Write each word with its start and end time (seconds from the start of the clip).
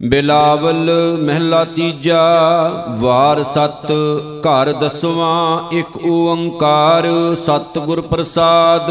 ਬਿਲਾਵਲ 0.00 0.90
ਮਹਿਲਾ 1.22 1.64
ਤੀਜਾ, 1.64 2.20
ਵਾਰ 3.00 3.42
ਸਤ 3.44 3.90
ਘਰ 4.40 4.72
ਦਸਵਾਂ, 4.72 5.68
ਇੱਕ 5.72 5.96
ਓੰਕਾਰ 6.06 7.08
ਸਤਿਗੁਰ 7.34 8.00
ਪ੍ਰਸਾਦ। 8.00 8.90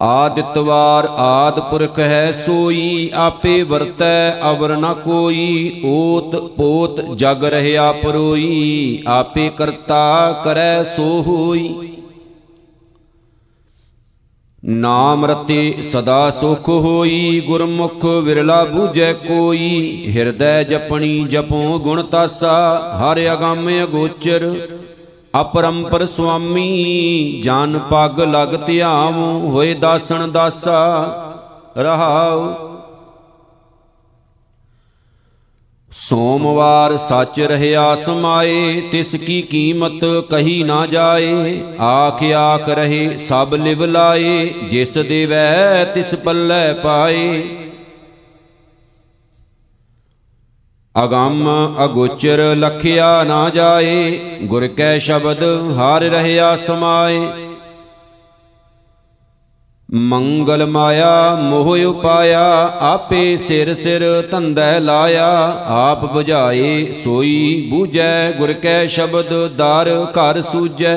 ਆਦਿਤਵਾਰ 0.00 1.08
ਆਦ 1.16 1.60
ਪੁਰਖ 1.60 1.98
ਹੈ 1.98 2.32
ਸੋਈ, 2.32 3.10
ਆਪੇ 3.14 3.62
ਵਰਤੈ 3.62 4.30
ਅਵਰ 4.50 4.76
ਨ 4.76 4.92
ਕੋਈ। 4.94 5.82
ਓਤ 5.86 6.36
ਪੋਤ 6.56 7.00
ਜਗ 7.14 7.44
ਰਹਿਆ 7.44 7.92
ਪਰੋਈ, 7.92 9.02
ਆਪੇ 9.08 9.50
ਕਰਤਾ 9.56 10.32
ਕਰੈ 10.44 10.84
ਸੋ 10.84 11.22
ਹੋਈ। 11.22 11.74
ਨਾਮ 14.64 15.24
ਰਤੇ 15.24 15.82
ਸਦਾ 15.82 16.30
ਸੁਖ 16.30 16.68
ਹੋਈ, 16.68 17.40
ਗੁਰਮੁਖ 17.46 18.04
ਵਿਰਲਾ 18.04 18.64
ਬੂਝੈ 18.64 19.12
ਕੋਈ। 19.12 20.04
ਹਿਰਦੈ 20.16 20.62
ਜਪਣੀ 20.62 21.24
ਜਪੋ 21.24 21.78
ਗੁਣ 21.78 22.02
ਤਾਸਾ, 22.02 22.78
ਹਰ 22.98 23.20
ਅਗੰਮ 23.32 23.68
ਅਗੋਚਰ। 23.82 24.68
ਅਪਰੰਪਰ 25.40 26.06
ਸੁਆਮੀ, 26.06 27.40
ਜਨ 27.44 27.80
ਪਗ 27.90 28.20
ਲਗ 28.20 28.56
ਧਿਆਵ 28.66 29.14
ਹੋਏ 29.46 29.74
ਦਾਸਣ 29.74 30.28
ਦਾਸਾ। 30.28 30.78
ਰਹਾਉ 31.78 32.75
ਸੋਮਵਾਰ 35.98 36.96
ਸੱਚ 36.98 37.40
ਰਹਿਆ 37.40 37.84
ਸਮਾਏ 37.96 38.80
ਤਿਸ 38.92 39.14
ਕੀ 39.14 39.40
ਕੀਮਤ 39.42 40.04
ਕਹੀ 40.30 40.62
ਨਾ 40.62 40.86
ਜਾਏ। 40.86 41.60
ਆਖ 41.80 42.22
ਆਖ 42.22 42.68
ਰਹੇ 42.68 43.16
ਸਭ 43.16 43.54
ਲਿਵ 43.54 43.84
ਲਾਏ, 43.84 44.46
ਜਿਸ 44.70 44.92
ਦੇਵੈ 44.98 45.84
ਤਿਸ 45.84 46.14
ਪੱਲੇ 46.14 46.72
ਪਾਏ। 46.74 47.42
ਅਗੰਮ 50.94 51.48
ਅਗੋਚਰ 51.84 52.40
ਲਖਿਆ 52.56 53.24
ਨਾ 53.24 53.48
ਜਾਏ, 53.50 54.18
ਗੁਰ 54.42 54.66
ਕੈ 54.66 54.98
ਸ਼ਬਦ 54.98 55.42
ਹਾਰ 55.76 56.02
ਰਹਿਆ 56.02 56.56
ਸਮਾਏ 56.56 57.20
ਮੰਗਲ 59.88 60.66
ਮਾਇਆ 60.66 61.34
ਮੋਹ 61.34 61.68
ਉਪਾਇਆ, 61.86 62.72
ਆਪੇ 62.80 63.36
ਸਿਰ 63.36 63.72
ਸਿਰ 63.74 64.02
ਧੰਦੈ 64.30 64.78
ਲਾਇਆ, 64.80 65.28
ਆਪ 65.66 66.04
부ਝਾਏ 66.04 66.92
ਸੋਈ 66.92 67.68
ਬੂਝੈ, 67.70 68.32
ਗੁਰ 68.32 68.52
ਕੈ 68.52 68.86
ਸ਼ਬਦ, 68.86 69.32
ਦਰ 69.56 70.06
ਘਰ 70.10 70.42
ਸੂਝੈ। 70.42 70.96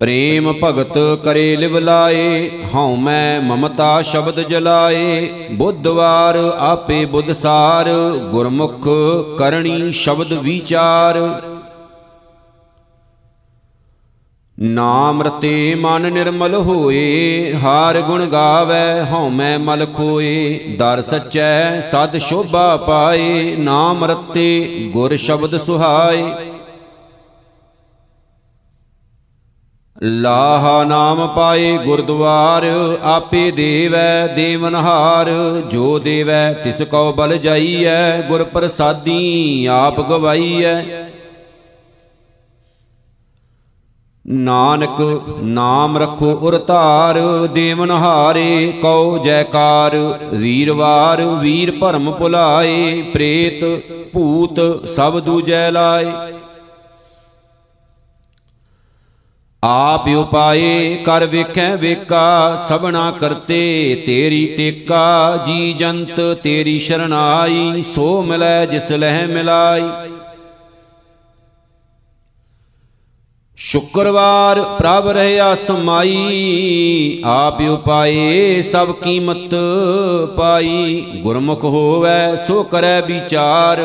ਪ੍ਰੇਮ 0.00 0.52
ਭਗਤ 0.52 0.98
ਕਰੇ 1.24 1.56
ਲਿਵ 1.56 1.78
ਲਾਏ, 1.78 2.50
ਹਉ 2.74 2.96
ਮੈਂ 2.96 3.40
ਮਮਤਾ 3.40 4.02
ਸ਼ਬਦ 4.02 4.40
ਜਲਾਏ, 4.40 5.28
ਬੁੱਧਵਾਰ 5.52 6.36
ਆਪੇ 6.58 7.04
ਬੁੱਧਸਾਰ 7.04 7.90
ਗੁਰਮੁਖ 8.30 8.88
ਕਰਣੀ 9.38 9.92
ਸ਼ਬਦ 9.92 10.32
ਵਿਚਾਰ। 10.32 11.18
ਨਾਮ 14.62 15.22
ਰਤੇ 15.22 15.74
ਮਨ 15.74 16.12
ਨਿਰਮਲ 16.12 16.54
ਹੋਏ, 16.54 17.54
ਹਾਰ 17.54 18.00
ਗੁਣ 18.00 18.26
ਗਾਵੇ 18.26 19.02
ਹਉ 19.12 19.28
ਮੈਂ 19.28 19.58
ਮਲ 19.58 19.86
ਖੋਏ 19.86 20.76
ਦਰ 20.78 21.02
ਸਚੈ 21.02 21.80
ਸਦ 21.80 22.16
ਸ਼ੋਭਾ 22.18 22.76
ਪਾਏ, 22.76 23.56
ਨਾਮ 23.56 24.04
ਰਤੇ 24.04 24.90
ਗੁਰ 24.92 25.16
ਸ਼ਬਦ 25.16 25.58
ਸੁਹਾਏ। 25.60 26.24
ਲਾਹਾ 30.02 30.84
ਨਾਮ 30.84 31.26
ਪਾਏ 31.36 31.78
ਗੁਰਦੁਆਰ, 31.78 32.96
ਆਪੇ 33.02 33.50
ਦੇਵੈ 33.50 34.26
ਦੇਵਨਹਾਰ 34.26 35.30
ਜੋ 35.70 35.98
ਦੇਵੈ 35.98 36.52
ਤਿਸ 36.52 36.82
ਕਉ 36.82 37.12
ਬਲ 37.12 37.38
ਜਾਈਐ, 37.38 38.20
ਗੁਰ 38.20 38.44
ਪ੍ਰਸਾਦੀ 38.44 39.66
ਆਪ 39.66 40.00
ਗਵਾਈਐ। 40.00 40.74
ਨਾਨਕ 44.24 45.00
ਨਾਮ 45.42 45.96
ਰਖੋ 45.98 46.30
ਉਰ 46.42 46.56
ਧਾਰ 46.58 47.18
ਦੇਵਨਹਾਰੇ 47.46 48.72
ਕਉ 48.82 49.18
ਜੈਕਾਰ 49.18 49.96
ਵੀਰਵਾਰ 50.34 51.22
ਵੀਰ 51.40 51.72
ਭਰਮ 51.80 52.10
ਭੁਲਾਏ, 52.10 53.02
ਪ੍ਰੇਤ 53.12 53.64
ਭੂਤ 54.12 54.60
ਸਭ 54.88 55.18
ਦੂਜੈ 55.20 55.70
ਲਾਏ। 55.70 56.12
ਆਪ 59.62 60.08
ਉਪਾਏ, 60.08 60.96
ਕਰ 61.04 61.26
ਵੇਖੈ 61.26 61.74
ਵੇਕਾ, 61.76 62.56
ਸਭਨਾ 62.68 63.10
ਕਰਤੇ, 63.10 64.02
ਤੇਰੀ 64.06 64.46
ਟੇਕਾ, 64.56 65.36
ਜੀ 65.46 65.72
ਜੰਤ 65.72 66.20
ਤੇਰੀ 66.42 66.78
ਸ਼ਰਨਾਈ, 66.78 67.82
ਸੋ 67.94 68.22
ਮਿਲੈ 68.22 68.64
ਜਿਸ 68.66 68.92
ਲਹਿ 68.92 69.26
ਮਿਲਾਈ। 69.26 69.82
ਸ਼ੁਕਰਵਾਰ 73.58 74.60
ਪ੍ਰਭ 74.78 75.08
ਰਹਿਆ 75.08 75.54
ਸਮਾਈ 75.54 77.22
ਆਪ 77.24 77.60
ਉਪਾਏ 77.60 78.62
ਸਭ 78.62 78.92
ਕੀਮਤ 78.92 79.54
ਪਾਈ। 80.36 81.00
ਗੁਰਮੁਖ 81.22 81.64
ਹੋਵੇ, 81.64 82.36
ਸੋ 82.46 82.62
ਕਰੈ 82.62 83.00
ਵਿਚਾਰ, 83.00 83.80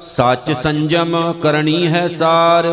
ਸੱਚ 0.00 0.52
ਸੰਜਮ 0.52 1.32
ਕਰਨੀ 1.42 1.86
ਹੈ 1.86 2.06
ਸਾਰ। 2.08 2.66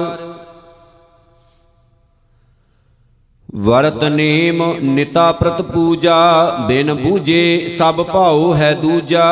ਵਰਤ 3.56 4.04
ਨੇਮ 4.04 4.64
ਨਿਤਾ 4.82 5.32
ਪ੍ਰਤ 5.32 5.62
ਪੂਜਾ, 5.62 6.56
ਬਿਨ 6.68 6.94
ਬੂਝੇ 6.94 7.70
ਸਭ 7.70 8.04
ਭਾਉ 8.04 8.54
ਹੈ 8.54 8.74
ਦੂਜਾ। 8.74 9.28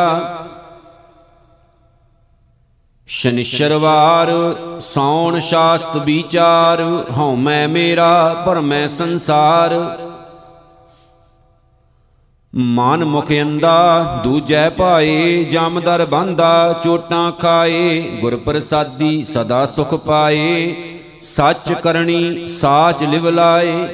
ਸ਼ਨਿਸ਼ਰਵਾਰ, 3.12 4.28
ਸੌਣ 4.82 5.40
ਸ਼ਾਸਤ 5.40 5.96
ਵਿਚਾਰ, 5.98 7.04
ਹਉ 7.18 7.36
ਮੈਂ 7.36 7.68
ਮੇਰਾ 7.68 8.44
ਭਰਮੈ 8.46 8.88
ਸੰਸਾਰ। 8.88 9.98
ਮਨ 12.56 13.06
ਮੁਖ 13.06 13.32
ਅੰਦਾ 13.42 14.22
ਦੂਜੈ 14.24 14.70
ਭਾਏ 14.70 15.44
ਜਮਦਰ 15.44 16.06
ਬੰਦਾ 16.06 16.82
ਚੋਟਾਂ 16.84 17.32
ਖਾਏ, 17.32 18.02
ਗੁਰ 18.02 18.36
ਪ੍ਰਸਾਦੀ 18.36 19.24
ਸਦਾ 19.24 19.66
ਸੁਖ 19.66 19.94
ਪਾਏ। 19.94 20.76
ਸੱਚ 21.22 21.74
ਕਰਨੀ 21.74 22.48
ਸਾਚ 22.48 23.04
ਲਿਵ 23.04 23.30
ਲਾਏ। 23.30 23.88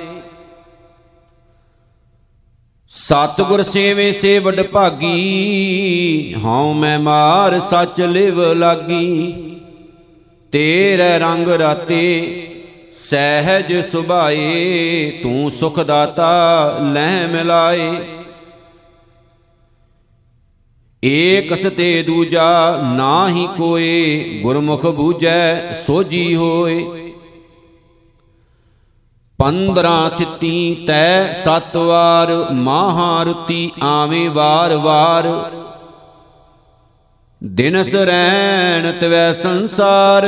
ਸਤਿਗੁਰ 2.96 3.64
ਸੇਵੇ 3.64 4.12
ਸੇ 4.12 4.40
ਵਡ 4.40 4.62
ਭਾਗੀ, 4.62 6.36
ਹਉ 6.44 6.74
ਮੈਂ 6.74 7.00
ਮਾਰ 7.00 7.60
ਸੱਚ 7.60 8.02
ਲਿਵ 8.02 8.54
ਲਾਗੀ। 8.54 9.32
ਤੇਰੇ 10.52 11.20
ਰੰਗ 11.20 11.48
ਰਾਤੇ 11.48 12.02
ਸਹਿਜ 12.92 13.86
ਸੁਭਾਏ, 13.86 15.12
ਤੂੰ 15.24 15.52
ਸੁਖ 15.52 15.80
ਦਾਤਾ 15.80 16.78
ਲੈ 16.94 17.28
ਮਿਲਾਏ। 17.28 17.92
ਏਕ 21.04 21.54
ਸਤੇ 21.54 22.04
ਦੂਜਾ 22.04 22.80
ਨਾਹੀ 22.96 23.48
ਕੋਏ, 23.58 24.40
ਗੁਰਮੁਖ 24.44 24.86
ਬੂਝੈ 24.86 25.74
ਸੋਜੀ 25.74 26.36
ਹੋਏ। 26.36 27.05
ਪੰਦਰਾਂ 29.40 30.10
ਥਿੱਤੀ 30.10 30.86
ਤੈ 30.88 31.32
ਸਤ 31.34 31.76
ਵਾਰ 31.76 32.32
ਮਹਾਰਤੀ 32.52 33.72
ਆਵੇਂ 33.84 34.30
ਵਾਰ 34.30 34.76
ਵਾਰ। 34.76 35.28
ਦਿਨ 37.42 37.84
ਸਰੈਣ 37.84 38.92
ਤਵੈ 38.92 39.34
ਸੰਸਾਰ 39.34 40.28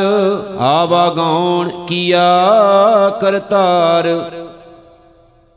ਆਵਾਗਾਉਣ 0.60 1.70
ਕੀਆ 1.86 2.28
ਕਰਤਾਰ 3.22 4.08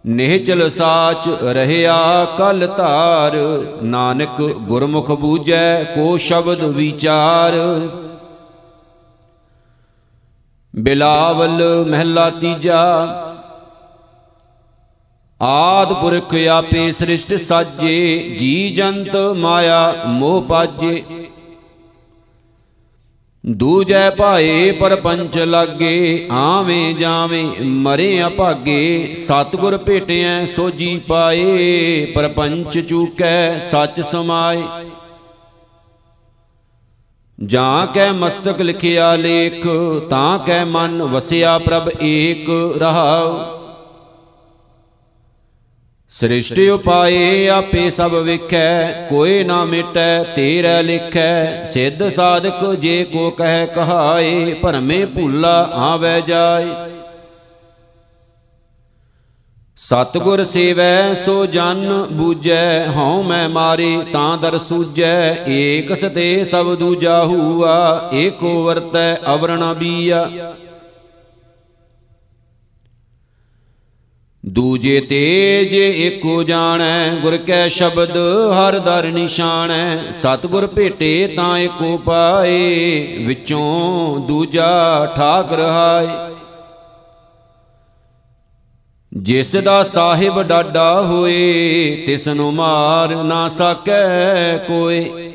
ਨਿਹਚਲ 0.05 0.69
ਸਾਚ 0.71 1.29
ਰਹਿਆ 1.43 2.25
ਕਲ 2.39 2.67
ਧਾਰ, 2.77 3.37
ਨਾਨਕ 3.83 4.41
ਗੁਰਮੁਖ 4.43 5.11
ਬੂਝੈ 5.11 5.83
ਕੋ 5.85 6.17
ਸ਼ਬਦ 6.17 6.61
ਵਿਚਾਰ। 6.77 7.57
ਬਿਲਾਵਲ 10.75 11.63
ਮਹਿਲਾ 11.89 12.29
ਤੀਜਾ 12.31 12.81
ਆਦ 15.43 15.93
ਪੁਰਖ 15.93 16.35
ਆਪੇ 16.51 16.93
ਸ੍ਰਿਸ਼ਟ 16.93 17.35
ਸਾਜੇ, 17.35 18.37
ਜੀ 18.39 18.71
ਜੰਤ 18.71 19.17
ਮਾਇਆ 19.17 19.95
ਮੋਹ 20.07 20.43
ਪਾਜੇ। 20.43 21.03
ਦੂਜੈ 23.47 24.11
ਭਾਏ 24.11 24.71
ਪਰਪੰਚ 24.71 25.39
ਲਾਗੇ, 25.39 26.29
ਆਵੇਂ 26.31 26.95
ਜਾਵੇਂ 26.95 27.65
ਮਰੇ 27.65 28.23
ਅਭਾਗੇ 28.27 29.15
ਸਤਗੁਰ 29.15 29.77
ਭੇਟਿਐ 29.79 30.45
ਸੋਜੀ 30.47 30.99
ਪਾਏ, 30.99 32.05
ਪਰਪੰਚ 32.15 32.79
ਚੂਕੈ 32.79 33.59
ਸੱਚ 33.59 34.01
ਸਮਾਏ। 34.01 34.63
ਜਾਂ 37.39 37.87
ਕੈ 37.87 38.11
ਮਸਤਕ 38.13 38.61
ਲਿਖਿਆ 38.61 39.17
ਲੇਖ, 39.17 39.67
ਤਾਂ 40.11 40.39
ਕੈ 40.39 40.65
ਮਨ 40.65 41.03
ਵਸਿਆ 41.03 41.59
ਪ੍ਰਭ 41.59 41.89
ਏਕ 42.03 42.51
ਰਹਾਉ। 42.79 43.60
ਸ੍ਰਿਸ਼ਟਿ 46.13 46.69
ਉਪਾਏ 46.69 47.49
ਆਪੇ 47.49 47.91
ਸਭ 47.91 48.15
ਵੇਖੈ, 48.15 48.93
ਕੋਈ 49.11 49.45
ਨਾ 49.45 49.65
ਮਿਟੈ, 49.65 50.23
ਤੇਰੇ 50.23 50.83
ਲਿਖੈ। 50.83 51.65
ਸਿੱਧ 51.65 52.09
ਸਾਧਕ 52.09 52.75
ਜੇ 52.75 53.05
ਕੋ 53.05 53.31
ਕਹਿ 53.31 53.67
ਕਹਾਏ, 53.67 54.55
ਭਰਮੇ 54.55 55.05
ਭੁੱਲਾ 55.05 55.71
ਆਵੈ 55.73 56.21
ਜਾਏ। 56.21 56.67
ਸਤਗੁਰ 59.77 60.45
ਸੇਵੈ, 60.45 61.15
ਸੋ 61.15 61.47
ਜਨ 61.47 62.07
ਬੂਝੈ, 62.13 62.87
ਹਉ 62.87 63.23
ਮੈਂ 63.23 63.49
ਮਾਰੇ, 63.49 64.03
ਤਾਂ 64.13 64.39
ਦਰ 64.39 64.59
ਸੂਝੈ। 64.59 65.37
ਏਕ 65.49 65.97
ਸਤੇ 65.97 66.45
ਸਭ 66.45 66.75
ਦੂਜਾ 66.75 67.25
ਹੂਆ, 67.25 68.11
ਏਕੋ 68.15 68.63
ਵਰਤੈ, 68.63 69.17
ਅਵਰਣਾ 69.35 69.73
ਬੀਆ। 69.73 70.31
ਦੂਜੇ 74.45 75.01
ਤੇਜ 75.01 75.75
ਏਕੋ 75.75 76.43
ਜਾਣੈ, 76.43 77.11
ਗੁਰ 77.23 77.37
ਕੈ 77.37 77.67
ਸ਼ਬਦ 77.69 78.17
ਹਰ 78.53 78.79
ਦਰ 78.79 79.11
ਨਿਸ਼ਾਨੈ 79.13 80.13
ਸਤਗੁਰ 80.13 80.67
ਭੇਟੇ 80.67 81.27
ਤਾਂ 81.37 81.59
ਏਕੋ 81.59 81.97
ਪਾਏ 81.97 83.25
ਵਿੱਚੋਂ 83.27 84.21
ਦੂਜਾ 84.29 85.13
ਠਾਕ 85.17 85.53
ਰਹਾਏ 85.53 86.09
ਜਿਸ 89.13 89.55
ਦਾ 89.57 89.83
ਸਾਹਿਬ 89.85 90.43
ਡਾਡਾ 90.43 91.03
ਹੋਏ, 91.03 92.05
ਤਿਸ 92.07 92.29
ਨੂੰ 92.29 92.53
ਮਾਰ 92.55 93.15
ਨਾ 93.25 93.49
ਸਕੈ 93.49 94.57
ਕੋਏ। 94.59 95.31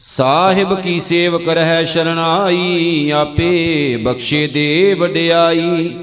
ਸਾਹਿਬ 0.00 0.80
ਕੀ 0.80 0.98
ਸੇਵਕ 1.00 1.48
ਰਹਿ 1.48 1.86
ਸ਼ਰਨਾਈ, 1.86 3.10
ਆਪੇ 3.10 3.96
ਬਖਸ਼ੇ 3.96 4.46
ਦੇ 4.46 4.94
ਵਡਿਆਈ 4.94 5.94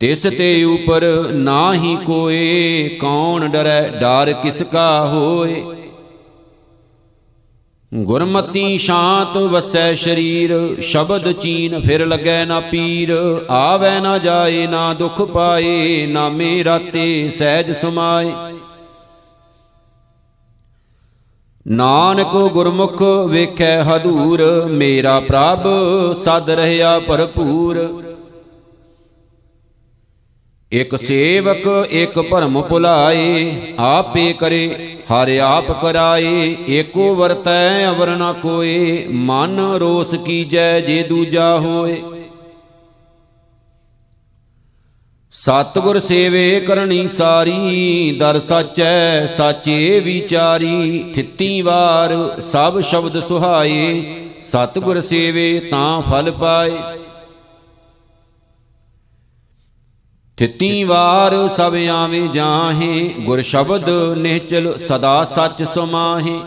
ਤਿਸ 0.00 0.22
ਤੇ 0.22 0.64
ਉਪਰ 0.64 1.04
ਨਾਹੀ 1.32 1.96
ਕੋਏ, 2.06 2.88
ਕੌਣ 3.00 3.48
ਡਰੈ, 3.48 3.88
ਡਰ 3.88 4.32
ਕਿਸ 4.32 4.62
ਕਾ 4.62 5.06
ਹੋਏ? 5.06 5.64
ਗੁਰਮਤੀ 7.94 8.78
ਸ਼ਾਂਤ 8.78 9.36
ਵਸੈ 9.36 9.94
ਸ਼ਰੀਰ, 9.94 10.80
ਸ਼ਬਦ 10.80 11.32
ਚੀਨ 11.32 11.80
ਫਿਰ 11.80 12.06
ਲੱਗੈ 12.06 12.44
ਨਾ 12.44 12.60
ਪੀਰ, 12.60 13.12
ਆਵੈ 13.50 14.00
ਨਾ 14.00 14.18
ਜਾਏ, 14.18 14.66
ਨਾ 14.66 14.94
ਦੁਖ 14.94 15.22
ਪਾਏ, 15.22 16.06
ਨਾ 16.06 16.28
ਮੇਰਾ 16.28 16.78
ਤੇ 16.78 17.30
ਸਹਿਜ 17.30 17.70
ਸਮਾਏ। 17.70 18.32
ਨਾਨਕ 21.68 22.36
ਗੁਰਮੁਖ 22.52 23.02
ਵੇਖੈ 23.02 23.82
ਹਦੂਰ, 23.82 24.66
ਮੇਰਾ 24.66 25.20
ਪ੍ਰਭ 25.20 25.68
ਸਦ 26.24 26.50
ਰਹਿਆ 26.50 26.98
ਭਰਪੂਰ। 26.98 28.02
ਇਕ 30.72 30.96
ਸੇਵਕ, 30.96 31.86
ਇਕ 31.90 32.18
ਭਰਮ 32.18 32.62
ਭੁਲਾਏ, 32.62 33.52
ਆਪੇ 33.78 34.32
ਕਰੇ, 34.32 34.96
ਹਰ 35.12 35.38
ਆਪ 35.38 35.70
ਕਰਾਏ, 35.82 36.56
ਏਕੋ 36.68 37.14
ਵਰਤੈ 37.14 37.86
ਅਵਰ 37.88 38.08
ਨ 38.08 38.32
ਕੋਏ, 38.42 39.06
ਮਨ 39.10 39.60
ਰੋਸ 39.76 40.14
ਕੀਜੈ 40.14 40.80
ਜੇ 40.80 41.02
ਦੂਜਾ 41.02 41.58
ਹੋਏ। 41.58 42.02
ਸਤਗੁਰ 45.32 46.00
ਸੇਵੇ 46.00 46.60
ਕਰਨੀ 46.60 47.08
ਸਾਰੀ, 47.08 48.16
ਦਰ 48.20 48.40
ਸਚੈ, 48.40 49.26
ਸਾਚੇ 49.26 50.00
ਵਿਚਾਰੀ, 50.00 51.04
ਥਿੱਤੀ 51.14 51.62
ਵਾਰ 51.62 52.40
ਸਭ 52.40 52.80
ਸ਼ਬਦ 52.80 53.20
ਸੁਹਾਏ, 53.20 54.04
ਸਤਗੁਰ 54.42 55.00
ਸੇਵੇ 55.00 55.60
ਤਾਂ 55.60 56.02
ਫਲ 56.02 56.30
ਪਾਏ। 56.30 56.70
ਤਿੱਤੀ 60.38 60.84
ਵਾਰ 60.84 61.48
ਸਭ 61.48 61.74
ਆਵੇਂ 61.92 62.28
ਜਾਹੇ, 62.28 63.14
ਗੁਰ 63.20 63.42
ਸ਼ਬਦ 63.42 63.88
ਨਿਹਚਲ 64.16 64.76
ਸਦਾ 64.78 65.24
ਸੱਚ 65.24 65.62
ਸਮਾਹੇ। 65.62 66.40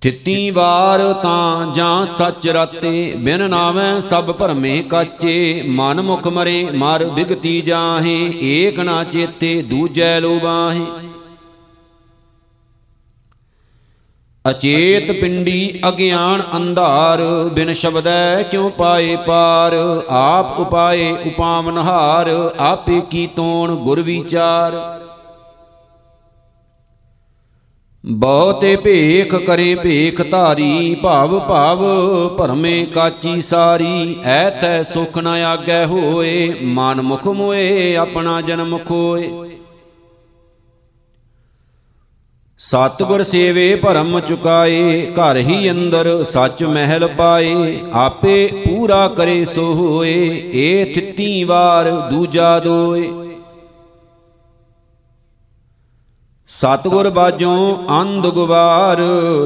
ਤਿੱਤੀ 0.00 0.50
ਵਾਰ 0.50 1.12
ਤਾਂ 1.12 1.74
ਜਾਂ 1.74 2.06
ਸੱਚ 2.06 2.48
ਰਤੇ, 2.48 3.14
ਬਿਨ 3.16 3.50
ਨਾਵੇਂ 3.50 4.00
ਸਭ 4.00 4.24
ਭਰਮੇ 4.24 4.82
ਕਾਚੇ, 4.82 5.62
ਮਨ 5.66 6.00
ਮੁਖ 6.00 6.26
ਮਰੇ, 6.26 6.68
ਮਰ 6.74 7.04
ਵਿਗਤੀ 7.04 7.60
ਜਾਹੇ, 7.60 8.18
ਏਕ 8.42 8.80
ਨਾ 8.80 9.04
ਚੇਤੇ 9.04 9.62
ਦੂਜੈ 9.62 10.20
ਲੋਬਾਹੇ 10.20 10.86
ਅਚੇਤ 14.44 15.12
ਪਿੰਡੀ 15.12 15.80
ਅਗਿਆਨ 15.88 16.42
ਅੰਧਾਰ, 16.56 17.20
ਬਿਨ 17.52 17.72
ਸ਼ਬਦੈ 17.72 18.42
ਕਿਉ 18.42 18.68
ਪਾਏ 18.68 19.16
ਪਾਰ? 19.16 19.72
ਆਪ 20.08 20.60
ਉਪਾਏ 20.60 21.10
ਉਪਾਵਨਹਾਰ 21.26 22.54
ਆਪੇ 22.60 23.00
ਕੀ 23.10 23.26
ਤੋਣ 23.26 23.74
ਗੁਰ 23.74 24.02
ਵਿਚਾਰ? 24.02 25.00
ਬਹੁਤੇ 28.06 28.76
ਭੇਖ 28.76 29.34
ਕਰੇ 29.34 29.74
ਭੇਖ 29.74 30.30
ਧਾਰੀ, 30.30 30.96
ਭਾਵ 31.02 31.38
ਭਾਵ 31.38 31.84
ਭਰਮੇ 32.28 32.84
ਕਾਚੀ 32.84 33.42
ਸਾਰੀ। 33.42 34.16
ਐਤੈ 34.24 34.82
ਸੁਖ 34.82 35.18
ਨ 35.18 35.26
ਆਗੈ 35.26 35.86
ਹੋਏ, 35.86 36.54
ਮਨ 36.62 37.02
ਮੁਖ 37.02 37.26
ਮੋਏ, 37.26 37.96
ਆਪਣਾ 37.96 38.40
ਜਨਮ 38.40 38.78
ਖੋਏ। 38.78 39.30
ਸਤਗੁਰ 42.60 43.22
ਸੇਵੇ 43.22 43.74
ਭਰਮ 43.74 44.18
ਚੁਕਾਏ, 44.20 45.06
ਘਰ 45.10 45.36
ਹੀ 45.36 45.70
ਅੰਦਰ 45.70 46.08
ਸੱਚ 46.24 46.62
ਮਹਿਲ 46.64 47.06
ਪਾਏ, 47.08 47.78
ਆਪੇ 47.92 48.46
ਪੂਰਾ 48.66 49.06
ਕਰੇ 49.08 49.44
ਸੋ 49.44 49.62
ਹੋਏ, 49.74 50.12
ਏ 50.54 50.84
ਥਿੱਤੀ 50.94 51.44
ਵਾਰ 51.44 51.90
ਦੂਜਾ 52.10 52.58
ਦੋਏ। 52.60 53.08
ਸਤਗੁਰ 56.50 57.08
ਬਾਜੋਂ 57.10 57.76
ਅੰਧ 58.00 58.26
ਗਵਾਰ 58.26 59.00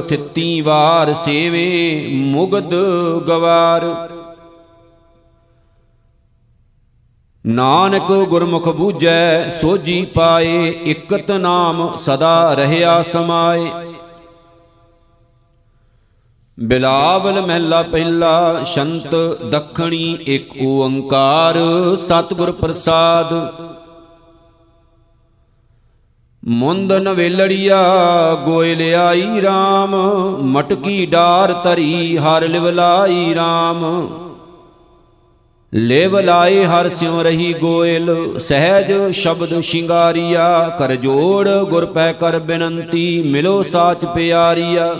ਥਿੱਤੀ 0.09 0.61
ਵਾਰ 0.61 1.13
ਸੇਵੇ 1.13 2.07
ਮੁਗਦ 2.11 2.73
ਗਵਾਰ। 3.27 3.85
ਨਾਨਕ 7.45 8.11
ਗੁਰਮੁਖ 8.11 8.69
ਬੂਝੈ 8.69 9.49
ਸੋਜੀ 9.49 10.05
ਪਾਏ, 10.05 10.67
ਇਕਤ 10.67 11.31
ਨਾਮ 11.31 11.95
ਸਦਾ 11.95 12.53
ਰਹਿਆ 12.53 13.03
ਸਮਾਏ। 13.03 13.71
ਬਿਲਾਵਲ 16.59 17.41
ਮਹਿਲਾ 17.41 17.83
ਪਹਿਲਾ, 17.83 18.63
ਸ਼ੰਤ 18.63 19.15
ਦਖਣੀ 19.51 20.17
ਇੱਕ 20.25 20.49
ਓੰਕਾਰ, 20.65 21.57
ਸਤਿਗੁਰ 21.95 22.51
ਪ੍ਰਸਾਦ। 22.51 23.33
ਮੁੰਦ 26.47 26.93
ਨਵੇਲੜੀਆ, 26.93 27.77
ਗੋਇ 28.45 28.75
ਲਿਆਈ 28.75 29.27
RAM 29.39 29.95
ਮਟਕੀ 30.41 31.05
ਡਾਰ 31.05 31.53
ਧਰੀ, 31.53 32.17
ਹਰ 32.17 32.47
ਲਿਵਲਾਈ 32.47 33.33
RAM 33.33 33.85
ਲੇਵ 35.75 36.19
ਲਾਏ 36.19 36.65
ਹਰ 36.65 36.89
ਸਿਉ 36.89 37.23
ਰਹੀ 37.23 37.53
ਗੋਇਲ, 37.53 38.39
ਸਹਿਜ 38.39 39.11
ਸ਼ਬਦ 39.11 39.59
ਸ਼ਿੰਗਾਰੀਆ, 39.59 40.75
ਕਰ 40.79 40.95
ਜੋੜ 40.95 41.49
ਗੁਰ 41.49 41.85
ਪੈ 41.85 42.13
ਕਰ 42.13 42.39
ਬੇਨੰਤੀ, 42.39 43.21
ਮਿਲੋ 43.21 43.63
ਸਾਚ 43.63 44.05
ਪਿਆਰੀਆ। 44.05 44.95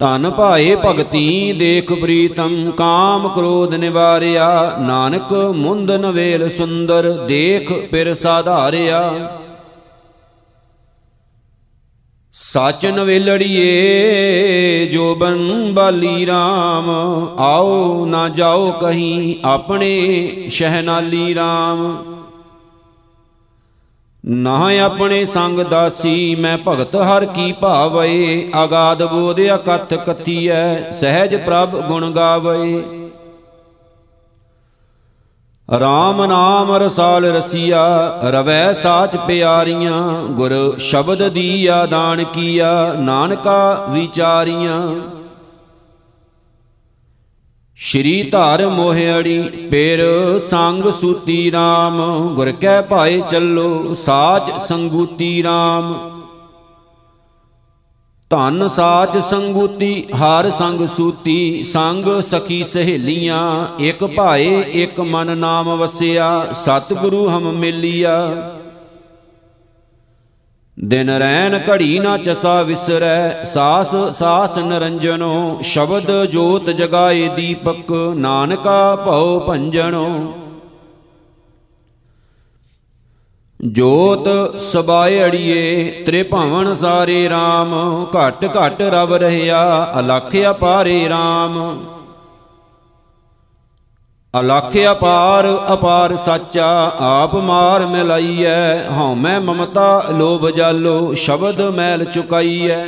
ਤਨ 0.00 0.30
ਭਾਏ 0.30 0.76
ਭਗਤੀ, 0.84 1.52
ਦੇਖ 1.52 1.92
ਪ੍ਰੀਤਮ, 1.92 2.70
ਕਾਮ 2.70 3.28
ਕ੍ਰੋਧ 3.28 3.74
ਨਿਵਾਰਿਆ, 3.74 4.76
ਨਾਨਕ 4.80 5.32
ਮੁੰਦ 5.32 5.90
ਨਵੇਲ 5.90 6.48
ਸੁੰਦਰ, 6.50 7.10
ਦੇਖ 7.28 7.72
ਪਿਰ 7.72 8.14
ਸਾਧਾਰਿਆ। 8.14 9.12
ਸਚ 12.34 12.84
ਨਵੇਲੜੀਏ 12.86 13.66
ਜੋ 14.92 15.14
ਬਨ 15.14 15.72
ਬਾਲੀ 15.74 16.26
RAM 16.26 16.88
ਆਓ 17.38 18.04
ਨਾ 18.06 18.28
ਜਾਓ 18.28 18.70
ਕਹੀਂ 18.70 19.34
ਆਪਣੇ 19.44 20.48
ਸ਼ਹਿਨਾਲੀ 20.50 21.34
RAM 21.34 21.82
ਨਾ 24.24 24.56
ਆਪਣੇ 24.84 25.24
ਸੰਗ 25.24 25.60
ਦਾਸੀ, 25.60 26.34
ਮੈਂ 26.34 26.56
ਭਗਤ 26.68 26.96
ਹਰ 26.96 27.24
ਕੀ 27.26 27.52
ਭਾਵਏ 27.52 28.50
ਆਗਾਦ 28.54 29.02
ਬੋਧ 29.02 29.40
ਅਕਥ 29.54 29.94
ਕਥੀਐ, 30.06 30.90
ਸਹਿਜ 30.90 31.34
ਪ੍ਰਭ 31.36 31.76
ਗੁਣ 31.88 32.10
ਗਾਵੇ। 32.10 32.82
ਰਾਮ 35.80 36.24
ਨਾਮ 36.24 36.72
ਰਸਾਲ 36.72 37.24
ਰਸੀਆ, 37.24 37.84
ਰਵੈ 38.24 38.72
ਸਾਚ 38.72 39.16
ਪਿਆਰੀਆਂ, 39.16 40.22
ਗੁਰ 40.28 40.52
ਸ਼ਬਦ 40.78 41.28
ਦੀਆ 41.28 41.86
ਦਾਨ 41.86 42.24
ਕੀਆ, 42.24 42.92
ਨਾਨਕਾ 42.92 43.86
ਵਿਚਾਰੀਆਂ। 43.90 44.96
ਸ਼੍ਰੀ 47.76 48.22
ਧਾਰ 48.22 48.66
ਮੋਹਿੜੀ 48.66 49.42
ਪੇਰ 49.70 50.00
ਸੰਗ 50.38 50.90
ਸੂਤੀ 50.90 51.50
RAM 51.50 52.02
ਗੁਰ 52.34 52.52
ਕੈ 52.52 52.80
ਭਾਏ 52.82 53.20
ਚੱਲੋ 53.30 53.94
ਸਾਜ 53.94 54.58
ਸੰਗੂਤੀ 54.58 55.42
RAM 55.42 55.92
ਧਨ 58.32 58.68
ਸਾਚ 58.68 59.18
ਸੰਗੂਤੀ, 59.18 60.04
ਹਰ 60.16 60.50
ਸੰਗ 60.50 60.88
ਸੂਤੀ, 60.88 61.62
ਸੰਗ 61.62 62.20
ਸਖੀ 62.20 62.64
ਸਹੇਲੀਆਂ, 62.64 63.66
ਇਕ 63.82 64.04
ਭਾਏ 64.04 64.60
ਇਕ 64.60 65.00
ਮਨ 65.00 65.36
ਨਾਮ 65.38 65.76
ਵਸਿਆ, 65.76 66.46
ਸਤਿਗੁਰੂ 66.54 67.28
ਹਮ 67.28 67.52
ਮਿਲਿਆ। 67.52 68.14
ਦਿਨ 70.84 71.10
ਰੈਣ 71.10 71.58
ਘੜੀ 71.70 71.98
ਨਾ 71.98 72.16
ਚਸਾ 72.18 72.62
ਵਿਸਰੈ, 72.62 73.44
ਸਾਸ 73.44 73.94
ਸਾਸ 74.12 74.58
ਨਰੰਜਨੋ, 74.58 75.58
ਸ਼ਬਦ 75.62 76.24
ਜੋਤ 76.24 76.70
ਜਗਾਏ 76.70 77.28
ਦੀਪਕ, 77.28 77.92
ਨਾਨਕਾ 78.16 78.96
ਭਉ 78.96 79.40
ਭੰਜਨੋ। 79.40 80.32
ਜੋਤ 83.62 84.28
ਸਬਾਏ 84.60 85.24
ਅੜੀਏ, 85.24 85.90
ਤ੍ਰਿਭਵਨ 86.06 86.72
ਸਾਰੇ 86.74 87.28
RAM 87.28 87.74
ਘਟ 88.16 88.44
ਘਟ 88.56 88.80
ਰਵ 88.82 89.14
ਰਹਿਆ 89.14 89.60
ਅਲਖ 89.98 90.34
ਅਪਾਰੇ 90.50 90.96
RAM 91.08 91.58
ਅਲਖ 94.34 94.76
ਅਪਾਰ 94.90 95.46
ਅਪਾਰ 95.72 96.16
ਸਾਚਾ, 96.16 96.92
ਆਪ 97.00 97.34
ਮਾਰ 97.34 97.86
ਮਿਲਾਈਐ, 97.86 98.88
ਹਉਮੈ 98.88 99.38
ਮਮਤਾ 99.40 100.02
ਲੋਭ 100.10 100.48
ਜਾਲੋ, 100.50 101.14
ਸ਼ਬਦ 101.14 101.60
ਮੈਲ 101.70 102.04
ਚੁਕਾਈਐ। 102.04 102.84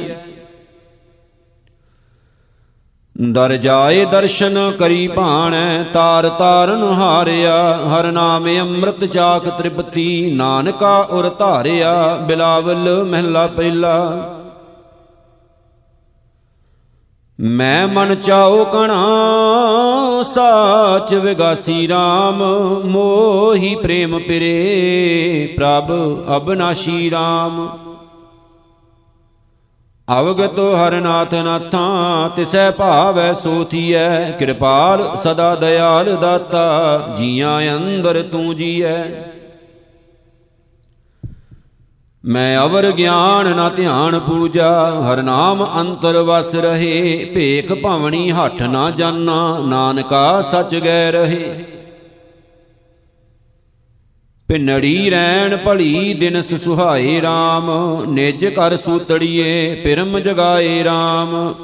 ਦਰ 3.23 3.57
ਜਾਏ 3.57 4.05
ਦਰਸ਼ਨ 4.05 4.73
ਕਰੀ 4.79 5.09
ਭਾਣੈ, 5.09 5.83
ਤਾਰ 5.93 6.29
ਤਾਰਨ 6.29 6.83
ਹਾਰਿਆ। 6.83 7.77
ਹਰ 7.77 8.13
ਨਾਮ 8.13 8.47
ਅੰਮ੍ਰਿਤ 8.61 9.05
ਚਾਕ 9.05 9.49
ਤ੍ਰਿਪਤੀ, 9.49 10.35
ਨਾਨਕਾ 10.35 10.99
ਉਰ 11.11 11.31
ਧਾਰਿਆ। 11.39 12.17
ਬਿਲਾਵਲ 12.17 13.05
ਮਹਿਲਾ 13.05 13.47
ਪਹਿਲਾ। 13.47 14.31
ਮੈਂ 17.41 17.89
ਮਨ 17.89 18.15
ਚਾਉ 18.15 18.65
ਕਣਾ, 18.65 19.07
ਸਾਚ 20.23 21.15
ਵਿਗਾਸੀ 21.15 21.89
RAM 21.89 22.43
ਮੋਹੀ 22.87 23.75
ਪ੍ਰੇਮ 23.75 24.19
ਪਿਰੇ, 24.19 25.55
ਪ੍ਰਭ 25.57 25.93
ਅਬਨਾਸ਼ੀ 26.37 27.11
RAM 27.11 27.69
ਅਵਗਤ 30.09 30.59
ਹਰਨਾਥ 30.61 31.35
ਨਾਥਾਂ 31.35 32.29
ਤਿਸੈ 32.29 32.71
ਭਾਵੈ 32.71 33.33
ਸੋਥੀਐ। 33.33 34.31
ਕਿਰਪਾਲ 34.31 35.17
ਸਦਾ 35.17 35.55
ਦਇਆਲ 35.55 36.17
ਦਾਤਾ, 36.17 37.15
ਜੀਆਂ 37.19 37.77
ਅੰਦਰ 37.77 38.23
ਤੂੰ 38.23 38.57
ਜੀਐ। 38.57 39.05
ਮੈਂ 42.25 42.59
ਅਵਰ 42.61 42.91
ਗਿਆਨ 42.93 43.57
ਨਾ 43.57 43.69
ਧਿਆਨ 43.69 44.19
ਪੂਜਾ, 44.19 44.91
ਹਰ 44.91 45.23
ਨਾਮ 45.23 45.67
ਅੰਤਰ 45.81 46.19
ਵਸ 46.19 46.55
ਰਹੇ। 46.55 47.25
ਭੇਖ 47.35 47.73
ਭਵਣੀ 47.73 48.33
ਹੱਠ 48.33 48.63
ਨਾ 48.63 48.91
ਜਾਣਾ 48.91 49.59
ਨਾਨਕਾ 49.59 50.43
ਸਚ 50.43 50.75
ਗੈ 50.75 51.13
ਰਹੇ। 51.13 51.65
ਪਿੰਨੜੀ 54.49 55.11
ਰੈਣ 55.11 55.57
ਭਲੀ 55.57 56.15
ਦਿਨਸ 56.15 56.55
ਸੁਹਾਏ 56.55 57.21
RAM 57.21 57.71
ਨਿਜ 58.07 58.45
ਕਰ 58.47 58.77
ਸੂਤੜੀਏ 58.77 59.75
ਪਿਰਮ 59.75 60.19
ਜਗਾਏ 60.19 60.83
RAM 60.85 61.55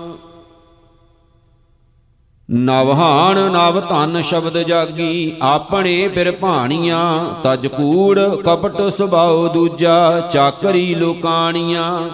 ਨਵਹਾਨ 2.51 3.39
ਨਵ 3.53 3.81
ਧਨ 3.81 4.23
ਸ਼ਬਦ 4.23 4.57
ਜਾਗੀ, 4.59 5.37
ਆਪਣੇ 5.43 6.09
ਫਿਰ 6.09 6.33
ਭਾਣੀਆਂ, 6.33 7.27
ਤਜ 7.43 7.67
ਕੂੜ 7.67 8.19
ਕਪਟ 8.19 8.81
ਸੁਭਾਉ 8.93 9.49
ਦੂਜਾ, 9.49 10.29
ਚਾਕਰੀ 10.33 10.95
ਲੋਕਾਣੀਆਂ। 10.95 12.11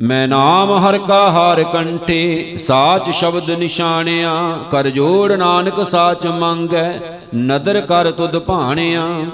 ਮੈਂ 0.00 0.28
ਨਾਮ 0.28 0.78
ਹਰ 0.78 0.98
ਕਾ 0.98 1.30
ਹਾਰ 1.30 1.62
ਕੰਠੇ, 1.62 2.56
ਸਾਚ 2.58 3.10
ਸ਼ਬਦ 3.10 3.50
ਨਿਸ਼ਾਨਿਆ 3.50 4.58
ਕਰ 4.70 4.88
ਜੋੜ 4.90 5.32
ਨਾਨਕ 5.32 5.86
ਸਾਚ 5.90 6.26
ਮੰਗੈ, 6.26 7.00
ਨਦਰ 7.36 7.80
ਕਰ 7.80 8.10
ਤੁਧ 8.10 8.38
ਭਾਣਿਆ। 8.38 9.26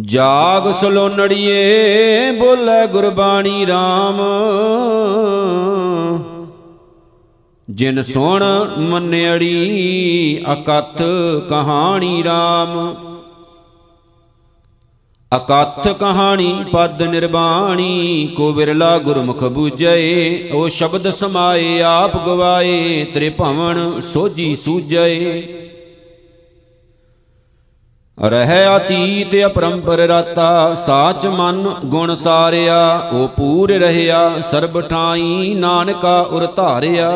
ਜਾਗ 0.00 0.72
ਸਲੋਨੜੀਏ, 0.72 2.30
ਬੋਲੇ 2.32 2.86
ਗੁਰਬਾਣੀ 2.86 3.66
RAM 3.66 4.22
ਜਿਨ 7.70 8.02
ਸੁਣ 8.02 8.44
ਮੰਨਿਆੜੀ 8.78 10.44
ਅਕਥ 10.52 11.02
ਕਹਾਣੀ 11.50 12.22
RAM 12.22 12.94
ਅਕਥ 15.36 15.88
ਕਹਾਣੀ, 15.88 16.64
ਪਦ 16.72 17.02
ਨਿਰਬਾਣੀ 17.02 18.34
ਕੋ 18.36 18.52
ਵਿਰਲਾ 18.52 18.98
ਗੁਰਮੁਖ 18.98 19.44
ਬੂਝਏ 19.44 20.50
ਉਹ 20.50 20.68
ਸ਼ਬਦ 20.68 21.10
ਸਮਾਏ, 21.10 21.80
ਆਪ 21.82 22.16
ਗਵਾਏ, 22.26 23.04
ਤ੍ਰਿਭਵਨ 23.04 24.00
ਸੋਜੀ 24.00 24.54
ਸੂਝਏ 24.54 25.42
ਰਹਿ 28.18 28.76
ਅਤੀਤ 28.76 29.34
ਅਪਰੰਪਰ 29.46 29.98
ਰਾਤਾ, 29.98 30.74
ਸਾਚ 30.74 31.26
ਮਨ 31.26 31.74
ਗੁਣ 31.84 32.14
ਸਾਰਿਆ, 32.14 33.10
ਉਹ 33.12 33.28
ਪੂਰ 33.28 33.72
ਰਹਿਆ, 33.72 34.30
ਸਰਬ 34.42 34.80
ਠਾਈ 34.80 35.54
ਨਾਨਕਾ 35.54 36.20
ਉਰ 36.20 36.46
ਧਾਰਿਆ। 36.46 37.10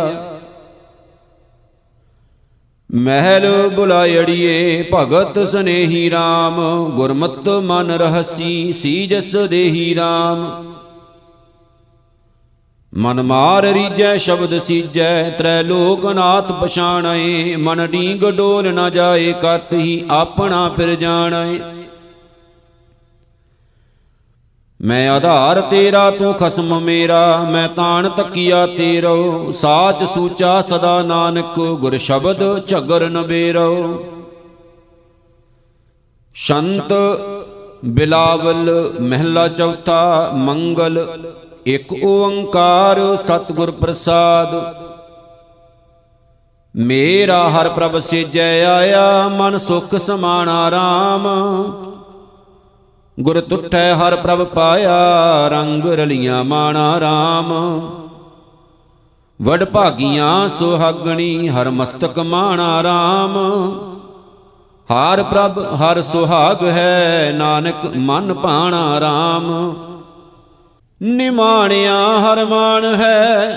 ਮਹਿਲ 2.91 3.69
ਬੁਲਾਇੜੀਏ, 3.69 4.85
ਭਗਤ 4.95 5.39
ਸਨੇਹੀ 5.49 6.09
RAM 6.11 6.61
ਗੁਰਮਤ 6.97 7.49
ਮਨ 7.49 7.91
ਰਹਸੀ, 7.91 8.73
ਸੀਜਸ 8.73 9.37
ਦੇਹੀ 9.51 9.95
RAM 9.95 10.47
ਮਨ 12.93 13.23
ਮਾਰ 13.23 13.65
ਰੀਜੈ 13.65 14.17
ਸ਼ਬਦ 14.17 14.59
ਸੀਜੈ 14.59 15.31
ਤ੍ਰੈ 15.31 15.63
ਲੋਕ 15.63 16.07
ਨਾਥ 16.07 16.53
ਪਛਾਣੈ, 16.53 17.57
ਮਨ 17.59 17.87
ਢੀਂਗ 17.87 18.25
ਡੋਲ 18.31 18.73
ਨ 18.75 18.91
ਜਾਏ, 18.91 19.33
ਕਰਤ 19.33 19.73
ਹੀ 19.73 20.03
ਆਪਣਾ 20.11 20.69
ਫਿਰ 20.69 20.95
ਜਾਣੈ। 20.95 21.78
ਮੈਂ 24.83 25.11
ਆਧਾਰ 25.11 25.61
ਤੇਰਾ, 25.61 26.11
ਤੂੰ 26.11 26.35
ਖਸਮ 26.35 26.81
ਮੇਰਾ, 26.81 27.45
ਮੈਂ 27.51 27.69
ਤਾਣ 27.69 28.09
ਤਕੀਆ 28.09 28.67
ਤੇਰੋ। 28.67 29.53
ਸਾਚ 29.53 30.05
ਸੂਚਾ 30.05 30.63
ਸਦਾ 30.63 31.03
ਨਾਨਕ, 31.03 31.61
ਗੁਰ 31.61 31.99
ਸ਼ਬਦ 31.99 32.67
ਝਗਰ 32.67 33.09
ਨ 33.09 33.23
ਬੇਰੋ। 33.23 34.05
ਸ਼ੰਤ 36.35 36.93
ਬਿਲਾਵਲ 37.85 38.93
ਮਹਿਲਾ 39.01 39.49
ਚੌਥਾ, 39.49 40.31
ਮੰਗਲ 40.35 41.23
ਇਕ 41.67 41.93
ਓੰਕਾਰ 42.05 43.17
ਸਤਿਗੁਰ 43.17 43.71
ਪ੍ਰਸਾਦ। 43.71 44.75
ਮੇਰਾ 46.77 47.49
ਹਰ 47.49 47.69
ਪ੍ਰਭ 47.69 47.99
ਸੇਜੈ 47.99 48.65
ਆਇਆ, 48.65 49.29
ਮਨ 49.29 49.59
ਸੁਖ 49.59 49.95
ਸਮਾਣਾ 49.95 50.69
RAM 50.69 51.29
ਗੁਰ 53.21 53.41
ਤੁਠੈ 53.41 53.95
ਹਰ 53.95 54.17
ਪ੍ਰਭ 54.17 54.45
ਪਾਇਆ, 54.45 55.49
ਰੰਗ 55.49 55.87
ਰਲੀਆਂ 55.87 56.45
ਮਾਣਾ 56.45 56.99
RAM 56.99 57.53
ਵਡ 59.43 59.65
ਭਾਗੀਆਂ 59.65 60.49
ਸੁਹਾਗਣੀ, 60.49 61.49
ਹਰ 61.49 61.71
ਮਸਤਕ 61.71 62.19
ਮਾਣਾ 62.19 62.81
RAM 62.83 63.39
ਹਰ 64.89 65.23
ਪ੍ਰਭ, 65.23 65.59
ਹਰ 65.75 66.03
ਸੁਹਾਗ 66.03 66.63
ਹੈ, 66.65 67.33
ਨਾਨਕ 67.37 67.85
ਮਨ 67.97 68.35
ਪਾਣਾ 68.35 68.99
RAM 68.99 69.75
ਨਿਮਾਣਿਆ 71.03 71.97
ਹਰ 72.19 72.45
ਮਾਨ 72.45 72.85
ਹੈ, 72.95 73.51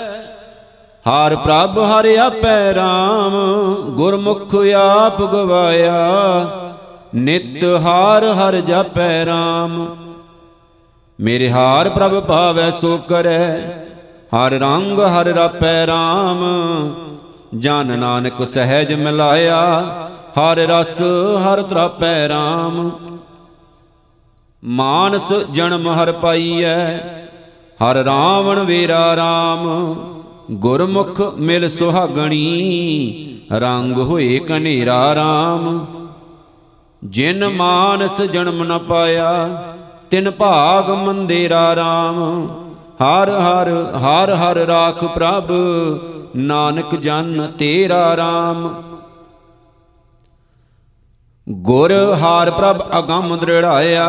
ਹਰ 1.06 1.36
ਪ੍ਰਭ 1.36 1.78
ਹਰ 1.78 2.06
ਆਪੈ 2.18 2.72
RAM 2.72 3.36
ਗੁਰਮੁਖ 3.90 4.54
ਆਪ 4.76 5.22
ਗਵਾਇਆ 5.22 6.61
ਨਿਤ 7.14 7.64
ਹਾਰ 7.82 8.24
ਹਰ 8.32 8.60
ਜਪੈ 8.60 9.24
RAM 9.26 9.72
ਮੇਰੇ 11.18 11.50
ਹਾਰ 11.50 11.88
ਪ੍ਰਭ 11.88 12.20
ਭਾਵੈ 12.20 12.70
ਸੋ 12.70 12.96
ਕਰੈ, 13.08 13.56
ਹਰ 14.34 14.52
ਰੰਗ 14.52 15.00
ਹਰ 15.00 15.26
ਰਪੈ 15.26 15.86
RAM 15.86 16.38
ਜਨ 17.58 17.98
ਨਾਨਕ 17.98 18.42
ਸਹਿਜ 18.48 18.92
ਮਿਲਾਇਆ, 18.92 19.60
ਹਰ 20.38 20.58
ਰਸ 20.68 21.00
ਹਰ 21.44 21.62
ਤ੍ਰਪੈ 21.62 22.28
RAM 22.28 22.90
ਮਾਨਸ 24.62 25.32
ਜਨਮ 25.52 25.88
ਹਰ 25.88 26.12
ਪਾਈਐ, 26.12 26.96
ਹਰ 27.80 27.96
ਰਾਵਣ 27.96 28.62
ਵੀਰਾ 28.64 29.04
RAM 29.16 29.94
ਗੁਰਮੁਖ 30.50 31.20
ਮਿਲ 31.38 31.68
ਸੁਹਾਗਣੀ, 31.68 33.38
ਰੰਗ 33.52 33.98
ਹੋਏ 33.98 34.38
ਕਨੇਰਾ 34.38 35.02
RAM 35.14 36.01
ਜਿਨ 37.02 37.48
ਮਾਨਸ 37.48 38.20
ਜਨਮ 38.22 38.62
ਨ 38.64 38.78
ਪਾਇਆ, 38.78 39.30
ਤਿਨ 40.10 40.30
ਭਾਗ 40.30 40.90
ਮੰਦੇਰਾ 40.98 41.72
RAM 41.74 42.18
ਹਰ 43.00 43.30
ਹਰ 43.30 43.70
ਹਰ 43.96 44.34
ਹਰ 44.34 44.56
ਰਾਖ 44.66 45.04
ਪ੍ਰਭ, 45.04 45.50
ਨਾਨਕ 46.36 46.94
ਜਨ 46.96 47.46
ਤੇਰਾ 47.58 48.04
RAM 48.16 48.68
ਗੁਰ 51.46 51.92
ਹਾਰ 52.20 52.50
ਪ੍ਰਭ 52.50 52.82
ਅਗੰਮ 52.98 53.36
ਦ੍ਰਿੜਾਇਆ, 53.36 54.08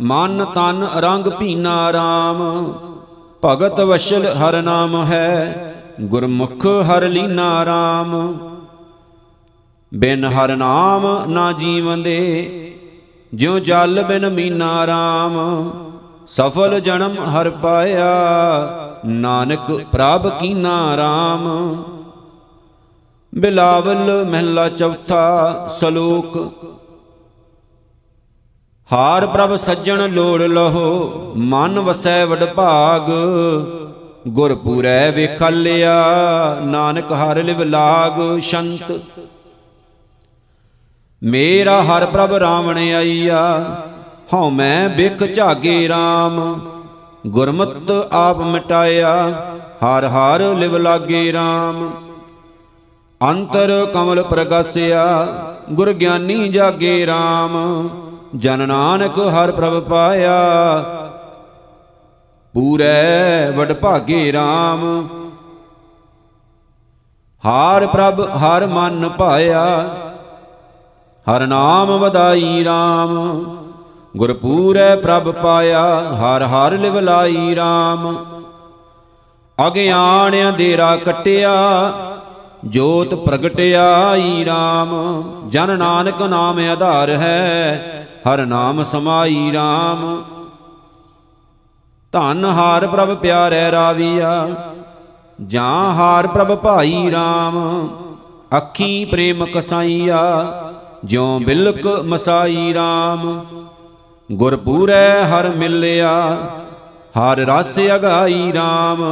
ਮਨ 0.00 0.44
ਤਨ 0.44 0.86
ਰੰਗ 0.96 1.28
ਭੀਨਾ 1.30 1.76
RAM 1.90 2.42
ਭਗਤ 3.42 3.80
ਵਸ਼ਲ 3.80 4.26
ਹਰ 4.34 4.60
ਨਾਮ 4.62 5.04
ਹੈ, 5.04 5.72
ਗੁਰਮੁਖ 6.02 6.66
ਹਰ 6.88 7.08
ਲੀਨਾ 7.08 7.48
RAM 7.64 8.16
ਬਿਨ 9.94 10.24
ਹਰ 10.24 10.54
ਨਾਮ 10.56 11.06
ਨਾ 11.28 11.50
ਜੀਵਨ 11.52 12.02
ਦੇ 12.02 12.20
ਜਿਉ 13.32 13.58
ਜਲ 13.58 14.02
ਬਿਨ 14.02 14.28
ਮੀਨਾ 14.30 14.70
RAM 14.84 15.36
ਸਫਲ 16.28 16.78
ਜਨਮ 16.80 17.16
ਹਰ 17.24 17.50
ਪਾਇਆ, 17.50 19.00
ਨਾਨਕ 19.06 19.70
ਪ੍ਰਭ 19.92 20.28
ਕੀਨਾ 20.40 20.76
RAM 20.96 21.44
ਬਿਲਾਵਲ 23.32 24.24
ਮਹਿਲਾ 24.24 24.68
ਚੌਥਾ 24.68 25.68
ਸ਼ਲੋਕ, 25.78 26.36
ਹਾਰ 28.90 29.26
ਪ੍ਰਭ 29.26 29.56
ਸੱਜਣ 29.56 30.08
ਲੋੜ 30.12 30.42
ਲਹੋ, 30.42 31.32
ਮਨ 31.36 31.78
ਵਸੈ 31.78 32.24
ਵਡ 32.24 32.44
ਭਾਗ। 32.44 33.10
ਗੁਰ 34.28 34.54
ਪੂਰੈ 34.54 35.10
ਵੇਖਲਿਆ, 35.10 35.94
ਨਾਨਕ 36.64 37.12
ਹਰ 37.12 37.42
ਲਿਵ 37.42 37.62
ਲਾਗ, 37.62 38.38
ਸ਼ੰਤ 38.40 38.92
ਮੇਰਾ 41.24 41.82
ਹਰ 41.82 42.04
ਪ੍ਰਭ 42.06 42.32
ਰਾਵਣ 42.34 42.78
ਆਈਆ, 42.78 43.42
ਹਉ 44.32 44.48
ਮੈਂ 44.50 44.88
ਬਿਖ 44.88 45.22
ਝਾਗੇ 45.34 45.76
RAM 45.88 46.40
ਗੁਰਮਤ 47.26 47.90
ਆਪ 48.12 48.40
ਮਿਟਾਇਆ, 48.42 49.12
ਹਰ 49.84 50.04
ਹਰ 50.06 50.42
ਲਿਵ 50.54 50.76
ਲਾਗੇ 50.76 51.30
RAM 51.32 51.82
ਅੰਤਰ 53.20 53.72
ਕਮਲ 53.94 54.22
ਪ੍ਰਗਾਸਿਆ, 54.22 55.06
ਗੁਰ 55.72 55.92
ਗਿਆਨੀ 55.92 56.48
ਜਾਗੇ 56.48 56.94
RAM 57.06 57.58
ਜਨ 58.36 58.66
ਨਾਨਕ 58.68 59.18
ਹਰ 59.34 59.52
ਪ੍ਰਭ 59.52 59.80
ਪਾਇਆ, 59.82 60.38
ਪੂਰੈ 62.54 63.50
ਵਡ 63.50 63.72
ਭਾਗੇ 63.72 64.32
RAM 64.32 64.82
ਹਾਰ 67.44 67.86
ਪ੍ਰਭ 67.86 68.20
ਹਰ 68.38 68.66
ਮਨ 68.66 69.08
ਪਾਇਆ 69.08 69.64
ਹਰ 71.26 71.46
ਨਾਮ 71.46 71.90
ਵਦਾਈ 71.98 72.64
RAM 72.64 73.12
ਗੁਰ 74.16 74.32
ਪੂਰੈ 74.32 74.94
ਪ੍ਰਭ 74.96 75.30
ਪਾਇਆ, 75.32 75.84
ਹਰ 76.14 76.42
ਹਰ 76.44 76.76
ਲਿਵ 76.78 76.98
ਲਾਈ 76.98 77.54
RAM 77.54 78.14
ਅਗਿਆਨ 79.58 80.34
ਅੰਧੇਰਾ 80.48 80.94
ਕਟਿਆ, 80.96 81.54
ਜੋਤ 82.64 83.14
ਪ੍ਰਗਟਿਆਈ 83.14 84.44
RAM 84.44 84.92
ਜਨ 85.48 85.76
ਨਾਨਕ 85.78 86.22
ਨਾਮ 86.22 86.58
ਆਧਾਰ 86.70 87.10
ਹੈ, 87.10 88.04
ਹਰ 88.28 88.44
ਨਾਮ 88.46 88.84
ਸਮਾਈ 88.84 89.50
RAM 89.54 90.06
ਧਨ 92.12 92.44
ਹਾਰ 92.44 92.86
ਪ੍ਰਭ 92.86 93.14
ਪਿਆਰੈ 93.14 93.70
ਰਾਵੀਆ, 93.72 94.48
ਜਾਂ 95.40 95.94
ਹਾਰ 95.94 96.26
ਪ੍ਰਭ 96.26 96.54
ਭਾਈ 96.56 97.10
RAM 97.10 97.58
ਅੱਖੀ 98.56 99.04
ਪ੍ਰੇਮ 99.04 99.44
ਕਸਾਈਆ 99.54 100.20
ਜਿਉ 101.04 101.38
ਬਿਲਕ 101.38 101.86
ਮਸਾਈ 102.06 102.72
RAM 102.74 103.26
ਗੁਰ 104.30 104.56
ਪੂਰੈ 104.56 105.24
ਹਰ 105.24 105.48
ਮਿਲਿਆ, 105.48 106.12
ਹਰ 107.18 107.38
ਰਸ 107.38 107.78
ਅਗਾਈ 107.94 108.52
RAM 108.52 109.02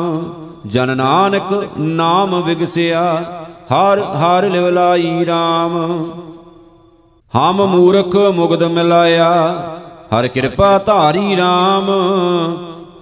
ਜਨ 0.67 0.97
ਨਾਨਕ 0.97 1.53
ਨਾਮ 1.79 2.41
ਵਿਗਸਿਆ, 2.43 3.03
ਹਰ 3.73 4.01
ਹਰ 4.17 4.49
ਲਿਵ 4.51 4.69
ਲਾਈ 4.69 5.25
RAM 5.25 5.77
ਹਮ 7.35 7.65
ਮੂਰਖ 7.67 8.17
ਮੁਗਦ 8.35 8.63
ਮਿਲਾਇਆ, 8.63 9.31
ਹਰ 10.15 10.29
ਕਿਰਪਾ 10.29 10.77
ਧਾਰੀ 10.79 11.37
RAM 11.37 11.93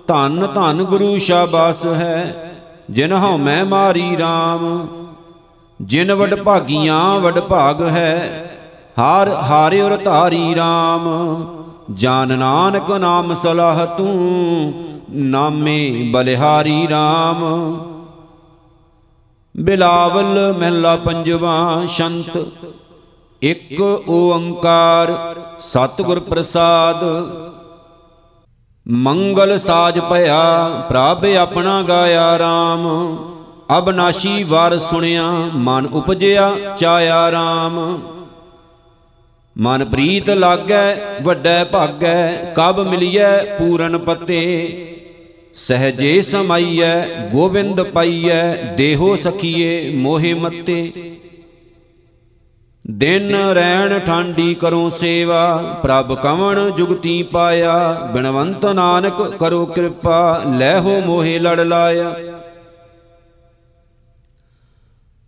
ਧੰਨ 0.09 0.47
ਧੰਨ 0.55 0.85
ਗੁਰੂ 0.85 1.17
ਸ਼ਾਬਾਸ 1.19 1.87
ਹੈ, 1.87 2.53
ਜਿਨ 2.91 3.13
ਹਉ 3.13 3.37
ਮੈਂ 3.37 3.65
ਮਾਰੀ 3.65 4.17
RAM 4.17 4.87
ਜਿਨ 5.81 6.15
ਵਡ 6.15 6.35
ਭਾਗੀਆਂ 6.35 7.19
ਵਡ 7.21 7.41
ਭਾਗ 7.41 7.83
ਹੈ 7.89 8.50
ਹਰ 9.01 9.29
ਹਾਰਿ 9.43 9.81
ਔਰ 9.81 9.97
ਧਾਰੀ 9.97 10.55
RAM 10.55 11.05
ਜਾਨ 11.95 12.39
ਨਾਨਕ 12.39 12.91
ਨਾਮ 12.91 13.35
ਸਲਾਹ 13.35 13.85
ਤੂੰ, 13.87 14.73
ਨਾਮੇ 15.31 16.11
ਬਲਿਹਾਰੀ 16.13 16.87
RAM 16.87 17.45
ਬਿਲਾਵਲ 19.55 20.53
ਮਹਿਲਾ 20.59 20.95
ਪੰਜਵਾ 20.97 21.87
ਸ਼ੰਤ, 21.89 22.37
ਇੱਕ 23.43 23.81
ਓੰਕਾਰ 24.11 25.15
ਸਤਿਗੁਰ 25.63 26.21
ਪ੍ਰਸਾਦ। 26.21 27.05
ਮੰਗਲ 28.87 29.59
ਸਾਜ 29.59 29.99
ਭਇਆ 30.01 30.69
ਪ੍ਰਭ 30.89 31.25
ਆਪਣਾ 31.41 31.81
ਗਾਇਆ 31.83 32.29
RAM 32.39 32.87
ਅਬਨਾਸ਼ੀ 33.79 34.43
ਵਾਰ 34.45 34.79
ਸੁਣਿਆ 34.81 35.31
ਮਨ 35.57 35.87
ਉਪਜਿਆ 35.87 36.55
ਚਾਇਆ 36.79 37.29
RAM 37.31 37.79
ਮਨ 39.61 39.85
ਪ੍ਰੀਤ 39.85 40.31
ਲਾਗੈ, 40.31 40.97
ਵੱਡੈ 41.23 41.65
ਭਾਗੈ, 41.65 42.33
ਕਬ 42.57 42.89
ਮਿਲਿਐ 42.89 43.39
ਪੂਰਨ 43.59 43.99
ਪਤੇ। 43.99 44.43
ਸਹਜੇ 45.55 46.21
ਸਮਾਈਐ, 46.21 47.03
ਗੋਬਿੰਦ 47.33 47.83
ਪਾਈਐ, 47.83 48.55
ਦੇਹੋ 48.77 49.17
ਸਖੀਏ 49.17 49.93
ਮੋਹਿ 49.97 50.35
ਮਤੇ। 50.35 50.93
ਦਿਨ 52.91 53.35
ਰੈਣ 53.35 53.99
ਠਾਂਡੀ 53.99 54.55
ਕਰੋ 54.55 54.89
ਸੇਵਾ, 54.89 55.57
ਪ੍ਰਭ 55.83 56.15
ਕਵਣ 56.15 56.71
ਜੁਗਤੀ 56.71 57.23
ਪਾਇਆ, 57.23 58.09
ਬਿਨਵੰਤ 58.15 58.67
ਨਾਨਕ 58.67 59.23
ਕਰੋ 59.41 59.67
ਕਿਰਪਾ, 59.67 60.43
ਲੈ 60.59 60.79
ਹੋ 60.81 61.01
ਮੋਹਿ 61.07 61.39
ਲੜ 61.39 61.61
ਲਾਇਆ। 61.61 62.40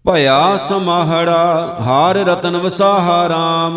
ਭਇਆ 0.06 0.56
ਸਮਾਹੜਾ, 0.56 1.76
ਹਾਰ 1.80 2.16
ਰਤਨ 2.16 2.56
ਵਸਾਹਾ 2.56 3.26
RAM 3.28 3.76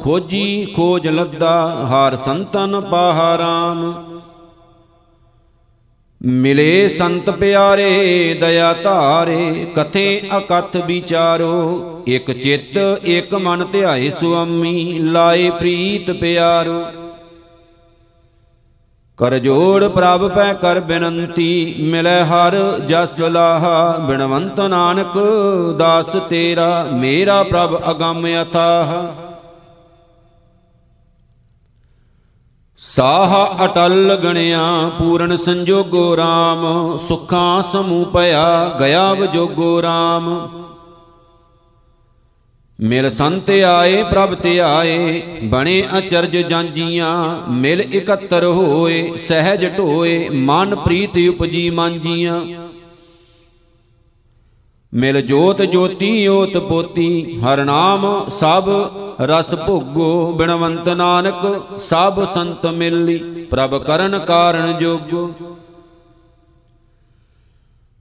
ਖੋਜੀ 0.00 0.72
ਖੋਜ 0.76 1.08
ਲੱਦਾ, 1.08 1.86
ਹਾਰ 1.90 2.16
ਸੰਤਨ 2.16 2.80
ਪਾਹਾ 2.80 3.36
RAM 3.36 3.94
ਮਿਲੇ 6.22 6.88
ਸੰਤ 6.88 7.30
ਪਿਆਰੇ, 7.30 8.34
ਦਇਆ 8.40 8.72
ਧਾਰੇ, 8.72 9.66
ਕਥੇ 9.76 10.20
ਅਕਥ 10.36 10.76
ਵਿਚਾਰੋ। 10.76 12.02
ਇਕ 12.08 12.30
ਚਿੱਤ, 12.40 12.78
ਇਕ 13.04 13.34
ਮਨ 13.34 13.64
ਧਿਆਏ 13.72 14.10
ਸੁਆਮੀ, 14.10 14.98
ਲਾਏ 14.98 15.50
ਪ੍ਰੀਤ 15.50 16.10
ਪਿਆਰੋ। 16.10 16.84
ਕਰ 19.18 19.38
ਜੋੜ 19.38 19.84
ਪ੍ਰਭ 19.84 20.30
ਪੈ 20.30 20.54
ਕਰ 20.54 20.80
ਬੇਨੰਤੀ, 20.80 21.76
ਮਿਲੈ 21.80 22.24
ਹਰ 22.24 22.78
ਜਸ 22.86 23.20
ਲਾਹਾ। 23.20 23.98
ਬਿਨਵੰਤ 23.98 24.60
ਨਾਨਕ 24.60 25.18
ਦਾਸ 25.78 26.06
ਤੇਰਾ, 26.06 26.88
ਮੇਰਾ 26.92 27.42
ਪ੍ਰਭ 27.42 27.90
ਅਗੰਮ 27.90 28.26
ਅਥਾਹ। 28.42 29.22
ਸਾਹ 32.78 33.64
ਅਟਲ 33.64 34.16
ਗਣਿਆ, 34.24 34.90
ਪੂਰਨ 34.98 35.36
ਸੰਜੋਗੋ 35.36 36.16
RAM 36.16 36.98
ਸੁਖਾਂ 36.98 37.62
ਸਮੂਹ 37.62 38.06
ਭਇਆ 38.06 38.76
ਗਿਆ 38.80 39.12
ਵਜੋਗੋ 39.12 39.80
RAM 39.80 40.30
ਮਿਲ 42.80 43.10
ਸੰਤ 43.10 43.50
ਆਏ, 43.50 44.02
ਪ੍ਰਭ 44.02 44.34
ਤੇ 44.34 44.60
ਆਏ, 44.60 45.22
ਬਣੇ 45.44 45.84
ਅਚਰਜ 45.98 46.36
ਜਾਂਜੀਆਂ, 46.36 47.42
ਮਿਲ 47.50 47.80
ਇਕੱਤਰ 47.80 48.44
ਹੋਏ, 48.44 49.16
ਸਹਿਜ 49.16 49.66
ਢੋਏ, 49.78 50.28
ਮਨ 50.28 50.74
ਪ੍ਰੀਤ 50.74 51.10
ਉਪਜੀ 51.28 51.70
ਮਾਂਜੀਆਂ। 51.70 52.42
ਮਿਲ 54.94 55.20
ਜੋਤ 55.20 55.62
ਜੋਤੀ, 55.62 56.26
ਓਤ 56.26 56.56
ਪੋਤੀ, 56.56 57.40
ਹਰ 57.40 57.64
ਨਾਮ 57.64 58.28
ਸਭ 58.30 58.90
ਰਸ 59.20 59.54
ਭੋਗੋ, 59.54 60.32
ਬਿਨਵੰਤ 60.32 60.88
ਨਾਨਕ, 60.88 61.60
ਸਭ 61.78 62.24
ਸੰਤ 62.34 62.66
ਮਿਲੀ, 62.66 63.18
ਪ੍ਰਭ 63.50 63.82
ਕਰਨ 63.82 64.18
ਕਾਰਨ 64.18 64.78
ਜੋਗੋ। 64.78 65.34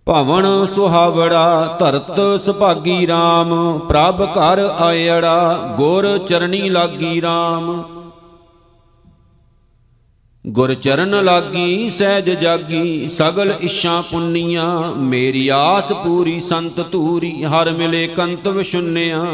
ਭਵਨ 0.08 0.46
ਸੁਹਾਵੜਾ 0.65 1.78
ਧਰਤ 1.80 2.20
ਸੁਭਾਗੀ 2.46 3.06
RAM 3.08 3.54
ਪ੍ਰਭ 3.80 4.22
ਘਰ 4.26 4.60
ਆਇੜਾ 4.80 5.74
ਗੁਰ 5.78 6.08
ਚਰਣੀ 6.18 6.70
ਲਾਗੀ 6.70 7.22
RAM 7.22 7.72
ਗੁਰ 10.46 10.74
ਚਰਨ 10.74 11.24
ਲਾਗੀ, 11.26 11.89
ਸਹਿਜ 11.89 12.30
ਜਾਗੀ, 12.32 13.08
ਸਗਲ 13.08 13.54
ਇਸ਼ਾਂ 13.62 14.02
ਪੁੰਨੀਆਂ, 14.04 14.94
ਮੇਰੀ 14.96 15.48
ਆਸ 15.48 15.91
ਪੂਰੀ 15.94 16.39
ਸੰਤ 16.39 16.80
ਧੂਰੀ, 16.91 17.44
ਹਰ 17.44 17.72
ਮਿਲੇ 17.72 18.08
ਕੰਤ 18.08 18.48
ਵਿਸ਼ੁੰਨਿਆ 18.48 19.26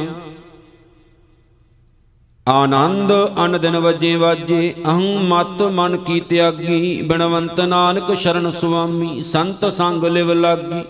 ਆਨੰਦ 2.52 3.12
ਅਨ 3.46 3.60
ਦਿਨ 3.60 3.78
ਵਜੇ 3.78 4.16
ਵਾਜੇ, 4.16 4.74
ਅਹੰ 4.88 5.28
ਮਤ 5.28 5.62
ਮਨ 5.62 5.98
ਕੀ 5.98 6.20
ਤਿਆਗੀ, 6.20 7.02
ਬਿਨਵੰਤ 7.02 7.60
ਨਾਨਕ 7.60 8.14
ਸ਼ਰਨ 8.14 8.52
ਸੁਆਮੀ, 8.52 9.22
ਸੰਤ 9.22 9.66
ਸੰਗ 9.66 10.06
ਲਿਵ 10.06 10.32
ਲਾਗੀ। 10.34 10.84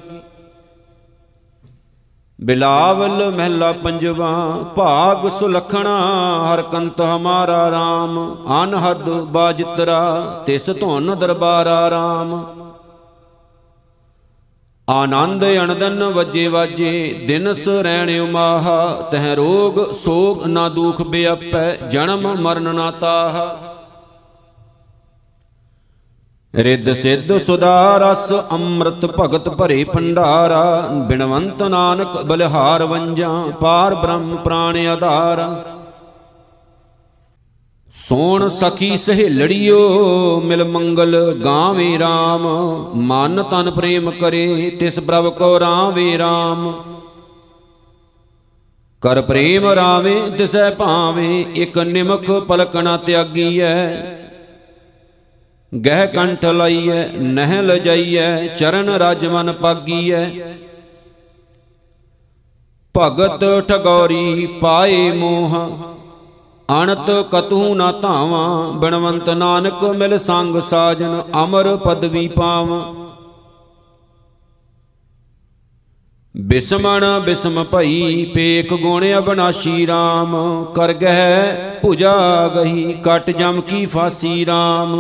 ਬਿਲਾਵਲ 2.40 3.30
ਮਹਿਲਾ 3.32 3.72
ਪੰਜਵਾ, 3.72 4.30
ਭਾਗ 4.76 5.28
ਸੁਲਖਣਾ 5.30 5.98
ਹਰ 6.46 6.62
ਕੰਤ 6.62 7.02
ਹਮਾਰਾ 7.02 7.70
RAM 7.70 8.18
ਅਨਹਦ 8.64 9.10
ਬਾਜਿਤਰਾ, 9.10 10.02
ਤਿਸ 10.46 10.70
ਧੁਨ 10.70 11.16
ਦਰਬਾਰਾ 11.16 11.80
RAM 11.90 12.36
ਆਨੰਦ 14.92 15.46
ਅਣਦਨ 15.46 16.04
ਵਜੇ 16.04 16.48
ਵਾਜੇ, 16.48 17.14
ਦਿਨਸ 17.28 17.68
ਰਹਿਣ 17.68 18.20
ਉਮਾਹਾ, 18.20 19.10
ਤਹ 19.12 19.36
ਰੋਗ 19.36 19.94
ਸੋਗ 19.94 20.46
ਨਾ 20.46 20.70
ਦੁਖ 20.70 21.02
ਬਿਆਪੈ, 21.02 21.76
ਜਨਮ 21.76 22.36
ਮਰਨ 22.42 22.76
ਨਾ 22.76 22.92
ਤਾਹਾ। 22.92 23.58
ਰਿੱਧ 26.56 26.94
ਸਿੱਧ 26.94 27.38
ਸੁਦਾ 27.38 27.98
ਰਸ, 27.98 28.32
ਅੰਮ੍ਰਿਤ 28.52 29.06
ਭਗਤ 29.06 29.50
ਭਰੇ 29.50 29.84
ਭੰਡਾਰਾ, 29.84 30.88
ਬਿਨਵੰਤ 31.08 31.64
ਨਾਨਕ 31.64 32.22
ਬਲਿਹਾਰ 32.22 32.84
ਵੰਜਾਂ, 32.84 33.52
ਪਾਰ 33.52 33.96
ਬ੍ਰਹਮ 33.96 34.36
ਪ੍ਰਾਣ 34.36 34.88
ਆਧਾਰ। 34.88 35.40
ਸੋਣ 37.96 38.48
ਸਖੀ 38.50 38.98
ਸਹੇਲੜਿਓ, 38.98 39.80
ਮਿਲ 40.42 40.64
ਮੰਗਲ 40.64 41.16
ਗਾਵੇ 41.46 41.98
RAM 41.98 42.46
ਮਨ 42.96 43.44
ਤਨ 43.44 43.72
ਪ੍ਰੇਮ 43.72 44.10
ਕਰੇ, 44.12 44.70
ਤਿਸ 44.70 45.00
ਪ੍ਰਭ 45.00 45.28
ਕੋ 45.34 45.60
ਰਾਵੇ 45.60 46.16
RAM 46.18 46.72
ਕਰ 49.04 49.22
ਪ੍ਰੇਮ 49.22 49.66
ਰਾਵੇ, 49.66 50.20
ਤਿਸੈ 50.38 50.70
ਭਾਵੇ, 50.70 51.46
ਇਕ 51.56 51.78
ਨਿਮਖ 51.78 52.32
ਪਲਕਣਾ 52.48 52.98
ਤਿਆਗੀਐ। 52.98 53.76
ਗਹਿ 55.72 56.08
ਕੰਠ 56.08 56.46
ਲਾਈਐ 56.46 57.06
ਨਹਿ 57.18 57.62
ਲਜਾਈਐ 57.62 58.48
ਚਰਨ 58.48 58.90
ਰਜ 58.90 59.26
ਮਨ 59.26 59.52
ਪਾਗੀਐ। 59.52 60.26
ਭਗਤ 62.96 63.44
ਠਗੌਰੀ 63.68 64.46
ਪਾਏ 64.62 65.12
ਮੋਹ 65.12 65.56
ਅਣਤ 66.72 67.10
ਕਤੂ 67.32 67.76
ਨਾ 67.76 67.92
ਧਾਵਾਂ, 67.92 68.74
ਬਿਨਵੰਤ 68.74 69.30
ਨਾਨਕ 69.30 69.84
ਮਿਲ 69.84 70.18
ਸੰਗ 70.18 70.60
ਸਾਜਨ, 70.62 71.22
ਅਮਰ 71.44 71.76
ਪਦਵੀ 71.78 72.28
ਪਾਵਾਂ। 72.28 72.82
ਬਿਸਮਣ 76.36 77.06
ਬਿਸਮ 77.20 77.64
ਭਈ, 77.64 78.26
ਪੇਖ 78.26 78.74
ਗੁਣ 78.74 79.06
ਅਬਨਾਸ਼ੀ 79.18 79.86
RAM 79.86 80.36
ਕਰ 80.74 80.94
ਗਹਿ 80.94 81.52
ਭੁਜਾ 81.82 82.48
ਗਹੀ, 82.48 82.94
ਕਟ 83.04 83.30
ਜਮ 83.30 83.62
ਕੀ 83.62 83.86
ਫਾਸੀ 83.86 84.46
RAM 84.46 84.96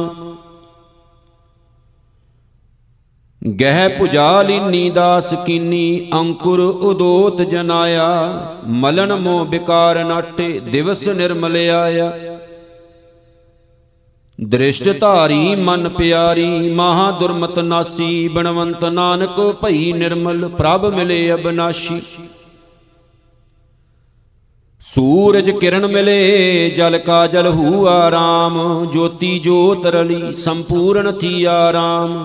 ਗਹਿ 3.41 3.87
ਪੁਜਾ 3.89 4.41
ਲੀਨੀ 4.41 4.89
ਦਾਸ 4.89 5.33
ਕੀਨੀ, 5.45 6.09
ਅੰਕੁਰ 6.13 6.59
ਉਦੋਤ 6.59 7.41
ਜਨਾਇਆ, 7.41 8.07
ਮਲਨ 8.81 9.13
ਮੋ 9.13 9.43
ਬਿਕਾਰ 9.45 10.03
ਨਾਟੇ, 10.03 10.59
ਦਿਵਸ 10.59 11.07
ਨਿਰਮਲ 11.07 11.55
ਆਇਆ 11.71 12.11
ਦ੍ਰਿਸ਼ਟ 14.39 14.89
ਧਾਰੀ 14.99 15.55
ਮਨ 15.55 15.89
ਪਿਆਰੀ, 15.89 16.69
ਮਹਾ 16.69 17.09
ਦੁਰਮਤ 17.11 17.57
ਨਾਸੀ, 17.59 18.27
ਬਣਵੰਤ 18.27 18.85
ਨਾਨਕ 18.85 19.39
ਭਈ 19.61 19.91
ਨਿਰਮਲ, 19.93 20.47
ਪ੍ਰਭ 20.49 20.85
ਮਿਲੇ 20.85 21.33
ਅਬਨਾਸ਼ੀ। 21.33 22.01
ਸੂਰਜ 24.81 25.49
ਕਿਰਨ 25.51 25.87
ਮਿਲੇ, 25.87 26.69
ਜਲ 26.69 26.97
ਕਾ 26.97 27.25
ਜਲ 27.27 27.47
ਹੂਆ 27.47 28.11
ਰਾਮ, 28.11 28.85
ਜੋਤੀ 28.93 29.37
ਜੋਤ 29.39 29.85
ਰਲੀ, 29.87 30.31
ਸੰਪੂਰਨ 30.33 31.11
ਥੀ 31.11 31.43
ਆਰਾਮ 31.43 32.15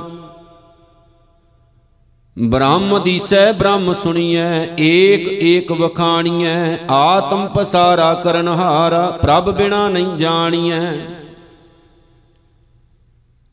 ਬ੍ਰਹਮ 2.38 3.02
ਦੀਸੈ, 3.02 3.52
ਬ੍ਰਹਮ 3.52 3.92
ਸੁਣੀਐ, 3.92 4.66
ਏਕ 4.78 5.28
ਏਕ 5.42 5.72
ਵਖਾਣੀਐ, 5.72 6.76
ਆਤਮ 6.90 7.46
ਪਸਾਰਾ 7.46 8.14
ਕਰਨ 8.14 8.48
ਹਾਰਾ, 8.48 9.18
ਪ੍ਰਭ 9.22 9.50
ਬਿਨਾ 9.50 9.88
ਨਹੀਂ 9.88 10.16
ਜਾਣੀਐ। 10.16 10.92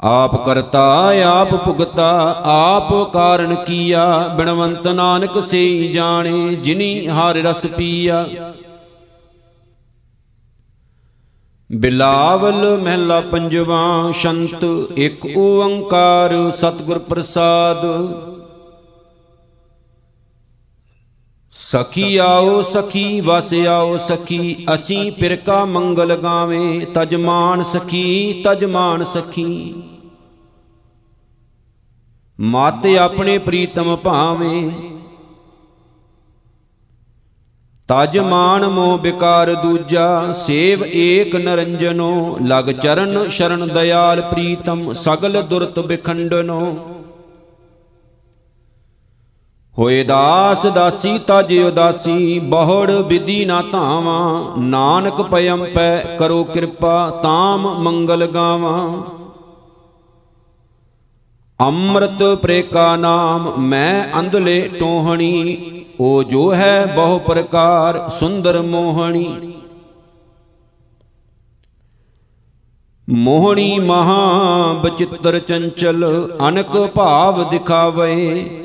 ਆਪ 0.01 0.45
ਕਰਤਾ, 0.45 1.13
ਆਪ 1.25 1.65
ਭੁਗਤਾ, 1.65 2.41
ਆਪ 2.45 3.13
ਕਾਰਨ 3.13 3.55
ਕੀਆ, 3.55 4.27
ਬਿਨਵੰਤ 4.37 4.87
ਨਾਨਕ 4.87 5.43
ਸੇਈ 5.43 5.91
ਜਾਣੇ, 5.91 6.55
ਜਿਨੀ 6.55 7.07
ਹਰ 7.07 7.35
ਰਸ 7.35 7.65
ਪੀਆ। 7.65 8.25
ਬਿਲਾਵਲ 11.71 12.77
ਮਹਿਲਾ 12.77 13.21
ਪੰਜਵਾ, 13.21 14.11
ਸ਼ੰਤ, 14.11 14.65
ਇੱਕ 14.97 15.37
ਓੰਕਾਰ, 15.37 16.51
ਸਤਿਗੁਰ 16.51 16.99
ਪ੍ਰਸਾਦ। 16.99 17.85
ਸਖੀ 21.57 22.17
ਆਓ, 22.17 22.61
ਸਖੀ 22.61 23.21
ਵਸ 23.21 23.53
ਆਓ, 23.53 23.97
ਸਖੀ, 23.97 24.65
ਅਸੀਂ 24.75 25.11
ਪਿਰਕਾ 25.11 25.65
ਮੰਗਲ 25.65 26.15
ਗਾਵੇਂ 26.15 26.85
ਤਜਮਾਨ 26.85 27.63
ਸਖੀ 27.63 28.43
ਤਜਮਾਨ 28.45 29.03
ਸਖੀ। 29.03 29.83
ਮਤ 32.39 32.85
ਆਪਣੇ 32.85 33.37
ਪ੍ਰੀਤਮ 33.37 33.95
ਭਾਵੇਂ। 33.95 34.71
ਤਜ 37.87 38.19
ਮਾਨ 38.19 38.67
ਮੋ 38.67 38.97
ਬਿਕਾਰ 38.97 39.53
ਦੂਜਾ, 39.53 40.31
ਸੇਵ 40.31 40.85
ਏਕ 40.85 41.35
ਨਰੰਜਨੋ, 41.35 42.37
ਲਗ 42.47 42.71
ਚਰਨ 42.71 43.29
ਸ਼ਰਨ 43.29 43.67
ਦਇਆਲ 43.67 44.21
ਪ੍ਰੀਤਮ, 44.21 44.93
ਸਗਲ 44.93 45.41
ਦੁਰਤ 45.41 45.79
ਬਿਖੰਡਨੋ। 45.79 46.89
ਹੋਏ 49.79 50.03
ਦਾਸ 50.03 50.65
ਦਾਸੀ 50.67 51.19
ਤਜ 51.27 51.59
ਉਦਾਸੀ, 51.59 52.39
ਬਹੁੜ 52.39 52.91
ਵਿਧੀ 52.91 53.45
ਨਾ 53.45 53.61
ਧਾਵਾਂ, 53.61 54.57
ਨਾਨਕ 54.57 55.21
ਪਇਮ 55.21 55.65
ਪੈ 55.65 55.97
ਕਰੋ 56.19 56.43
ਕਿਰਪਾ, 56.43 57.09
ਤਾਮ 57.23 57.79
ਮੰਗਲ 57.79 58.25
ਗਾਵਾਂ। 58.27 59.01
ਅੰਮ੍ਰਿਤ 61.59 62.23
ਪ੍ਰੇਕਾ 62.41 62.95
ਨਾਮ, 62.95 63.53
ਮੈਂ 63.57 64.19
ਅੰਧਲੇ 64.19 64.69
ਟੋਹਣੀ 64.79 65.57
ਉਹ 65.99 66.23
ਜੋ 66.23 66.53
ਹੈ 66.53 66.85
ਬਹੁ 66.95 67.19
ਪ੍ਰਕਾਰ, 67.19 68.09
ਸੁੰਦਰ 68.19 68.61
ਮੋਹਣੀ। 68.61 69.53
ਮੋਹਣੀ 73.09 73.79
ਮਹਾ 73.79 74.73
ਬਚਿੱਤਰ 74.73 75.39
ਚੰਚਲ, 75.39 76.31
ਅਨਕ 76.47 76.77
ਭਾਵ 76.95 77.49
ਦਿਖਾਵੇ। 77.49 78.59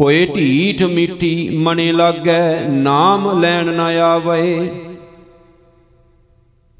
ਹੋਏ 0.00 0.26
ਢੀਠ 0.26 0.82
ਮਿੱਠੀ 0.82 1.48
ਮਣੇ 1.58 1.90
ਲਾਗੈ, 1.92 2.60
ਨਾਮ 2.68 3.40
ਲੈਣ 3.40 3.66
ਨਾ 3.66 3.86
ਆਵੇ। 4.04 4.70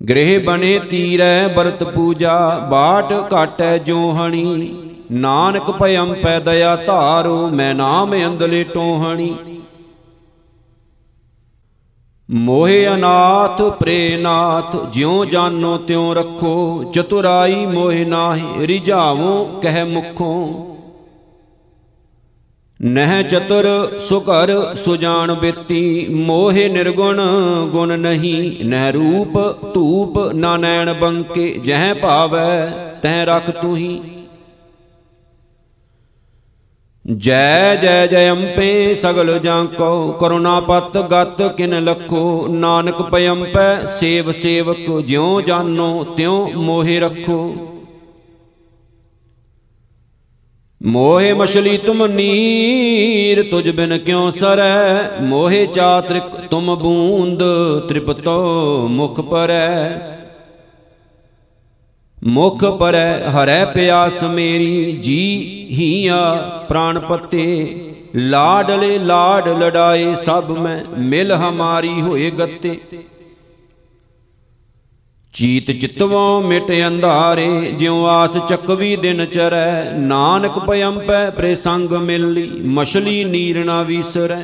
ਗ੍ਰਹਿ 0.00 0.38
ਬਣੇ 0.38 0.78
ਤੀਰੈ 0.78 1.48
ਬਰਤ 1.48 1.82
ਪੂਜਾ, 1.84 2.58
ਬਾਟ 2.70 3.12
ਘਾਟੈ 3.32 3.76
ਜੋਹਣੀ 3.78 4.72
ਨਾਨਕ 5.12 5.70
ਭਇਮ 5.70 6.14
ਪੈ 6.14 6.38
ਦਇਆ 6.40 6.74
ਧਾਰੋ, 6.76 7.48
ਮੈਂ 7.48 7.74
ਨਾਮ 7.74 8.14
ਅੰਦਲੇ 8.26 8.62
ਟੋਹਣੀ 8.64 9.34
ਮੋਹਿ 12.28 12.88
ਅਨਾਥ 12.88 13.62
ਪ੍ਰੇਨਾਥ 13.62 14.76
ਜਿਉ 14.92 15.24
ਜਾਨੋ 15.24 15.76
ਤਿਉ 15.78 16.14
ਰੱਖੋ। 16.14 16.84
ਚਤੁਰਾਈ 16.94 17.66
ਮੋਹਿ 17.66 18.04
ਨਾਹੀ, 18.04 18.66
ਰਿਝਾਵੋ 18.66 19.44
ਕਹਿ 19.62 19.84
ਮੁਖੋਂ। 19.84 20.69
ਨਹਿ 22.82 23.22
ਚਤੁਰ 23.22 23.66
ਸੁਘਰ 23.98 24.74
ਸੁਜਾਨ 24.74 25.34
ਬੇਤੀ 25.34 26.06
ਮੋਹਿ 26.08 26.68
ਨਿਰਗੁਣ 26.68 27.20
ਗੁਣ 27.72 27.98
ਨਹੀਂ, 27.98 28.64
ਨਹਿ 28.64 28.92
ਰੂਪ 28.92 29.38
ਧੂਪ 29.74 30.18
ਨਾ 30.32 30.56
ਨੈਣ 30.56 30.92
ਬੰਕੇ, 30.92 31.60
ਜਹ 31.64 31.94
ਭਾਵੈ 31.94 32.66
ਤਹ 33.02 33.24
ਰਖ 33.26 33.50
ਤੂਹੀ। 33.50 34.00
ਜੈ 37.16 37.76
ਜੈ 37.76 38.06
ਜੈ 38.06 38.30
ਅੰਪੇ 38.30 38.94
ਸਗਲ 38.94 39.38
ਜਾਂ 39.38 39.64
ਕੋ 39.64 40.12
ਕਰੁਣਾ 40.12 40.60
ਪਤ 40.60 40.98
ਗਤ 40.98 41.42
ਕਿਨ 41.56 41.84
ਲਖੋ, 41.84 42.46
ਨਾਨਕ 42.48 43.02
ਪਇਮ 43.02 43.44
ਪੈ 43.44 43.84
ਸੇਵ 43.84 44.32
ਸੇਵਕ 44.32 45.00
ਜਿਉ 45.00 45.40
ਜਾਨੋ, 45.40 46.04
ਤਿਉ 46.16 46.50
ਮੋਹਿ 46.56 47.00
ਰੱਖੋ। 47.00 47.69
ਮੋਹਿ 50.82 51.32
ਮਛਲੀ 51.32 51.76
ਤੁਮ 51.76 52.06
ਨੀਰ, 52.06 53.42
ਤੁਜ 53.50 53.70
ਬਿਨ 53.70 53.98
ਕਿਉ 53.98 54.30
ਸਰੈ? 54.30 55.10
ਮੋਹਿ 55.20 55.66
ਚਾਤ੍ਰਿਕ 55.66 56.22
ਤੁਮ 56.22 56.76
ਬੂੰਦ, 56.76 57.42
ਤ੍ਰਿਪਤੋ 57.88 58.88
ਮੁਖ 58.88 59.20
ਪਰੈ। 59.20 59.98
ਮੁਖ 62.24 62.64
ਪਰੈ 62.64 63.22
ਹਰੈ 63.30 63.64
ਪਿਆਸ 63.64 64.22
ਮੇਰੀ, 64.22 64.92
ਜੀ 64.92 65.66
ਹੀਆ 65.70 66.34
ਪ੍ਰਾਨ 66.68 66.98
ਪਤੇ। 66.98 67.76
ਲਾਡਲੇ 68.16 68.98
ਲਾਡ 68.98 69.48
ਲੜਾਏ 69.48 70.14
ਸਭ 70.14 70.50
ਮੈਂ, 70.50 71.00
ਮਿਲ 71.00 71.32
ਹਮਾਰੀ 71.32 72.00
ਹੋਏ 72.00 72.30
ਗੱਤੇ। 72.30 72.78
ਚੀਤ 75.34 75.70
ਚਿਤਵੋਂ 75.70 76.42
ਮਿਟ 76.42 76.70
ਅੰਧਾਰੇ, 76.86 77.48
ਜਿਉ 77.70 78.04
ਆਸ 78.06 78.36
ਚੱਕਵੀ 78.48 78.96
ਦਿਨ 78.96 79.24
ਚਰੈ, 79.26 79.92
ਨਾਨਕ 79.92 80.58
ਪਇਮ 80.58 80.98
ਪੈ 80.98 81.28
ਪ੍ਰੇ 81.30 81.54
ਸੰਗ 81.54 81.92
ਮਿਲੀ 82.02 82.46
ਮਛਲੀ 82.68 83.22
ਨੀਰ 83.24 83.64
ਨਾ 83.64 83.82
ਵੀਸਰੈ। 83.82 84.42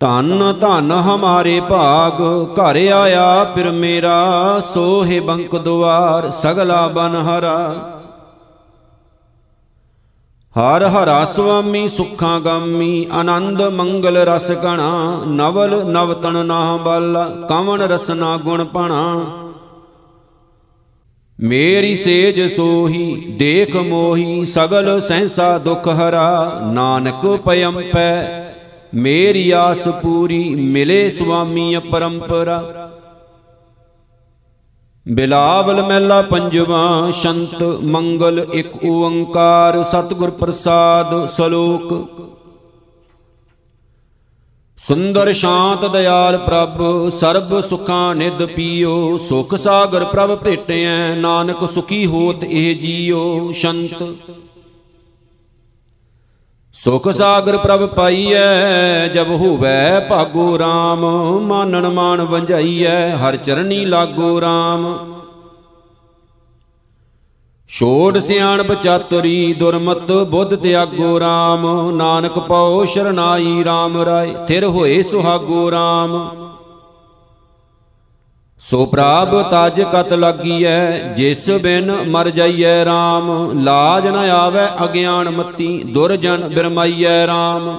ਧਨ 0.00 0.52
ਧਨ 0.60 0.92
ਹਮਾਰੇ 1.06 1.60
ਭਾਗ, 1.60 2.20
ਘਰ 2.52 2.76
ਆਇਆ 2.92 3.44
ਫਿਰ 3.54 3.70
ਮੇਰਾ, 3.70 4.60
ਸੋਹੇ 4.74 5.20
ਬੰਕ 5.20 5.56
ਦੁਆਰ, 5.56 6.30
ਸਗਲਾ 6.30 6.86
ਬਨ 6.88 7.14
ਹਰਾ 10.58 10.88
ਹਰ 10.88 10.88
ਹਰਾ 10.88 11.24
ਸੁਆਮੀ, 11.24 11.88
ਸੁਖਾਂ 11.88 12.40
ਗਾਮੀ, 12.40 13.06
ਆਨੰਦ 13.12 13.62
ਮੰਗਲ 13.62 14.16
ਰਸ 14.16 14.50
ਕਣਾ, 14.50 15.22
ਨਵਲ 15.26 15.84
ਨਵਤਨ 15.84 16.46
ਨਾਹ 16.46 16.78
ਬਲ 16.78 17.16
ਕਵਨ 17.48 17.82
ਰਸਨਾ 17.82 18.36
ਗੁਣ 18.36 18.64
ਪਣਾ। 18.64 19.26
ਮੇਰੀ 21.40 21.94
ਸੇਜ 21.94 22.56
ਸੋਹੀ, 22.56 23.26
ਦੇਖ 23.38 23.76
ਮੋਹੀ, 23.76 24.44
ਸਗਲ 24.44 25.00
ਸਹਸਾ 25.00 25.58
ਦੁਖ 25.58 25.88
ਹਰਾ, 25.88 26.60
ਨਾਨਕ 26.72 27.40
ਪਇਮ 27.44 27.82
ਪੈ। 27.92 28.44
ਮੇਰੀ 28.94 29.50
ਆਸ 29.50 29.88
ਪੂਰੀ, 29.88 30.54
ਮਿਲੇ 30.54 31.10
ਸੁਆਮੀ 31.10 31.76
ਅਪਰੰਪਰਾ। 31.76 32.92
ਬਿਲਾਵਲ 35.06 35.82
ਮਹਿਲਾ 35.82 36.22
ਪੰਜਵਾ, 36.22 37.10
ਸ਼ੰਤ 37.10 37.62
ਮੰਗਲ 37.62 38.46
ਇੱਕ 38.52 38.84
ਓੰਕਾਰ, 38.84 39.82
ਸਤਿਗੁਰ 39.82 40.30
ਪ੍ਰਸਾਦ 40.30 41.26
ਸਲੋਕ। 41.26 41.92
ਸੁੰਦਰ 44.78 45.32
ਸ਼ਾਂਤ 45.32 45.84
ਦਇਆਲ 45.84 46.38
ਪ੍ਰਭ, 46.38 47.08
ਸਰਬ 47.10 47.60
ਸੁਖਾਂ 47.60 48.14
ਨਿਦ 48.14 48.44
ਪੀਓ, 48.46 49.18
ਸੁਖ 49.18 49.54
ਸਾਗਰ 49.54 50.04
ਪ੍ਰਭ 50.04 50.34
ਭੇਟਿਐ, 50.44 51.14
ਨਾਨਕ 51.14 51.70
ਸੁਖੀ 51.70 52.06
ਹੋਤ 52.06 52.44
ਇਹ 52.44 52.74
ਜੀਓ, 52.76 53.52
ਸ਼ੰਤ 53.52 54.02
ਸੁਖ 56.74 57.08
ਸਾਗਰ 57.08 57.56
ਪ੍ਰਭ 57.56 57.84
ਪਾਈਐ, 57.86 59.08
ਜਬ 59.08 59.30
ਹੋਵੈ 59.30 60.00
ਭਾਗੋ 60.00 60.46
RAM 60.58 61.04
ਮਾਨਣ 61.40 61.88
ਮਾਨ 61.88 62.20
ਵੰਝਾਈਐ 62.22 63.16
ਹਰ 63.16 63.36
ਚਰਨੀ 63.36 63.84
ਲਾਗੋ 63.84 64.38
RAM 64.40 64.86
ਛੋੜ 67.70 68.18
ਸਿਆਣ 68.18 68.62
ਬਚਾਤਰੀ 68.62 69.52
ਦੁਰਮਤ 69.52 70.12
ਬੁੱਧ 70.30 70.54
ਤਿਆਗੋ 70.54 71.18
RAM 71.18 71.92
ਨਾਨਕ 71.96 72.38
ਪਉ 72.38 72.84
ਸ਼ਰਨਾਈ 72.84 73.62
RAM 73.62 74.02
ਰਾਏ, 74.04 74.34
ਥਿਰ 74.48 74.64
ਹੋਏ 74.64 75.02
ਸੁਹਾਗੋ 75.02 75.68
RAM 75.70 76.18
ਸੋ 78.64 78.84
ਪ੍ਰਾਪ 78.86 79.30
ਤਜ 79.50 79.80
ਕਤ 79.92 80.12
ਲੱਗੀਐ, 80.12 80.98
ਜਿਸ 81.14 81.48
ਬਿਨ 81.62 81.90
ਮਰ 82.08 82.28
ਜਾਈਐ 82.30 82.84
RAM 82.84 83.30
ਲਾਜ 83.64 84.06
ਨ 84.06 84.16
ਆਵੈ 84.30 84.68
ਅਗਿਆਨ 84.84 85.30
ਮਤੀ 85.30 85.82
ਦੁਰਜਨ 85.84 86.48
ਬਿਰਮਾਈਐ 86.48 87.24
RAM 87.26 87.70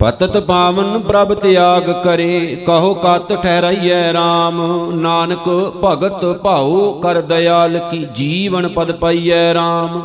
ਪਤਤ 0.00 0.36
ਪਾਵਨ 0.38 0.98
ਪ੍ਰਭ 1.00 1.32
ਤਿਆਗ 1.34 1.90
ਕਰੇ, 2.04 2.64
ਕਹੋ 2.66 2.94
ਕਤ 2.94 3.32
ਠਹਿਰਾਈਐ 3.34 4.12
RAM 4.12 4.60
ਨਾਨਕ 4.94 5.48
ਭਗਤ 5.84 6.24
ਭਾਉ 6.42 6.92
ਕਰ 7.00 7.20
ਦਇਆਲ, 7.22 7.78
ਕੀ 7.90 8.06
ਜੀਵਨ 8.14 8.68
ਪਦ 8.68 8.92
ਪਾਈਐ 8.92 9.52
RAM 9.54 10.00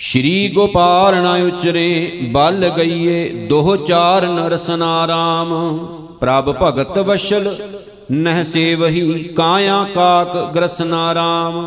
ਸ਼੍ਰੀ 0.00 0.48
ਗੋਪਾਲ 0.48 1.14
ਨ 1.14 1.26
ਉਚਰੇ, 1.46 2.28
ਬਲ 2.32 2.68
ਗਈਏ 2.76 3.28
ਦੋਹ 3.48 3.76
ਚਾਰ 3.76 4.26
ਨਰਸਨਾ 4.28 5.06
ਰਾਮ 5.08 5.50
ਪ੍ਰਭ 6.20 6.50
ਭਗਤ 6.62 6.98
ਵਸ਼ਲ, 6.98 7.54
ਨਹਿ 8.12 8.44
ਸੇਵਹੀ 8.44 9.22
ਕਾਇਆ 9.36 9.84
ਕਾਕ 9.94 10.36
ਗ੍ਰਸਨਾ 10.54 11.14
ਰਾਮ 11.14 11.60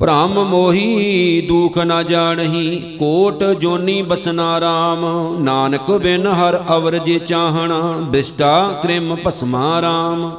ਭ੍ਰਮ 0.00 0.42
ਮੋਹੀ 0.44 1.40
ਦੁਖ 1.48 1.78
ਨ 1.78 2.02
ਜਾਣਹੀ, 2.02 2.78
ਕੋਟ 2.98 3.44
ਜੋਨੀ 3.60 4.00
ਬਸਨਾ 4.02 4.60
ਰਾਮ 4.60 5.04
ਨਾਨਕ 5.44 5.90
ਬਿਨ 5.92 6.26
ਹਰ 6.28 6.62
ਅਵਰ 6.76 6.98
ਜੇ 6.98 7.18
ਚਾਹਣਾ, 7.18 7.80
ਬਿਸਟਾ 8.10 8.80
ਕ੍ਰਿਮ 8.82 9.16
ਭਸਮਾ 9.24 9.80
ਰਾਮ 9.82 10.30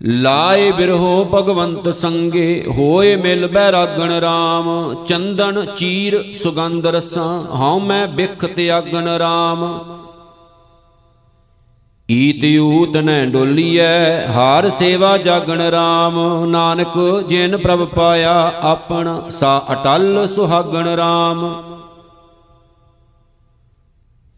ਲਾਏ 0.00 0.70
ਬਿਰਹੋ 0.72 1.24
ਭਗਵੰਤ 1.32 1.88
ਸੰਗੇ, 1.94 2.64
ਹੋਏ 2.68 3.16
ਮਿਲ 3.16 3.46
ਬੈਰਾਗਣ 3.46 4.12
RAM 4.20 5.04
ਚੰਦਨ, 5.06 5.64
ਚੀਰ, 5.76 6.22
ਸੁਗੰਧ 6.34 6.86
ਰਸਾਂ, 6.86 7.28
ਹਉ 7.56 7.78
ਮੈਂ 7.80 8.06
ਬਿਖ 8.08 8.44
ਤਿਆਗਣ 8.46 9.08
RAM 9.22 9.66
ਈਤ 12.08 12.44
ਊਤ 12.60 12.96
ਨੈ 12.96 13.24
ਡੋਲੀਐ, 13.26 14.26
ਹਾਰ 14.28 14.70
ਸੇਵਾ 14.70 15.16
ਜਾਗਣ 15.18 15.60
RAM 15.70 16.46
ਨਾਨਕ 16.48 16.98
ਜਿਨ 17.28 17.56
ਪ੍ਰਭ 17.56 17.86
ਪਾਇਆ, 17.86 18.52
ਆਪਣ 18.62 19.30
ਸਾ 19.30 19.60
ਅਟਲ 19.72 20.26
ਸੁਹਾਗਣ 20.26 20.94
RAM 20.98 21.48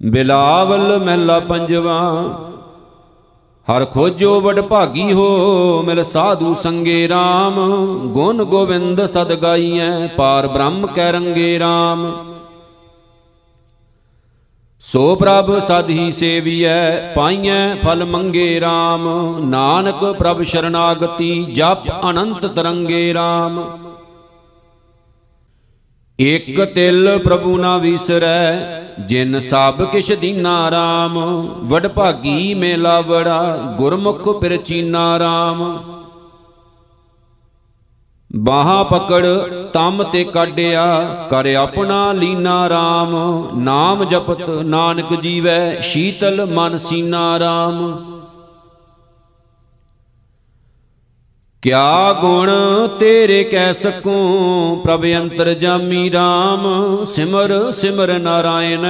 ਬਿਲਾਵਲ 0.00 0.98
ਮਹਿਲਾ 0.98 1.38
ਪੰਜਵਾ 1.40 2.00
ਹਰ 3.68 3.84
ਖੋਜੋ 3.84 4.40
ਵਡ 4.40 4.60
ਭਾਗੀ 4.60 5.12
ਹੋ, 5.12 5.82
ਮਿਲ 5.86 6.02
ਸਾਧੂ 6.04 6.54
ਸੰਗੇ 6.54 7.06
RAM 7.08 7.58
ਗੁਣ 8.12 8.44
ਗੋਵਿੰਦ 8.44 9.04
ਸਦ 9.06 9.32
ਗਾਈਐ, 9.34 10.06
ਪਾਰ 10.06 10.46
ਬ੍ਰਹਮ 10.46 10.86
ਕੈ 10.86 11.10
ਰੰਗੇ 11.12 11.58
RAM 11.58 12.02
ਸੋ 14.84 15.14
ਪ੍ਰਭ 15.14 15.58
ਸਦ 15.58 15.90
ਹੀ 15.90 16.10
ਸੇਵੀਐ, 16.12 17.14
ਪਾਈਐ 17.14 17.74
ਫਲ 17.74 18.04
ਮੰਗੇ 18.04 18.60
RAM 18.60 19.06
ਨਾਨਕ 19.46 20.04
ਪ੍ਰਭ 20.18 20.42
ਸ਼ਰਨਾਗਤੀ, 20.42 21.44
ਜਪ 21.44 21.88
ਅਨੰਤ 22.10 22.46
ਤਰੰਗੇ 22.46 23.12
RAM 23.12 23.60
ਇਕ 26.22 26.60
ਤਿਲ 26.64 27.18
ਪ੍ਰਭੂ 27.18 27.56
ਨਾ 27.58 27.76
ਵਿਸਰੈ, 27.78 28.82
ਜਿਨ 29.00 29.40
ਸਭ 29.40 29.82
ਕਿਛ 29.82 30.12
ਦੀਨਾ 30.12 30.56
RAM 30.70 31.18
ਵਡ 31.68 31.86
ਭਾਗੀ 31.86 32.54
ਮੇਲਾ 32.54 33.00
ਵੜਾ, 33.00 33.56
ਗੁਰਮੁਖ 33.78 34.28
ਪਿਰਚੀਨਾ 34.40 35.06
RAM 35.18 35.64
ਬਾਹਾਂ 38.30 38.84
ਪਕੜ 38.84 39.26
ਤਮ 39.72 40.02
ਤੇ 40.02 40.24
ਕਾਢਿਆ, 40.24 40.84
ਕਰ 41.30 41.46
ਆਪਣਾ 41.54 42.12
ਲੀਨਾ 42.12 42.56
RAM 42.68 43.58
ਨਾਮ 43.58 44.04
ਜਪਤ 44.04 44.48
ਨਾਨਕ 44.50 45.20
ਜੀਵੈ, 45.20 45.80
ਸ਼ੀਤਲ 45.82 46.46
ਮਨ 46.46 46.78
ਸੀਨਾ 46.78 47.36
RAM 47.38 47.82
ਕਿਆ 51.62 52.12
ਗੁਣ 52.12 52.50
ਤੇਰੇ 53.00 53.44
ਕਹਿ 53.44 53.74
ਸਕੂੰ? 53.74 54.80
ਪ੍ਰਭ 54.82 55.04
ਅੰਤਰ 55.04 55.54
ਜਾਮੀ 55.54 56.10
RAM 56.10 57.04
ਸਿਮਰ 57.04 57.72
ਸਿਮਰ 57.72 58.18
ਨਾਰਾਇਣ, 58.18 58.86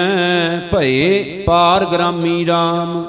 ਭਏ 0.73 1.43
ਪਾਰ 1.47 1.85
ਗ੍ਰਾਮੀ 1.85 2.47
RAM 2.47 3.03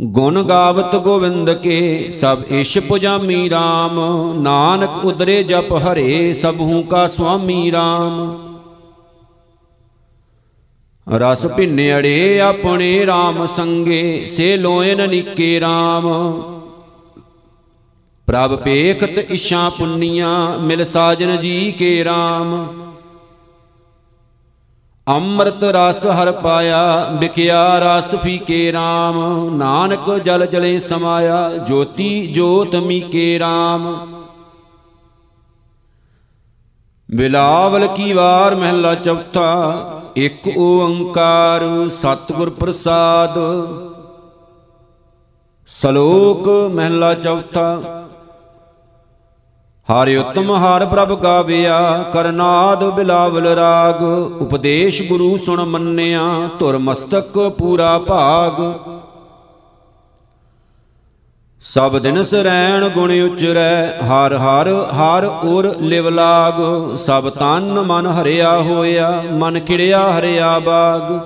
ਗੁਣ 0.00 0.42
ਗਾਵਤ 0.42 0.96
ਗੋਵਿੰਦ 0.96 1.52
ਕੇ, 1.52 2.10
ਸਭ 2.10 2.38
ਇਸ਼ 2.50 2.78
ਪੁਜਾਮੀ 2.78 3.48
RAM 3.48 4.00
ਨਾਨਕ 4.34 5.04
ਉਦਰੇ 5.04 5.42
ਜਪ 5.42 5.72
ਹਰੇ, 5.72 6.32
ਸਭੂ 6.32 6.82
ਕਾ 6.82 7.08
ਸੁਆਮੀ 7.08 7.72
RAM 7.72 8.36
ਰਸ 11.16 11.46
ਭਿੰਨੜੇ 11.46 12.40
ਆਪਣੇ 12.40 13.06
RAM 13.06 13.46
ਸੰਗੇ, 13.46 14.26
ਸੇ 14.26 14.56
ਲੋਇਨ 14.56 15.08
ਨਿੱਕੇ 15.08 15.60
RAM 15.60 16.57
ਪ੍ਰਭ 18.28 18.54
ਪੇਖਤ 18.56 19.18
ਇਸ਼ਾ 19.18 19.68
ਪੁੰਨੀਆਂ, 19.68 20.58
ਮਿਲ 20.58 20.84
ਸਾਜਨ 20.84 21.36
ਜੀ 21.36 21.70
ਕੇ 21.72 22.04
RAM 22.04 22.50
ਅੰਮ੍ਰਿਤ 25.06 25.62
ਰਸ 25.64 26.04
ਹਰ 26.06 26.30
ਪਾਇਆ, 26.32 27.10
ਵਿਖਿਆ 27.20 27.78
ਰਸ 27.78 28.14
ਫੀਕੇ 28.14 28.60
RAM 28.72 29.16
ਨਾਨਕ 29.52 30.10
ਜਲ 30.24 30.46
ਜਲੇ 30.46 30.78
ਸਮਾਇਆ, 30.78 31.48
ਜੋਤੀ 31.58 32.26
ਜੋਤ 32.26 32.74
ਮੀਕੇ 32.76 33.38
RAM 33.38 33.86
ਬਿਲਾਵਲ 37.08 37.86
ਕੀ 37.86 38.12
ਵਾਰ 38.12 38.54
ਮਹਿਲਾ 38.54 38.94
ਚੌਥਾ, 38.94 40.12
ਇੱਕ 40.16 40.48
ਓੰਕਾਰ 40.58 41.64
ਸਤਿਗੁਰ 41.90 42.50
ਪ੍ਰਸਾਦ। 42.50 43.38
ਸ਼ਲੋਕ 45.70 46.48
ਮਹਿਲਾ 46.74 47.14
ਚੌਥਾ 47.14 47.80
ਹਰਿ 49.88 50.16
ਉਤਮ 50.16 50.50
ਹਰ 50.54 50.86
ਪ੍ਰਭ 50.86 51.18
ਗਾਵਿਆ, 51.22 52.04
ਕਰਨਾਦ 52.12 52.84
ਬਿਲਾਵਲ 52.84 53.46
ਰਾਗ। 53.46 54.02
ਉਪਦੇਸ਼ 54.42 55.02
ਗੁਰੂ 55.02 55.36
ਸੁਣ 55.36 55.64
ਮੰਨਿਆ, 55.64 56.20
ਧੁਰ 56.58 56.78
ਮਸਤਕ 56.78 57.38
ਪੂਰਾ 57.58 57.98
ਭਾਗ। 57.98 58.60
ਸਭ 61.62 61.98
ਦਿਨ 61.98 62.22
ਸਰੈਣ 62.24 62.88
ਗੁਣ 62.88 63.12
ਉਚਰੈ, 63.20 63.86
ਹਰ 63.86 64.36
ਹਰ 64.36 64.68
ਹਰ 64.68 65.24
ਉਰ 65.44 65.74
ਲਿਵ 65.80 66.08
ਲਾਗ। 66.08 66.60
ਸਭ 66.96 67.28
ਤਨ 67.28 67.80
ਮਨ 67.80 68.06
ਹਰਿਆ 68.06 68.56
ਹੋਇਆ, 68.56 69.22
ਮਨ 69.32 69.60
ਖਿੜਿਆ 69.60 70.12
ਹਰਿਆ 70.18 70.58
ਬਾਗ। 70.58 71.18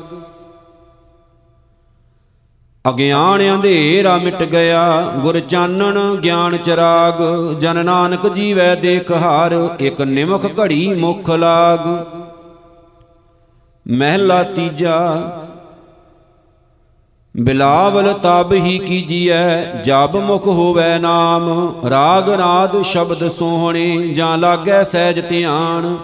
ਅਗਿਆਨ 2.88 3.40
ਅੰਧੇਰਾ 3.54 4.16
ਮਿਟ 4.16 4.42
ਗਿਆ, 4.42 5.00
ਗੁਰ 5.16 5.40
ਚਾਨਣ 5.40 5.98
ਗਿਆਨ 6.14 6.56
ਚਰਾਗ, 6.56 7.20
ਜਨ 7.60 7.84
ਨਾਨਕ 7.84 8.26
ਜੀਵੈ 8.28 8.74
ਦੇਖ 8.74 9.12
ਹਾਰ, 9.12 9.76
ਇਕ 9.80 10.00
ਨਿਮਖ 10.00 10.46
ਘੜੀ 10.60 10.94
ਮੁਖ 10.94 11.30
ਲਾਗ। 11.30 11.86
ਮਹਿਲਾ 13.86 14.42
ਤੀਜਾ, 14.42 14.98
ਬਿਲਾਵਲ 17.34 18.12
ਤਬ 18.12 18.52
ਹੀ 18.52 18.78
ਕੀਜੀਐ 18.78 19.82
ਜਬ 19.82 20.16
ਮੁਖ 20.16 20.46
ਹੋਵੇ 20.46 20.98
ਨਾਮ, 20.98 21.74
ਰਾਗ 21.90 22.30
ਨਾਦ 22.30 22.82
ਸ਼ਬਦ 22.82 23.28
ਸੋਹਣੇ, 23.28 24.08
ਜਾਂ 24.08 24.38
ਲਾਗੈ 24.38 24.82
ਸਹਿਜ 24.84 25.28
ਧਿਆਨ। 25.28 25.96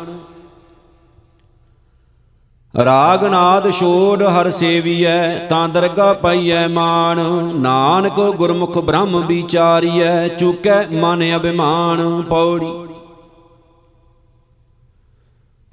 ਰਾਗ 2.75 3.25
ਨਾਦ 3.25 3.71
ਛੋੜ 3.71 4.23
ਹਰ 4.23 4.51
ਸੇਵੀਐ, 4.51 5.39
ਤਾਂ 5.39 5.69
ਦਰਗਾ 5.69 6.13
ਪਾਈਐ 6.13 6.67
ਮਾਨ 6.69 7.19
ਨਾਨਕ 7.55 8.21
ਗੁਰਮੁਖ 8.21 8.79
ਬ੍ਰਹਮ 8.79 9.27
ਵਿਚਾਰੀਐ, 9.27 10.29
ਚੁਕੈ 10.29 10.83
ਮਨ 10.93 11.37
ਅਭਿਮਾਨ 11.37 12.23
ਪੌੜੀ। 12.23 12.73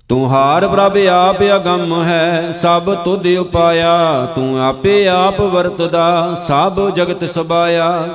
ਤੂੰ 0.10 0.30
ਹਾਰ 0.32 0.68
ਪ੍ਰਭ 0.68 0.98
ਆਪ 0.98 1.44
ਅਗੰਮ 1.56 2.04
ਹੈ, 2.04 2.52
ਸਭ 2.52 2.94
ਤੁਧ 2.96 3.28
ਉਪਾਇਆ। 3.40 4.26
ਤੂੰ 4.36 4.64
ਆਪੇ 4.64 5.08
ਆਪ 5.08 5.42
ਵਰਤਦਾ, 5.42 6.36
ਸਭ 6.36 6.90
ਜਗਤ 6.90 7.30
ਸਬਾਇਆ। 7.34 8.08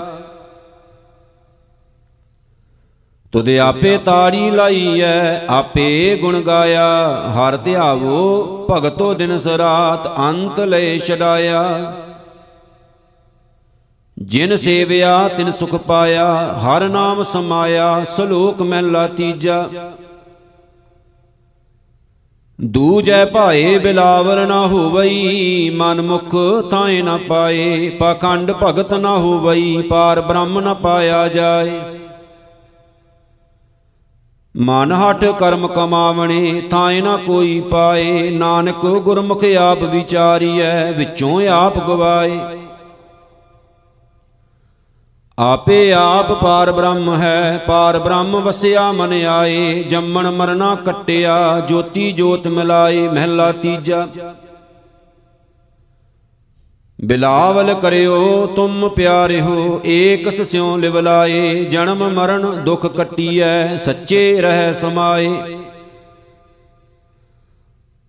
ਤੁਧ 3.33 3.49
ਆਪੇ 3.49 3.97
ਤਾੜੀ 3.97 4.51
ਲਾਈ 4.51 5.01
ਐ, 5.01 5.47
ਆਪੇ 5.47 6.17
ਗੁਣ 6.21 6.41
ਗਾਇਆ। 6.41 6.87
ਹਰ 7.33 7.57
ਧਿਆਵੋ 7.57 8.67
ਭਗਤੋ 8.71 9.15
ਦਿਨ 9.15 9.39
ਸਰਾਤ 9.39 10.19
ਅੰਤ 10.19 10.61
ਲੈ 10.61 10.99
ਛਡਾਇਆ। 10.99 11.93
ਜਿਨ 14.19 14.57
ਸੇਵਿਆ 14.57 15.29
ਤਿਨ 15.29 15.53
ਸੁਖ 15.53 15.75
ਪਾਇਆ, 15.75 16.55
ਹਰ 16.59 16.89
ਨਾਮ 16.89 17.23
ਸਮਾਇਆ, 17.23 18.05
ਸਲੋਕ 18.05 18.63
ਮਹਿਲਾ 18.63 19.07
ਤੀਜਾ। 19.07 19.69
ਦੂਜੈ 22.61 23.25
ਭਾਏ 23.25 23.79
ਬਿਲਾਵਰ 23.79 24.47
ਨਾ 24.47 24.67
ਹੋਵਈ, 24.67 25.71
ਮਨ 25.71 26.01
ਮੁਖ 26.01 26.37
ਥਾਏ 26.71 27.03
ਨਾ 27.03 27.19
ਪਾਏ, 27.29 27.89
ਪਾਖੰਡ 27.89 28.53
ਭਗਤ 28.53 28.95
ਨਾ 28.95 29.17
ਹੋਵਈ, 29.17 29.83
ਪਾਰ 29.83 30.21
ਬ੍ਰਹਮ 30.21 30.61
ਨਾ 30.61 30.75
ਪਾਇਆ 30.75 31.29
ਜਾਏ। 31.29 31.81
ਮਨ 34.57 34.93
ਹਟ 34.93 35.25
ਕਰਮ 35.25 35.67
ਕਮਾਵਣੇ, 35.67 36.63
ਥਾਏ 36.71 37.01
ਨਾ 37.01 37.17
ਕੋਈ 37.17 37.61
ਪਾਏ। 37.61 38.31
ਨਾਨਕ 38.31 38.87
ਗੁਰਮੁਖ 38.87 39.45
ਆਪ 39.45 39.83
ਵਿਚਾਰੀਐ, 39.83 40.93
ਵਿੱਚੋਂ 40.93 41.47
ਆਪ 41.47 41.79
ਗਵਾਏ। 41.79 42.39
ਆਪੇ 45.39 45.93
ਆਪ 45.93 46.33
ਪਾਰ 46.33 46.73
ਬ੍ਰਹਮ 46.73 47.15
ਹੈ, 47.15 47.65
ਪਾਰ 47.67 47.99
ਬ੍ਰਹਮ 47.99 48.37
ਵਸਿਆ 48.37 48.93
ਮਨ 48.93 49.13
ਆਏ। 49.13 49.83
ਜੰਮਣ 49.83 50.31
ਮਰਨਾ 50.31 50.75
ਕਟਿਆ, 50.75 51.61
ਜੋਤੀ 51.61 52.13
ਜੋਤ 52.13 52.47
ਮਿਲਾਏ, 52.47 53.09
ਮਹਿਲਾ 53.09 53.53
ਤੀਜਾ। 53.53 54.09
ਬਿਲਾਵਲ 57.05 57.75
ਕਰਿਓ, 57.75 58.47
ਤੁਮ 58.47 58.89
ਪਿਆਰੇ 58.89 59.41
ਹੋ 59.41 59.81
ਏਕ 59.87 60.29
ਸਿਉ 60.45 60.77
ਲਿਵ 60.77 60.99
ਲਾਏ, 60.99 61.65
ਜਨਮ 61.65 62.09
ਮਰਨ 62.11 62.65
ਦੁਖ 62.65 62.87
ਕਟੀਐ, 62.87 63.77
ਸੱਚੇ 63.77 64.41
ਰਹਿ 64.41 64.75
ਸਮਾਏ। 64.75 65.31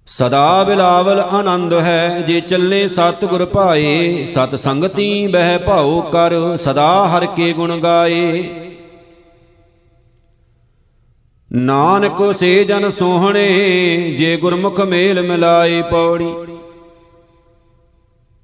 ਸਦਾ 0.07 0.63
ਬਿਲਾਵਲ 0.63 1.19
ਆਨੰਦ 1.19 1.73
ਹੈ, 1.73 2.21
ਜੇ 2.21 2.39
ਚੱਲੇ 2.41 2.87
ਸਤ 2.87 3.25
ਗੁਰ 3.25 3.45
ਭਾਏ, 3.45 4.25
ਸਤ 4.25 4.55
ਸੰਗਤੀ 4.55 5.27
ਬਹਿ 5.27 5.57
ਭਾਉ 5.57 6.01
ਕਰ, 6.01 6.57
ਸਦਾ 6.57 7.07
ਹਰ 7.07 7.25
ਕੇ 7.25 7.53
ਗੁਣ 7.53 7.77
ਗਾਏ। 7.79 8.43
ਨਾਨਕ 11.51 12.33
ਸੇ 12.35 12.63
ਜਨ 12.63 12.89
ਸੋਹਣੇ, 12.89 13.47
ਜੇ 14.19 14.37
ਗੁਰਮੁਖ 14.37 14.79
ਮੇਲ 14.79 15.21
ਮਿਲਾਏ 15.21 15.81
ਪੌੜੀ 15.81 16.33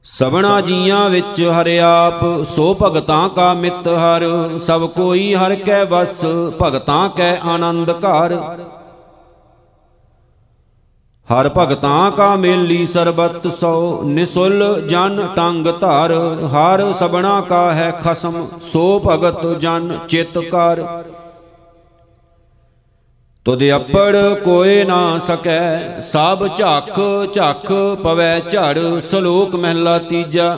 ਸਬਣਾ 0.07 0.59
ਜੀਆਂ 0.61 1.09
ਵਿੱਚ 1.09 1.41
ਹਰਿ 1.41 1.79
ਆਪ, 1.79 2.43
ਸੋ 2.43 2.73
ਭਗਤਾਂ 2.81 3.27
ਕਾ 3.29 3.53
ਮਿੱਤ 3.53 3.87
ਹਰ, 3.87 4.23
ਸਭ 4.57 4.87
ਕੋਈ 4.89 5.33
ਹਰ 5.35 5.55
ਕੈ 5.55 5.83
ਵਸ, 5.83 6.23
ਭਗਤਾਂ 6.61 7.09
ਕੈ 7.09 7.35
ਆਨੰਦ 7.45 7.91
ਘਰ। 7.91 8.35
ਹਰ 11.27 11.49
ਭਗਤਾਂ 11.57 12.11
ਕਾ 12.11 12.35
ਮੇਲੀ 12.35 12.85
ਸਰਬਤ 12.85 13.47
ਸੋ, 13.53 14.01
ਨਿਸੁਲ 14.03 14.63
ਜਨ 14.89 15.27
ਟੰਗ 15.35 15.67
ਧਰ। 15.81 16.13
ਹਰ 16.53 16.93
ਸਬਣਾ 16.93 17.39
ਕਾ 17.41 17.71
ਹੈ 17.73 17.91
ਖਸਮ, 18.03 18.45
ਸੋ 18.61 19.01
ਭਗਤ 19.07 19.45
ਜਨ 19.59 19.97
ਚਿਤ 20.09 20.37
ਕਰ। 20.37 20.85
ਤੁਧ 23.47 23.63
ਅਪੜ 23.75 24.15
ਕੋਏ 24.33 24.83
ਨਾ 24.83 25.19
ਸਕੈ, 25.19 26.01
ਸਭ 26.01 26.57
ਝਾਕ 26.57 26.99
ਝਾਕ 27.33 27.73
ਪਵੈ 28.03 28.39
ਝੜ, 28.39 28.99
ਸਲੋਕ 28.99 29.55
ਮਹਿਲਾ 29.55 29.97
ਤੀਜਾ। 29.99 30.57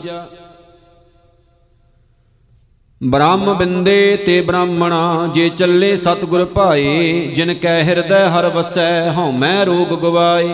ਬ੍ਰਹਮ 3.03 3.53
ਬਿੰਦੇ 3.53 4.17
ਤੇ 4.25 4.41
ਬ੍ਰਾਹਮਣਾ, 4.41 5.29
ਜੇ 5.33 5.49
ਚੱਲੇ 5.49 5.95
ਸਤਗੁਰ 5.95 6.45
ਭਾਏ, 6.45 7.27
ਜਿਨ 7.35 7.53
ਕੈ 7.53 7.83
ਹਿਰਦੈ 7.83 8.27
ਹਰ 8.29 8.47
ਵਸੈ 8.47 9.11
ਹਉਮੈ 9.11 9.65
ਰੋਗ 9.65 9.87
ਗਵਾਏ। 9.87 10.49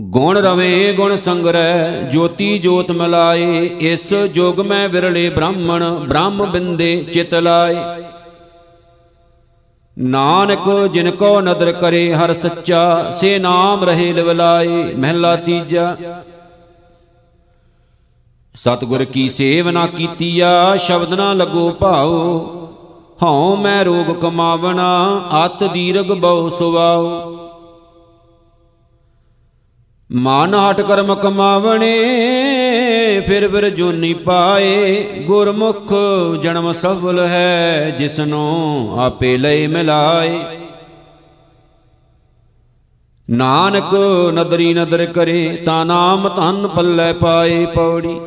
ਗੁਣ 0.00 0.38
ਰਵੇ, 0.38 0.92
ਗੁਣ 0.92 1.16
ਸੰਗਰੈ, 1.16 1.90
ਜੋਤੀ 2.02 2.58
ਜੋਤ 2.58 2.90
ਮਲਾਏ, 2.90 3.66
ਇਸ 3.80 4.14
ਜੋਗ 4.14 4.60
ਮੈਂ 4.60 4.88
ਵਿਰਲੇ 4.88 5.28
ਬ੍ਰਾਹਮਣ, 5.30 5.84
ਬ੍ਰਹਮ 5.84 6.50
ਬਿੰਦੇ 6.50 7.04
ਚਿਤ 7.12 7.34
ਲਾਏ। 7.34 7.76
ਨਾਨਕ 9.98 10.88
ਜਿਨ 10.92 11.10
ਕੋ 11.10 11.40
ਨਦਰ 11.40 11.72
ਕਰੇ 11.72 12.14
ਹਰ 12.14 12.34
ਸੱਚਾ, 12.34 13.10
ਸੇ 13.10 13.38
ਨਾਮ 13.38 13.84
ਰਹੇ 13.84 14.12
ਲਿਵਲਾਏ, 14.12 14.94
ਮਹਿਲਾ 14.94 15.36
ਤੀਜਾ। 15.36 15.96
ਸਤਗੁਰ 18.54 19.04
ਕੀ 19.04 19.28
ਸੇਵ 19.28 19.70
ਨਾ 19.70 19.86
ਕੀਤੀਆ, 19.86 20.76
ਸ਼ਬਦ 20.76 21.14
ਨਾ 21.14 21.32
ਲੱਗੋ 21.32 21.70
ਭਾਉ। 21.70 22.46
ਹਉ 23.22 23.56
ਮੈਂ 23.56 23.84
ਰੋਗ 23.84 24.20
ਕਮਾਵਣਾ, 24.20 25.20
ਅਤ 25.46 25.64
ਦੀਰਗ 25.64 26.06
ਬਹੁ 26.06 26.48
ਸੁਵਾਉ। 26.48 27.39
ਮਾਨ 30.12 30.54
ਹਟ 30.54 30.80
ਕਰਮ 30.80 31.14
ਕਮਾਵਣੇ, 31.14 31.90
ਫਿਰ 33.20 33.48
ਫਿਰ 33.48 33.68
ਜੋਨੀ 33.70 34.14
ਪਾਏ। 34.14 35.02
ਗੁਰਮੁਖ 35.26 35.92
ਜਨਮ 36.42 36.72
ਸਫਲ 36.72 37.20
ਹੈ, 37.28 37.90
ਜਿਸਨੂੰ 37.90 38.94
ਆਪੇ 39.00 39.36
ਲਈ 39.36 39.66
ਮਿਲਾਏ। 39.66 40.40
ਨਾਨਕ 43.30 43.94
ਨਦਰੀ 44.32 44.74
ਨਦਰ 44.74 45.06
ਕਰੇ, 45.06 45.56
ਤਾਂ 45.66 45.86
ਨਾਮ 45.86 46.28
ਧਨ 46.28 46.68
ਪੱਲੇ 46.68 47.12
ਪਾਏ 47.12 47.66
ਪੌੜੀ। 47.66 48.20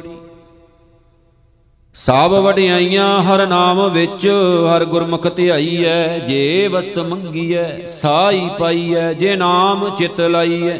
ਸਭ 1.96 2.32
ਵਡਿਆਈਆਂ, 2.32 3.24
ਹਰ 3.24 3.48
ਨਾਮ 3.48 3.90
ਵਿੱਚ 3.90 4.28
ਹਰ 4.68 4.86
ਗੁਰਮੁਖ 4.86 5.28
ਧਿਆਈ 5.36 5.86
ਐ 5.86 6.20
ਜੇ 6.20 6.68
ਵਸਤ 6.68 7.00
ਮੰਗੀ 7.00 7.54
ਐ 7.54 7.86
ਸਾਈ 7.86 8.50
ਪਾਈ 8.60 8.94
ਐ 8.94 9.14
ਜੇ 9.14 9.36
ਨਾਮ 9.36 9.96
ਚਿਤ 9.96 10.22
ਲਾਈ 10.22 10.68
ਐ 10.68 10.78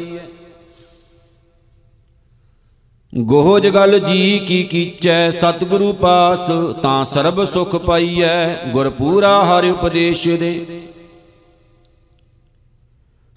ਗੋਹਜ 3.14 3.66
ਗਲ 3.68 3.98
ਜੀ 3.98 4.38
ਕੀ 4.38 4.62
ਕੀਚੈ, 4.62 5.30
ਸਤਿਗੁਰੂ 5.30 5.92
ਪਾਸ 5.92 6.46
ਤਾਂ 6.82 7.04
ਸਰਬ 7.04 7.44
ਸੁਖ 7.44 7.76
ਪਾਈਐ 7.76 8.54
ਗੁਰ 8.72 8.88
ਪੂਰਾ 8.90 9.30
ਹਰਿ 9.44 9.70
ਉਪਦੇਸ਼ 9.70 10.26
ਦੇ। 10.28 10.80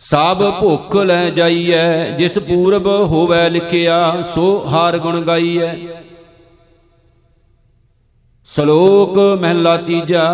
ਸਭ 0.02 0.42
ਭੁੱਖ 0.60 0.96
ਲੈ 0.96 1.30
ਜਾਈਐ, 1.30 2.10
ਜਿਸ 2.12 2.38
ਪੂਰਬ 2.40 2.88
ਹੋਵੇ 2.88 3.50
ਲਿਖਿਆ, 3.50 4.24
ਸੋ 4.36 4.66
ਹਾਰ 4.68 4.98
ਗੁਣ 4.98 5.22
ਗਾਈਐ। 5.22 5.74
ਸ਼ਲੋਕ 8.48 9.18
ਮਹਿਲਾ 9.42 9.78
ਤੀਜਾ 9.78 10.28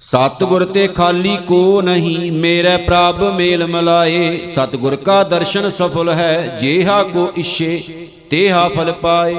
ਸਤਗੁਰ 0.00 0.64
ਤੇ 0.64 0.88
ਖਾਲੀ 0.88 1.36
ਕੋ 1.36 1.82
ਨਹੀਂ, 1.82 2.32
ਮੇਰੇ 2.32 2.76
ਪ੍ਰਭ 2.76 3.22
ਮੇਲ 3.22 3.66
ਮਲਾਏ। 3.66 4.46
ਸਤਗੁਰ 4.46 4.96
ਕਾ 4.96 5.22
ਦਰਸ਼ਨ 5.22 5.70
ਸਫਲ 5.70 6.10
ਹੈ, 6.10 6.58
ਜੇਹਾ 6.60 7.02
ਕੋ 7.02 7.32
ਇਛੇ, 7.36 8.08
ਤੇਹਾ 8.30 8.68
ਫਲ 8.68 8.92
ਪਾਏ। 8.92 9.34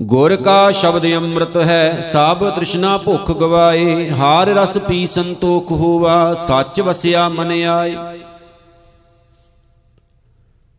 ਗੁਰ 0.00 0.36
ਕਾ 0.36 0.70
ਸ਼ਬਦ 0.70 1.06
ਅੰਮ੍ਰਿਤ 1.14 1.56
ਹੈ, 1.56 2.00
ਸਭ 2.12 2.50
ਤ੍ਰਿਸ਼ਨਾ 2.50 2.96
ਭੁੱਖ 2.96 3.32
ਗਵਾਏ। 3.32 4.10
ਹਾਰ 4.10 4.46
ਰਸ 4.46 4.78
ਪੀ 4.78 5.06
ਸੰਤੋਖ 5.06 5.72
ਹੋਵਾ, 5.72 6.34
ਸੱਚ 6.34 6.80
ਵਸਿਆ 6.80 7.28
ਮਨ 7.28 7.52
ਆਏ। 7.62 7.96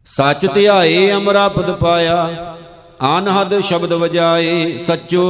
ਸੱਚ 0.06 0.46
ਧਿਆਏ, 0.54 1.12
ਅਮਰਾਪਦ 1.12 1.72
ਪਾਇਆ। 1.72 2.55
ਅਨਹਦ 3.06 3.60
ਸ਼ਬਦ 3.60 3.94
ਵਜਾਏ, 3.94 4.78
ਸੱਚੋ, 4.78 5.24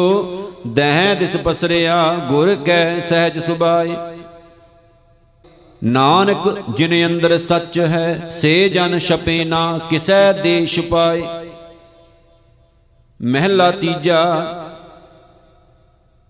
ਦਹਿ 0.67 1.15
ਦਿਸ 1.15 1.35
ਪਸਰਿਆ, 1.37 2.15
ਗੁਰ 2.29 2.55
ਕੈ 2.55 2.99
ਸਹਿਜ 2.99 3.39
ਸੁਭਾਏ। 3.39 3.95
ਨਾਨਕ, 5.83 6.63
ਜਿਨ 6.77 7.05
ਅੰਦਰ 7.05 7.37
ਸੱਚ 7.37 7.79
ਹੈ, 7.79 8.29
ਸੇ 8.31 8.69
ਜਨ 8.69 8.99
ਛਪੇ 8.99 9.43
ਨਾ, 9.45 9.79
ਕਿਸੈ 9.89 10.31
ਦੇ 10.33 10.65
ਛੁਪਾਏ 10.65 11.23
ਮਹਿਲਾ 13.19 13.71
ਤੀਜਾ, 13.71 14.23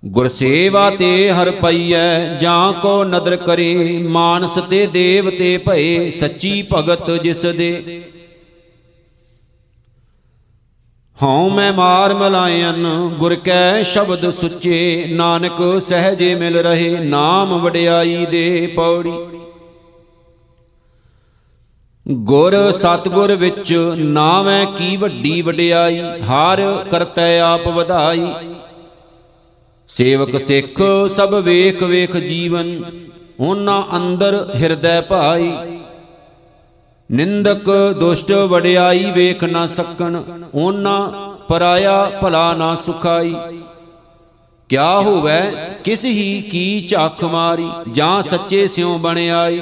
ਗੁਰ 0.03 0.27
ਸੇਵਾ 0.29 0.89
ਤੇ 0.89 1.31
ਹਰ 1.31 1.51
ਪਈਐ, 1.51 2.37
ਜਾਂ 2.37 2.73
ਕੋ 2.73 3.03
ਨਦਰ 3.03 3.35
ਕਰੇ, 3.35 3.97
ਮਾਨਸ 4.07 4.59
ਤੇ 4.69 4.85
ਦੇਵ 4.85 5.29
ਤੇ 5.29 5.57
ਭਏ, 5.57 6.09
ਸੱਚੀ 6.09 6.67
ਭਗਤ 6.73 7.09
ਜਿਸ 7.23 7.41
ਦੇ। 7.41 8.01
ਹਉ 11.23 11.49
ਮੈਂ 11.49 11.73
ਮਾਰ 11.73 12.13
ਮਲਾਇਨ, 12.13 13.09
ਗੁਰ 13.19 13.35
ਕੈ 13.35 13.83
ਸ਼ਬਦ 13.83 14.29
ਸੁੱਚੇ, 14.31 15.05
ਨਾਨਕ 15.09 15.81
ਸਹਜੇ 15.81 16.35
ਮਿਲ 16.35 16.57
ਰਹੇ, 16.57 16.89
ਨਾਮ 16.89 17.57
ਵਡਿਆਈ 17.59 18.25
ਦੇ 18.25 18.73
ਪੌੜੀ। 18.75 19.11
ਗੁਰ 22.07 22.71
ਸਤਗੁਰ 22.71 23.35
ਵਿੱਚ 23.35 23.73
ਨਾਮੈ 23.97 24.65
ਕੀ 24.65 24.97
ਵੱਡੀ 24.97 25.41
ਵਡਿਆਈ, 25.41 25.99
ਹਰ 25.99 26.83
ਕਰਤੈ 26.91 27.39
ਆਪ 27.39 27.67
ਵਧਾਈ। 27.67 28.27
ਸੇਵਕ 29.87 30.37
ਸਿੱਖ 30.45 30.81
ਸਭ 31.15 31.33
ਵੇਖ 31.33 31.83
ਵੇਖ 31.83 32.17
ਜੀਵਨ, 32.17 32.79
ਉਹਨਾਂ 33.39 33.81
ਅੰਦਰ 33.97 34.49
ਹਿਰਦੈ 34.55 35.01
ਭਾਈ। 35.01 35.51
ਨਿੰਦਕ 37.09 37.69
ਦੁਸ਼ਟ 37.99 38.31
ਵਡਿਆਈ 38.31 39.11
ਵੇਖ 39.11 39.43
ਨਾ 39.43 39.65
ਸਕਣ 39.67 40.21
ਉਹਨਾਂ 40.53 41.11
ਪਰਾਇਆ 41.47 42.03
ਭਲਾ 42.21 42.53
ਨਾ 42.53 42.75
ਸੁਖਾਈ। 42.75 43.35
ਕਿਆ 44.69 44.99
ਹੋਵੇ, 44.99 45.39
ਕਿਸ 45.83 46.05
ਹੀ 46.05 46.41
ਕੀ 46.41 46.87
ਝਾਕ 46.87 47.23
ਮਾਰੀ, 47.23 47.69
ਜਾਂ 47.91 48.21
ਸੱਚੇ 48.21 48.67
ਸਿਉ 48.67 48.97
ਬਣਾਈ 48.97 49.61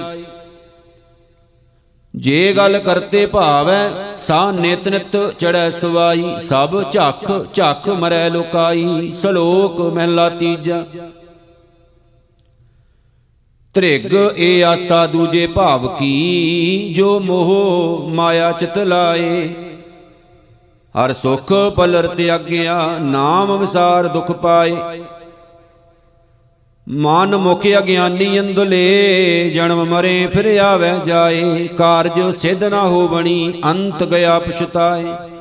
ਜੇ 2.14 2.54
ਗੱਲ 2.58 2.78
ਕਰਤੇ 2.80 3.26
ਭਾਵੈ, 3.26 3.92
ਸਾ 4.18 4.52
ਨਿਤ 4.52 4.88
ਨਿਤ 4.88 5.18
ਚੜੈ 5.40 5.70
ਸਵਾਈ, 5.72 6.24
ਸਭ 6.40 6.92
ਝੱਖ 6.92 7.32
ਝੱਖ 7.54 7.90
ਮਰੈ 7.90 8.30
ਲੋਕਾਈ, 8.30 9.12
ਸ਼ਲੋਕ 9.12 9.82
ਮਹਿਲਾ 9.96 10.30
ਤੀਜਾ। 10.30 10.84
ਤ੍ਰਿਗ 13.74 14.14
ਏ 14.38 14.64
ਆਸਾ 14.64 15.08
ਦੂਜੇ 15.08 15.48
ਭਾਵ 15.48 15.96
ਕੀ, 15.96 16.94
ਜੋ 16.98 17.20
ਮੋਹ 17.20 18.10
ਮਾਇਆ 18.14 18.52
ਚਿਤ 18.52 18.78
ਲਾਏ। 18.78 19.50
ਹਰ 20.96 21.14
ਸੁਖ 21.14 21.54
ਪਲਰ 21.54 22.08
ਤਿਆਗਿਆ 22.08 22.98
ਨਾਮ 23.02 23.58
ਵਿਸਾਰ 23.58 24.08
ਦੁਖ 24.08 24.32
ਪਾਏ। 24.32 24.76
ਮਨ 26.90 27.36
ਮੁਖ 27.36 27.62
ਅਗਿਆਨੀ 27.78 28.40
ਅੰਦਲੇ 28.40 29.52
ਜਨਮ 29.56 29.86
ਮਰੇ 29.86 30.28
ਫਿਰ 30.34 30.58
ਆਵੇ 30.58 30.92
ਜਾਏ। 31.06 31.68
ਕਾਰਜ 31.68 32.36
ਸਿਧ 32.36 32.64
ਨਾ 32.64 32.88
ਹੋ 32.88 33.08
ਬਣੀ, 33.08 33.54
ਅੰਤ 33.66 34.04
ਗਿਆ 34.04 34.40
ਪਛਤਾਏ। 34.40 35.33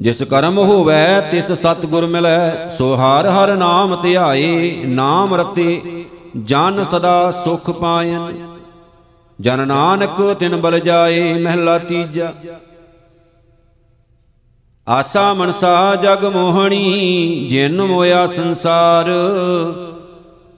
ਜਿਸ 0.00 0.22
ਕਰਮ 0.22 0.58
ਹੋਵੇ, 0.58 0.94
ਤਿਸ 1.30 1.52
ਸਤਗੁਰ 1.52 2.06
ਮਿਲੈ, 2.06 2.68
ਸੋ 2.68 2.94
ਹਰ 2.94 3.28
ਹਰ 3.28 3.56
ਨਾਮ 3.56 4.02
ਧਿਆਏ, 4.02 4.82
ਨਾਮ 4.84 5.34
ਰਤੇ, 5.34 6.04
ਜਨ 6.44 6.84
ਸਦਾ 6.84 7.30
ਸੁਖ 7.30 7.70
ਪਾਇਨ। 7.70 8.48
ਜਨ 9.40 9.68
ਨਾਨਕ 9.68 10.36
ਤਿਨ 10.40 10.56
ਬਲ 10.56 10.80
ਜਾਏ, 10.80 11.32
ਮਹਿਲਾ 11.32 11.78
ਤੀਜਾ। 11.78 12.32
ਆਸਾ 14.88 15.34
ਮਨਸਾ 15.34 15.96
ਜਗ 15.96 16.24
ਮੋਹਣੀ, 16.24 17.46
ਜਿਨ 17.50 17.82
ਮੋਇਆ 17.82 18.26
ਸੰਸਾਰ। 18.26 19.06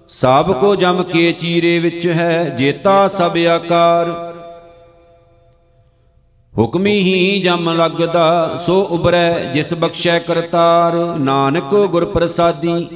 ਸਭ 0.08 0.52
ਕੋ 0.52 0.74
ਜਮ 0.74 1.02
ਕੇ 1.02 1.32
ਚੀਰੇ 1.32 1.78
ਵਿੱਚ 1.78 2.06
ਹੈ, 2.06 2.44
ਜੇਤਾ 2.44 3.08
ਸਭ 3.08 3.36
ਆਕਾਰ। 3.50 4.06
ਹੁਕਮੀ 6.54 6.98
ਹੀ 6.98 7.40
ਜਮ 7.40 7.70
ਲੱਗਦਾ, 7.70 8.56
ਸੋ 8.66 8.80
ਉਬਰੈ 8.90 9.52
ਜਿਸ 9.54 9.72
ਬਖਸ਼ੈ 9.74 10.18
ਕਰਤਾਰ 10.18 10.94
ਨਾਨਕ 11.18 11.74
ਗੁਰ 11.86 12.04
ਪ੍ਰਸਾਦੀ 12.04 12.88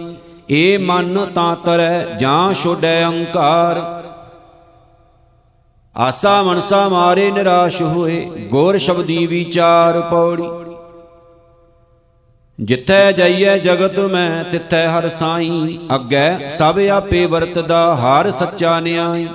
ਏ 0.51 0.77
ਮਨ 0.77 1.27
ਤਾਂ 1.27 1.55
ਤਰੈ, 1.57 2.05
ਜਾਂ 2.21 2.55
ਛੋੜੈ 2.55 3.03
ਅਹੰਕਾਰ 3.03 3.81
ਆਸਾ 5.97 6.43
ਮਨਸਾ 6.43 6.89
ਮਾਰੇ 6.89 7.31
ਨਿਰਾਸ਼ 7.31 7.81
ਹੋਏ, 7.83 8.21
ਗੋਰ 8.51 8.79
ਸ਼ਬਦੀ 8.79 9.27
ਵਿਚਾਰ 9.27 10.01
ਪੌੜੀ। 10.01 10.49
ਜਿੱਥੈ 12.59 13.13
ਜਾਈਐ 13.13 13.57
ਜਗਤ 13.59 13.99
ਮੈਂ, 13.99 14.45
ਤਿੱਥੈ 14.45 14.87
ਹਰ 14.89 15.09
ਸਾਈ। 15.09 15.79
ਅੱਗੇ 15.95 16.49
ਸਭ 16.49 16.79
ਆਪੇ 16.93 17.25
ਵਰਤਦਾ, 17.27 17.95
ਹਰ 17.97 18.31
ਸੱਚਾ 18.31 18.79
ਨਿਆਈ। 18.81 19.27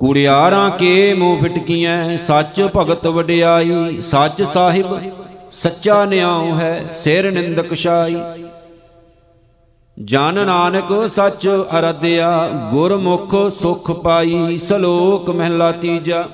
ਕੁੜਿਆਰਾਂ 0.00 0.70
ਕੇ 0.70 1.14
ਮੂੰਹ 1.14 1.42
ਫਿਟਕੀਆਂ 1.42 2.16
ਸੱਚ 2.16 2.60
ਭਗਤ 2.76 3.06
ਵਡਿਆਈ, 3.06 4.00
ਸੱਚ 4.00 4.42
ਸਾਹਿਬ 4.42 5.00
ਸੱਚਾ 5.52 6.04
ਨਿਆਉ 6.04 6.54
ਹੈ 6.54 6.84
ਸਿਰ 6.92 7.30
ਨਿੰਦਕ 7.32 7.74
ਛਾਈ। 7.74 8.16
ਜਨ 10.04 10.46
ਨਾਨਕ 10.46 11.08
ਸੱਚ 11.08 11.46
ਅਰਧਿਆ, 11.78 12.48
ਗੁਰਮੁਖ 12.70 13.34
ਸੁਖ 13.50 13.90
ਪਾਈ, 13.90 14.58
ਸ਼ਲੋਕ 14.58 15.30
ਮਹਿਲਾ 15.30 15.70
ਤੀਜਾ। 15.72 16.28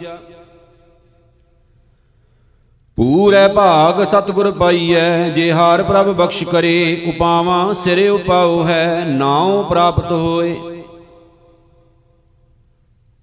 ਪੂਰੇ 2.96 3.46
ਭਾਗ 3.48 4.04
ਸਤਿਗੁਰ 4.04 4.50
ਪਾਈਐ, 4.50 5.28
ਜੇ 5.28 5.52
ਹਾਰ 5.52 5.82
ਪ੍ਰਭ 5.82 6.06
ਬਖਸ਼ 6.06 6.44
ਕਰੇ, 6.44 7.02
ਉਪਾਵਾਂ 7.06 7.74
ਸਿਰੇ 7.74 8.08
ਉਪਾਉ 8.08 8.64
ਹੈ, 8.64 9.04
ਨਾਉ 9.08 9.62
ਪ੍ਰਾਪਤ 9.62 10.12
ਹੋਏ। 10.12 10.56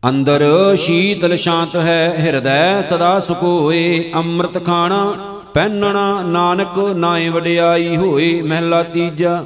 ਅੰਦਰ 0.03 0.43
ਸ਼ੀਤਲ 0.77 1.35
ਸ਼ਾਂਤ 1.37 1.75
ਹੈ, 1.75 2.15
ਹਿਰਦੈ 2.19 2.81
ਸਦਾ 2.81 3.19
ਸੁਖ 3.19 3.41
ਹੋਏ 3.43 4.11
ਅੰਮ੍ਰਿਤ 4.15 4.65
ਖਾਣਾ 4.65 5.15
ਪਹਿਨਣਾ 5.53 6.21
ਨਾਨਕ 6.21 6.77
ਨਾਏ 6.95 7.29
ਵਡਿਆਈ 7.29 7.97
ਹੋਏ, 7.97 8.41
ਮਹਿਲਾ 8.41 8.83
ਤੀਜਾ। 8.83 9.43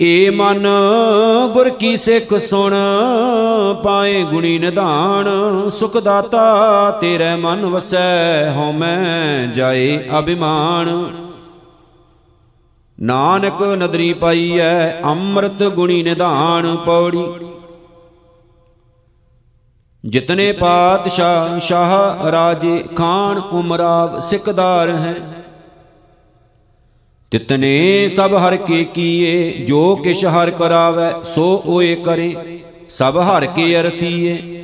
ਏ 0.00 0.30
ਮਨ 0.30 0.66
ਗੁਰ 1.52 1.68
ਕੀ 1.70 1.96
ਸਿੱਖ 1.96 2.34
ਸੁਣ, 2.34 2.74
ਪਾਏ 3.84 4.22
ਗੁਣੀ 4.22 4.58
ਨਿਧਾਨ, 4.58 5.28
ਸੁਖ 5.70 5.96
ਦਾਤਾ 5.96 6.98
ਤੇਰੇ 7.00 7.34
ਮਨ 7.36 7.66
ਵਸੈ, 7.66 8.50
ਹਉ 8.50 8.72
ਮੈਂ 8.72 9.46
ਜਾਏ 9.46 9.98
ਅਭਿਮਾਨ। 10.18 10.88
ਨਾਨਕ 13.00 13.62
ਨਦਰੀ 13.62 14.12
ਪਾਈਐ, 14.12 15.02
ਅੰਮ੍ਰਿਤ 15.02 15.62
ਗੁਣੀ 15.64 16.02
ਨਿਧਾਨ 16.02 16.76
ਪੌੜੀ। 16.76 17.24
ਜਿਤਨੇ 20.04 20.50
ਪਾਤਸ਼ਾਹ 20.52 21.58
ਸ਼ਾਹ 21.60 22.30
ਰਾਜੇ 22.30 22.82
ਖਾਨ 22.96 23.38
ਉਮਰਾਵ 23.38 24.18
ਸਿਕਦਾਰ 24.20 24.90
ਹੈ, 24.90 25.14
ਤਿਤਨੇ 27.32 28.08
ਸਭ 28.08 28.34
ਹਰ 28.36 28.56
ਕੇ 28.58 28.82
ਕੀਏ, 28.84 29.64
ਜੋ 29.66 29.96
ਕਿਛ 29.96 30.24
ਹਰ 30.26 30.50
ਕਰਾਵੇ, 30.50 31.10
ਸੋ 31.24 31.62
ਓਏ 31.66 31.94
ਕਰੇ, 31.96 32.34
ਸਭ 32.90 33.18
ਹਰ 33.20 33.46
ਕੇ 33.46 33.74
ਅਰਥੀਏ। 33.80 34.59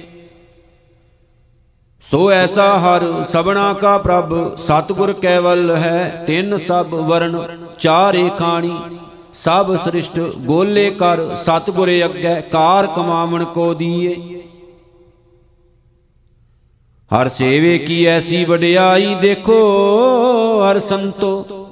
ਸੋ 2.10 2.30
ਐਸਾ 2.30 2.78
ਹਰ 2.78 3.24
ਸਬਣਾ 3.24 3.72
ਕਾ 3.72 3.98
ਪ੍ਰਭ, 3.98 4.56
ਸਤਗੁਰ 4.56 5.12
ਕੈਵਲ 5.12 5.70
ਹੈ, 5.70 6.24
ਤਿੰਨ 6.26 6.56
ਸਭ 6.56 6.86
ਵਰਨ, 6.86 7.58
ਚਾਰੇ 7.78 8.30
ਖਾਣੀ। 8.38 8.78
ਸਭ 9.34 9.76
ਸ੍ਰਿਸ਼ਟ 9.76 10.20
ਗੋਲੇ 10.20 10.90
ਕਰ, 10.90 11.34
ਸਤਗੁਰ 11.34 11.88
ਅੱਗੇ 12.04 12.40
ਕਾਰ 12.52 12.86
ਕਮਾਵਣ 12.86 13.44
ਕੋ 13.44 13.74
ਦੀਏ। 13.74 14.42
ਹਰ 17.10 17.28
ਸੇਵੇ 17.28 17.78
ਕੀ 17.78 18.04
ਐਸੀ 18.04 18.44
ਵਡਿਆਈ 18.44 19.14
ਦੇਖੋ, 19.14 19.58
ਹਰ 20.64 20.80
ਸੰਤੋ। 20.80 21.66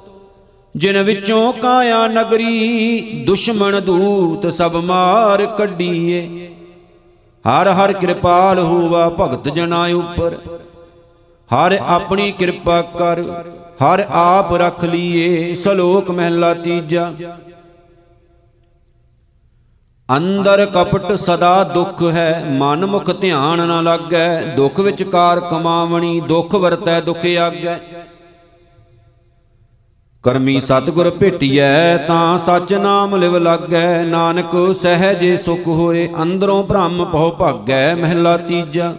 ਜਿਨ 0.75 1.03
ਵਿੱਚੋਂ 1.03 1.53
ਕਾਇਆ 1.53 2.07
ਨਗਰੀ, 2.07 3.23
ਦੁਸ਼ਮਣ 3.25 3.79
ਦੂਤ 3.81 4.53
ਸਭ 4.53 4.75
ਮਾਰ 4.75 5.45
ਕੱਢੀਏ। 5.45 6.51
ਹਰ 7.45 7.67
ਹਰ 7.69 7.93
ਕਿਰਪਾਲ 7.93 8.59
ਹੋਵਾ 8.59 9.09
ਭਗਤ 9.09 9.47
ਜਨਾ 9.49 9.85
ਉਪਰ। 9.95 10.37
ਹਰ 11.49 11.77
ਆਪਣੀ 11.87 12.31
ਕਿਰਪਾ 12.31 12.81
ਕਰ, 12.97 13.21
ਹਰ 13.83 14.03
ਆਪ 14.11 14.53
ਰਖ 14.53 14.83
ਲੀਏ 14.83 15.55
ਸ਼ਲੋਕ 15.55 16.09
ਮਹਿਲਾ 16.11 16.53
ਤੀਜਾ। 16.53 17.11
ਅੰਦਰ 20.09 20.65
ਕਪਟ 20.65 21.11
ਸਦਾ 21.17 21.63
ਦੁੱਖ 21.63 22.01
ਹੈ 22.13 22.43
ਮਨ 22.49 22.85
ਮੁਖ 22.85 23.09
ਧਿਆਨ 23.21 23.67
ਨਾ 23.67 23.79
ਲੱਗੈ, 23.81 24.41
ਦੁੱਖ 24.55 24.79
ਵਿਚਕਾਰ 24.79 25.39
ਕਮਾਵਣੀ, 25.41 26.19
ਦੁੱਖ 26.21 26.55
ਵਰਤੈ 26.55 26.99
ਦੁਖ 27.01 27.25
ਆਗੈ। 27.39 27.79
ਕਰਮੀ 30.25 30.59
ਸਤਿਗੁਰ 30.61 31.09
ਭੇਟੀਐ 31.09 31.97
ਤਾਂ 31.97 32.37
ਸਚ 32.37 32.73
ਨਾਮ 32.73 33.15
ਲਿਵ 33.15 33.37
ਲਾਗੈ। 33.37 34.03
ਨਾਨਕ 34.03 34.75
ਸਹਿਜੇ 34.75 35.35
ਸੁਖ 35.37 35.67
ਹੋਏ 35.67 36.07
ਅੰਦਰੋਂ 36.21 36.63
ਬ੍ਰਹਮ 36.63 37.03
ਪਉ 37.05 37.31
ਭਾਗੈ 37.31 37.95
ਮਹਿਲਾ 37.95 38.35
ਤੀਜਾ। 38.37 38.93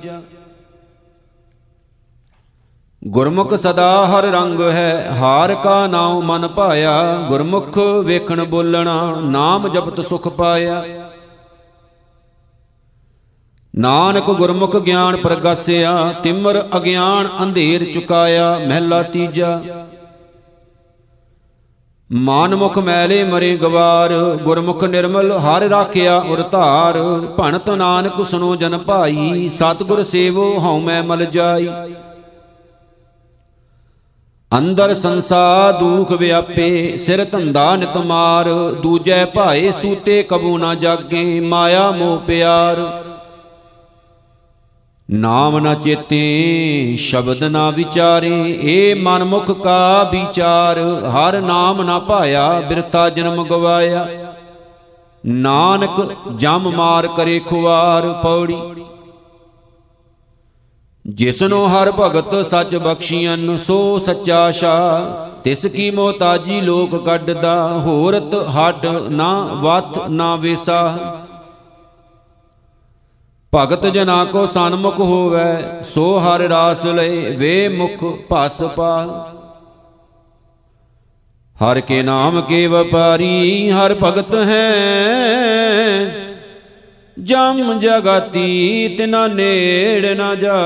ਗੁਰਮੁਖ 3.02 3.54
ਸਦਾ 3.54 4.06
ਹਰ 4.06 4.24
ਰੰਗ 4.24 4.60
ਹੈ 4.60 5.16
ਹਾਰ 5.18 5.54
ਕਾ 5.54 5.86
ਨਾਮ 5.86 6.20
ਮਨ 6.22 6.46
ਪਾਇਆ। 6.48 6.94
ਗੁਰਮੁਖ 7.28 7.78
ਵੇਖਣ 8.04 8.44
ਬੋਲਣਾ 8.44 9.20
ਨਾਮ 9.24 9.68
ਜਪਤ 9.68 10.00
ਸੁਖ 10.00 10.28
ਪਾਇਆ। 10.28 10.84
ਨਾਨਕ 13.74 14.30
ਗੁਰਮੁਖ 14.30 14.76
ਗਿਆਨ 14.76 15.16
ਪ੍ਰਗਾਸਿਆ 15.16 16.14
ਤਿਮਰ 16.22 16.62
ਅਗਿਆਨ 16.76 17.28
ਅੰਧੇਰ 17.42 17.84
ਚੁਕਾਇਆ 17.92 18.58
ਮਹਿਲਾ 18.66 19.02
ਤੀਜਾ। 19.02 19.60
ਮਾਨਮੁਖ 22.12 22.78
ਮੈਲੇ 22.78 23.24
ਮਰੇ 23.24 23.56
ਗਵਾਰ, 23.56 24.12
ਗੁਰਮੁਖ 24.42 24.84
ਨਿਰਮਲ 24.84 25.32
ਹਰ 25.32 25.62
ਰਾਖਿਆ 25.62 26.16
ਉਰ 26.18 26.42
ਧਾਰ। 26.42 26.98
ਭਣਤ 27.38 27.70
ਨਾਨਕ 27.70 28.24
ਸੁਨੋ 28.26 28.56
ਜਨ 28.56 28.78
ਭਾਈ, 28.78 29.48
ਸਤਿਗੁਰ 29.48 30.02
ਸੇਵੋ 30.02 30.44
ਹਉ 30.58 30.78
ਮੈਂ 30.80 31.02
ਮਲ 31.02 31.24
ਜਾਈ। 31.24 31.68
ਅੰਦਰ 34.58 34.94
ਸੰਸਾ 34.94 35.72
ਦੁਖ 35.72 36.12
ਵਿਆਪੇ, 36.12 36.96
ਸਿਰ 36.96 37.24
ਧੰਦਾ 37.24 37.76
ਨਿਤ 37.76 37.96
ਮਾਰ। 37.96 38.50
ਦੂਜੈ 38.82 39.24
ਭਾਏ 39.24 39.72
ਸੂਤੇ 39.72 40.22
ਕਬੂ 40.22 40.58
ਨਾ 40.58 40.74
ਜਾਗੇ, 40.74 41.40
ਮਾਇਆ 41.40 41.90
ਮੋਹ 41.90 42.18
ਪਿਆਰ। 42.18 42.76
ਨਾਮ 45.10 45.58
ਨਾ 45.58 45.74
ਚੇਤੇ, 45.74 46.96
ਸ਼ਬਦ 46.98 47.42
ਨਾ 47.42 47.70
ਵਿਚਾਰੇ, 47.70 48.58
ਏ 48.62 48.94
ਮਨ 48.94 49.24
ਮੁਖ 49.24 49.50
ਕਾ 49.50 50.02
ਵਿਚਾਰ, 50.02 50.78
ਹਰ 51.08 51.40
ਨਾਮ 51.40 51.82
ਨਾ 51.82 51.98
ਪਾਇਆ 51.98 52.60
ਬਿਰਤਾ 52.60 53.10
ਜਨਮ 53.10 53.44
ਗਵਾਇਆ। 53.44 54.08
ਨਾਨਕ 55.26 56.16
ਜਮ 56.36 56.72
ਮਾਰ 56.76 57.06
ਕਰੇ 57.06 57.38
ਖੁਆਰ 57.38 58.12
ਪੌੜੀ। 58.22 58.56
ਜਿਸਨੂੰ 61.06 61.68
ਹਰ 61.68 61.92
ਭਗਤ 61.92 62.46
ਸੱਚ 62.46 62.76
ਬਖਸ਼ੀਆਂ 62.76 63.58
ਸੋ 63.58 63.98
ਸੱਚਾ 63.98 64.50
ਸ਼ਾ। 64.50 65.00
ਤਿਸ 65.44 65.66
ਕੀ 65.66 65.90
ਮੋਤਾਜੀ 65.90 66.60
ਲੋਕ 66.60 67.04
ਕੱਢਦਾ 67.04 67.68
ਹੋਰਤ 67.68 68.34
ਹੱਡ 68.34 68.86
ਨਾ 69.10 69.44
ਵਤ 69.44 70.08
ਨਾ 70.08 70.36
ਵੇਸਾ। 70.36 70.96
ਭਗਤ 73.56 73.86
ਜਨਾ 73.86 74.24
ਕੋ 74.24 74.46
ਸਨਮੁਖ 74.46 74.98
ਹੋਵੇ, 75.00 75.44
ਸੋ 75.84 76.18
ਹਰ 76.18 76.40
ਰਾਸ 76.40 76.84
ਲਏ 76.86 77.36
ਵੇ 77.36 77.68
ਮੁਖ 77.68 78.04
ਭਸ 78.32 78.62
ਪਾ 78.76 79.04
ਹਰ 81.56 81.80
ਕੇ 81.80 82.02
ਨਾਮ 82.02 82.40
ਕੇ 82.40 82.66
ਵਪਾਰੀ 82.66 83.70
ਹਰ 83.70 83.94
ਭਗਤ 84.02 84.34
ਹੈ। 84.34 84.70
ਜਮ 87.16 87.78
ਜਗਤੀ 87.78 88.88
ਤਿਨਾ 88.98 89.26
ਨੇੜ 89.26 90.16
ਨਾ 90.16 90.34
ਜਾ। 90.34 90.58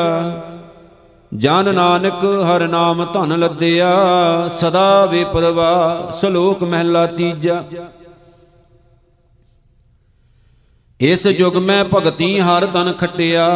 ਜਨ 1.32 1.74
ਨਾਨਕ 1.74 2.24
ਹਰ 2.47 2.66
ਨਾਮ 2.68 3.05
ਧਨ 3.14 3.38
ਲੱਦਿਆ, 3.38 3.91
ਸਦਾ 4.53 5.07
ਵੇ 5.07 5.24
ਪਰਵਾ 5.24 6.11
ਸ਼ਲੋਕ 6.20 6.62
ਮਹਿਲਾ 6.62 7.07
ਤੀਜਾ। 7.07 7.62
ਇਸ 11.01 11.26
ਯੁਗ 11.26 11.57
ਮੈਂ 11.57 11.84
ਭਗਤੀ 11.84 12.40
ਹਰ 12.40 12.66
ਤਨ 12.66 12.92
ਖਟਿਆ, 12.92 13.48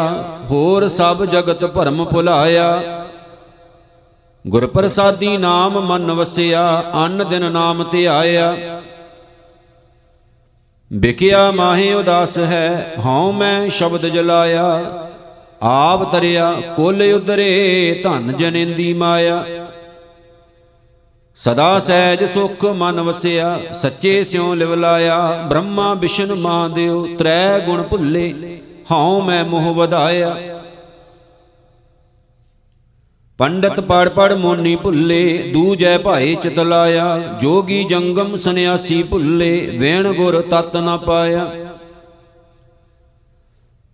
ਹੋਰ 0.51 0.88
ਸਭ 0.88 1.24
ਜਗਤ 1.24 1.64
ਭਰਮ 1.64 2.05
ਭੁਲਾਇਆ। 2.05 3.05
ਗੁਰ 4.47 4.66
ਪ੍ਰਸਾਦੀ 4.66 5.36
ਨਾਮ 5.36 5.80
ਮਨ 5.80 6.12
ਵਸਿਆ, 6.12 6.84
ਅੰਨ 6.95 7.24
ਦਿਨ 7.30 7.53
ਨਾਮ 7.53 7.84
ਧਿਆਇਆ। 7.92 8.80
ਬਿਕਿਆ 10.92 11.51
ਮਾਹੇ 11.51 11.95
ਉਦਾਸ 11.95 12.38
ਹੈ, 12.38 12.95
ਹਉ 13.07 13.32
ਮੈਂ 13.32 13.70
ਸ਼ਬਦ 13.70 14.07
ਜਲਾਇਆ। 14.07 14.80
ਆਪ 15.62 16.12
ਤਰਿਆ, 16.12 16.53
ਕੁਲ 16.76 17.03
ਉਦਰੇ 17.14 18.01
ਧਨ 18.05 18.32
ਜਨੇਂਦੀ 18.32 18.95
ਮਾਇਆ। 18.95 19.45
ਸਦਾ 21.37 21.80
ਸਹਿਜ 21.80 22.24
ਸੁਖ 22.24 22.64
ਮਨ 22.64 23.01
ਵਸਿਆ, 23.01 23.61
ਸੱਚੇ 23.72 24.24
ਸਿਉ 24.24 24.55
ਲਿਵ 24.55 24.74
ਲਾਇਆ, 24.74 25.47
ਬ੍ਰਹਮਾ 25.49 25.95
ਵਿਸ਼ਨ 25.95 26.35
ਮਹਾਦੇਵ 26.35 27.16
ਤ੍ਰੈ 27.16 27.59
ਗੁਣ 27.59 27.82
ਭੁੱਲੇ, 27.82 28.61
ਹਉ 28.93 29.20
ਮੈਂ 29.20 29.45
ਮੋਹ 29.45 29.74
ਵਧਾਇਆ। 29.74 30.37
ਪੰਡਤ 33.39 33.80
ਪੜ 33.80 34.09
ਪੜ 34.09 34.32
ਮੋਨੀ 34.32 34.76
ਭੁੱਲੇ, 34.76 35.51
ਦੂਜੈ 35.53 35.99
ਭਾਏ 35.99 36.35
ਚਿਤ 36.35 36.59
ਲਾਇਆ, 36.59 37.18
ਜੋਗੀ 37.41 37.85
ਜੰਗਮ 37.85 38.37
ਸੰਿਆਸੀ 38.37 39.03
ਭੁੱਲੇ, 39.03 39.66
ਵੇਣ 39.78 40.12
ਗੁਰ 40.12 40.41
ਤਤ 40.41 40.76
ਨ 40.76 40.97
ਪਾਇਆ। 40.97 41.64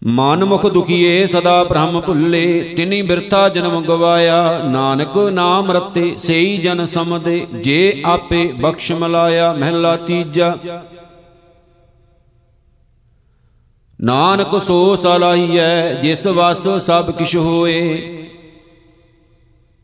ਮਨ 0.07 0.45
ਮੁਖ 0.45 0.67
ਦੁਖੀਏ 0.67 1.27
ਸਦਾ 1.27 1.65
ਬ੍ਰਹਮ 1.65 2.01
ਭੁੱਲੇ, 2.01 2.75
ਤਿਨੀ 2.77 3.03
ਬਿਰਥਾ 3.03 3.49
ਜਨਮ 3.49 3.83
ਗਵਾਇਆ। 3.83 4.63
ਨਾਨਕ 4.65 5.19
ਨਾਮ 5.19 5.71
ਰਤੇ 5.71 6.17
ਸਈ 6.17 6.57
ਜਨ 6.57 6.87
ਸਮਦੇ, 6.87 7.47
ਜੇ 7.55 8.03
ਆਪੇ 8.05 8.53
ਬਖਸ਼ 8.61 8.93
ਮਲਾਇਆ 8.93 9.53
ਮਹਿਲਾ 9.53 9.97
ਤੀਜਾ। 9.97 10.57
ਨਾਨਕ 14.01 14.61
ਸੋ 14.67 14.97
ਸਲਾਹੀਐ, 14.97 15.95
ਜਿਸ 15.95 16.27
ਵਸ 16.27 16.69
ਸਭ 16.87 17.11
ਕਿਛ 17.11 17.37
ਹੋਏ। 17.37 18.03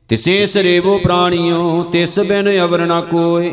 ਤਿਸੇ 0.08 0.46
ਸਰੇਵੋ 0.46 0.98
ਪ੍ਰਾਣੀਓ, 0.98 1.82
ਤਿਸ 1.82 2.18
ਬਿਨ 2.18 2.64
ਅਵਰ 2.64 2.86
ਨਾ 2.86 3.00
ਕੋਏ। 3.00 3.52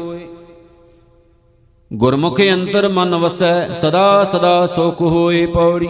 ਗੁਰਮੁਖ 1.94 2.42
ਅੰਤਰ 2.42 2.88
ਮਨ 2.88 3.16
ਵਸੈ, 3.16 3.74
ਸਦਾ 3.74 4.24
ਸਦਾ 4.24 4.68
ਸੁਖ 4.68 5.02
ਹੋਏ 5.02 5.46
ਪੌੜੀ। 5.46 5.90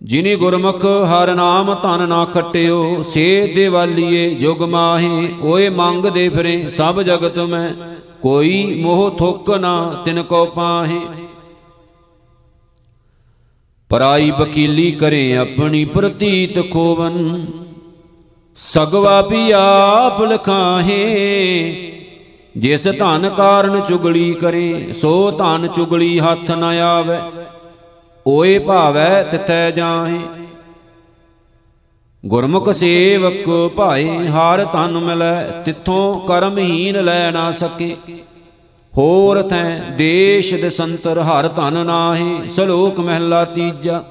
ਜਿਨੀ 0.00 0.34
ਗੁਰਮੁਖ 0.36 0.84
ਹਰ 1.10 1.34
ਨਾਮ 1.34 1.74
ਧਨ 1.74 2.08
ਨਾ 2.08 2.24
ਖਟਿਓ 2.24 3.02
ਸੇ 3.02 3.52
ਦੇਵਾਲੀਏ 3.54 4.30
ਜੁਗ 4.34 4.62
ਮਾਹੇ, 4.62 5.28
ਓਏ 5.42 5.68
ਮੰਗਦੇ 5.68 6.28
ਫਿਰੇ 6.28 6.68
ਸਭ 6.68 7.00
ਜਗਤ 7.02 7.38
ਮੈਂ, 7.38 7.70
ਕੋਈ 8.22 8.80
ਮੋਹ 8.82 9.10
ਥੁੱਕ 9.10 9.50
ਨਾ 9.50 10.02
ਤਿਨ 10.04 10.22
ਕੋ 10.22 10.44
ਪਾਹੇ। 10.46 11.00
ਪਰਾਈ 13.90 14.30
ਵਕੀਲੀ 14.30 14.90
ਕਰੇ 14.92 15.36
ਆਪਣੀ 15.36 15.84
ਪ੍ਰਤੀਤ 15.84 16.58
ਖੋਵਨ, 16.70 17.46
ਸਗਵਾ 18.58 19.20
ਵੀ 19.20 19.50
ਆਪ 19.50 20.20
ਲਖਾਹੇ। 20.22 21.02
ਜਿਸ 22.56 22.84
ਧਨ 22.98 23.28
ਕਾਰਨ 23.36 23.80
ਚੁਗਲੀ 23.80 24.32
ਕਰੇ, 24.34 24.92
ਸੋ 24.92 25.30
ਧਨ 25.30 25.68
ਚੁਗਲੀ 25.68 26.18
ਹੱਥ 26.20 26.50
ਨ 26.50 26.64
ਆਵੇ। 26.64 27.18
ਓਏ 28.26 28.58
ਭਾਵੈ 28.58 29.22
ਤਿਤੈ 29.22 29.70
ਜਾਹੇ। 29.70 30.20
ਗੁਰਮੁਖ 32.24 32.70
ਸੇਵਕ 32.70 33.48
ਭਾਏ 33.76 34.28
ਹਾਰ 34.28 34.64
ਤਨ 34.64 34.98
ਮਿਲੈ, 34.98 35.62
ਤਿੱਥੋਂ 35.64 36.20
ਕਰਮਹੀਨ 36.20 37.04
ਲੈ 37.04 37.30
ਨਾ 37.30 37.52
ਸਕੇ। 37.52 37.96
ਹੋਰ 38.92 39.42
ਥੈ 39.42 39.78
ਦੇਸ਼ 39.90 40.54
ਦੇ 40.54 40.70
ਸੰਤਰ 40.70 41.18
ਹਰ 41.18 41.48
ਧਨ 41.48 41.86
ਨਾਹੀ, 41.86 42.48
ਸਲੋਕ 42.48 43.00
ਮਹਿਲਾ 43.00 43.44
ਤੀਜਾ। 43.44 44.02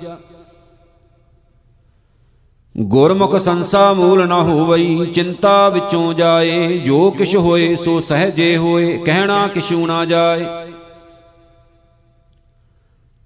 ਗੁਰਮੁਖ 2.77 3.35
ਸੰਸਾ 3.35 3.93
ਮੂਲ 3.93 4.27
ਨਾ 4.27 4.41
ਹੋਵਈ, 4.41 5.05
ਚਿੰਤਾ 5.05 5.69
ਵਿੱਚੋਂ 5.69 6.13
ਜਾਏ। 6.13 6.77
ਜੋ 6.77 7.09
ਕਿਛ 7.11 7.35
ਹੋਏ 7.35 7.75
ਸੋ 7.75 7.99
ਸਹਜੇ 7.99 8.57
ਹੋਏ, 8.57 8.97
ਕਹਿਣਾ 8.97 9.47
ਕਿਛੂ 9.47 9.85
ਨਾ 9.87 10.05
ਜਾਏ। 10.05 10.45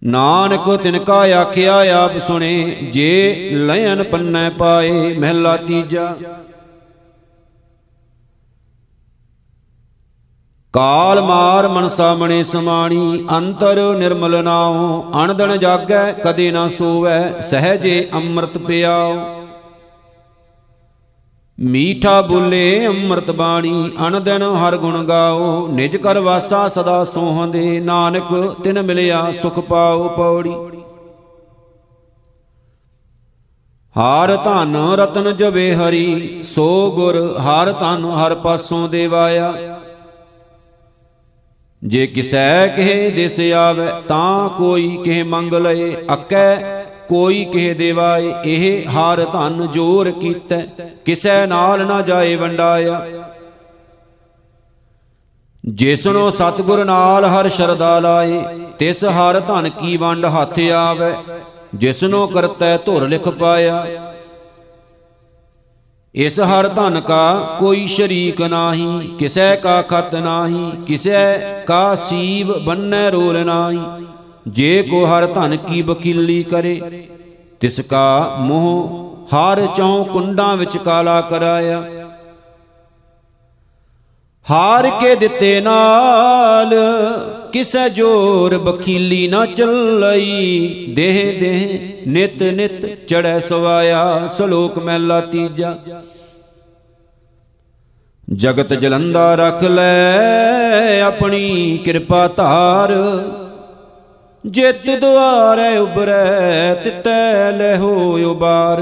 ਨਾਨਕ 0.03 0.75
ਤਿਨ 0.83 0.99
ਕਾ 0.99 1.19
ਆਖਿਆ 1.41 2.03
ਆਪ 2.03 2.11
ਸੁਣੇ, 2.27 2.77
ਜੇ 2.93 3.49
ਲයਨ 3.53 4.03
ਪੰਨੈ 4.03 4.49
ਪਾਏ 4.49 5.17
ਮਹਿਲਾ 5.17 5.57
ਤੀਜਾ। 5.57 6.15
ਕਾਲ 10.73 11.21
ਮਾਰ 11.21 11.67
ਮਨ 11.67 11.87
ਸਾਮਣੇ 11.89 12.43
ਸਮਾਣੀ, 12.43 13.27
ਅੰਤਰ 13.37 13.97
ਨਿਰਮਲ 13.97 14.43
ਨਾਉ, 14.43 15.11
ਅਣਦਣ 15.23 15.57
ਜਾਗੈ 15.57 16.11
ਕਦੇ 16.11 16.51
ਨਾ 16.51 16.67
ਸੋਵੈ, 16.67 17.41
ਸਹਜੇ 17.41 18.07
ਅੰਮ੍ਰਿਤ 18.13 18.57
ਪਿਆਉ। 18.57 19.42
ਮੀਠਾ 21.59 22.21
ਬੋਲੇ 22.21 22.87
ਅੰਮ੍ਰਿਤ 22.87 23.31
ਬਾਣੀ 23.31 23.91
ਅਨਦਨ 24.07 24.43
ਹਰ 24.43 24.77
ਗੁਣ 24.77 25.03
ਗਾਓ। 25.03 25.67
ਨਿਜ 25.67 25.95
ਕਰ 25.95 26.19
ਵਾਸਾ 26.19 26.67
ਸਦਾ 26.67 27.05
ਸੋਹੰਦੇ 27.05 27.79
ਨਾਨਕ 27.79 28.55
ਤਿਨ 28.63 28.81
ਮਿਲਿਆ 28.81 29.31
ਸੁਖ 29.31 29.59
ਪਾਓ 29.59 30.07
ਪੌੜੀ। 30.07 30.53
ਹਾਰ 33.97 34.35
ਧਨ 34.35 34.75
ਰਤਨ 34.75 35.37
ਜਵੇ 35.37 35.75
ਹਰੀ, 35.75 36.39
ਸੋ 36.43 36.91
ਗੁਰ 36.91 37.37
ਹਰ 37.39 37.71
ਧਨ 37.71 38.05
ਹਰ 38.05 38.35
ਪਾਸੋਂ 38.35 38.89
ਦੇਵਾਇਆ। 38.89 39.79
ਜੇ 41.83 42.07
ਕਿਸੈ 42.07 42.67
ਕਹੇ 42.67 43.09
ਦਿਸ 43.09 43.39
ਆਵੇ, 43.53 43.87
ਤਾਂ 44.07 44.49
ਕੋਈ 44.49 44.97
ਕਿਹ 45.03 45.25
ਮੰਗ 45.25 45.53
ਲਏ। 45.53 45.95
ਅਕੈ 46.13 46.82
ਕੋਈ 47.09 47.43
ਕਿਹ 47.45 47.75
ਦੇਵਾਏ, 47.75 48.33
ਇਹ 48.45 48.89
ਹਰ 48.89 49.23
ਧਨ 49.33 49.67
ਜੋਰ 49.67 50.11
ਕੀਤੈ, 50.11 50.61
ਕਿਸੈ 51.05 51.45
ਨਾਲ 51.45 51.85
ਨਾ 51.87 52.01
ਜਾਏ 52.01 52.35
ਵੰਡਾਇਆ। 52.35 53.05
ਜਿਸਨੋ 55.63 56.29
ਸਤਿਗੁਰ 56.31 56.83
ਨਾਲ 56.85 57.25
ਹਰ 57.25 57.49
ਸ਼ਰਦਾ 57.49 57.99
ਲਾਏ, 57.99 58.41
ਤਿਸ 58.79 59.03
ਹਰ 59.05 59.39
ਧਨ 59.39 59.69
ਕੀ 59.69 59.97
ਵੰਡ 59.97 60.25
ਹੱਥ 60.25 60.59
ਆਵੇ 60.59 61.13
ਜਿਸਨੋ 61.75 62.25
ਕਰਤੈ 62.27 62.77
ਧੁਰ 62.77 63.07
ਲਿਖ 63.07 63.29
ਪਾਇਆ। 63.29 63.85
ਇਸ 66.15 66.39
ਹਰ 66.39 66.67
ਧਨ 66.67 66.99
ਕਾ 66.99 67.57
ਕੋਈ 67.59 67.85
ਸ਼ਰੀਕ 67.87 68.41
ਨਾਹੀ, 68.41 69.15
ਕਿਸੈ 69.19 69.55
ਕਾ 69.55 69.81
ਖਤ 69.81 70.15
ਨਾਹੀ, 70.15 70.71
ਕਿਸੈ 70.87 71.37
ਕਾ 71.67 71.95
ਸੀਬ 71.95 72.51
ਬੰਨੈ 72.59 73.09
ਰੋਲ 73.09 73.45
ਨਾਹੀ। 73.45 73.79
ਜੇ 74.45 74.81
ਕੋ 74.83 75.05
ਹਰ 75.05 75.25
ਧਨ 75.25 75.55
ਕੀ 75.57 75.81
ਬਖੀਲੀ 75.81 76.43
ਕਰੇ, 76.43 76.79
ਤਿਸ 77.59 77.79
ਕਾ 77.81 78.35
ਮੋਹ 78.39 79.27
ਹਰ 79.33 79.65
ਚੌ 79.77 80.03
ਕੁੰਡਾਂ 80.03 80.55
ਵਿੱਚ 80.57 80.77
ਕਾਲਾ 80.77 81.19
ਕਰਾਇਆ। 81.21 81.83
ਹਾਰ 84.47 84.89
ਕੇ 85.01 85.13
ਦਿੱਤੇ 85.15 85.59
ਨਾਲ 85.61 86.73
ਕਿਸੈ 87.51 87.87
ਜੋਰ 87.89 88.57
ਬਖੀਲੀ 88.57 89.27
ਨਾ 89.27 89.45
ਚੱਲਈ, 89.45 90.93
ਦੇਹ 90.95 91.39
ਦੇਹ 91.39 92.07
ਨਿਤ 92.07 92.43
ਨਿਤ 92.43 92.85
ਚੜੈ 93.07 93.39
ਸਵਾਇਆ 93.39 94.29
ਸ਼ਲੋਕ 94.37 94.79
ਮਹਿਲਾ 94.79 95.19
ਤੀਜਾ। 95.21 95.75
ਜਗਤ 98.27 98.73
ਜਲੰਦਾ 98.73 99.33
ਰਖ 99.35 99.63
ਲੈ 99.63 101.01
ਆਪਣੀ 101.01 101.77
ਕਿਰਪਾ 101.85 102.27
ਧਾਰ 102.27 102.91
ਜਿਤ 104.45 104.89
ਦੁਆਰੇ 105.01 105.77
ਉਬਰੈ 105.77 106.73
ਤਿਤੈ 106.73 107.51
ਲੈ 107.51 107.77
ਹੋ 107.77 107.93
ਉਬਾਰ 108.31 108.81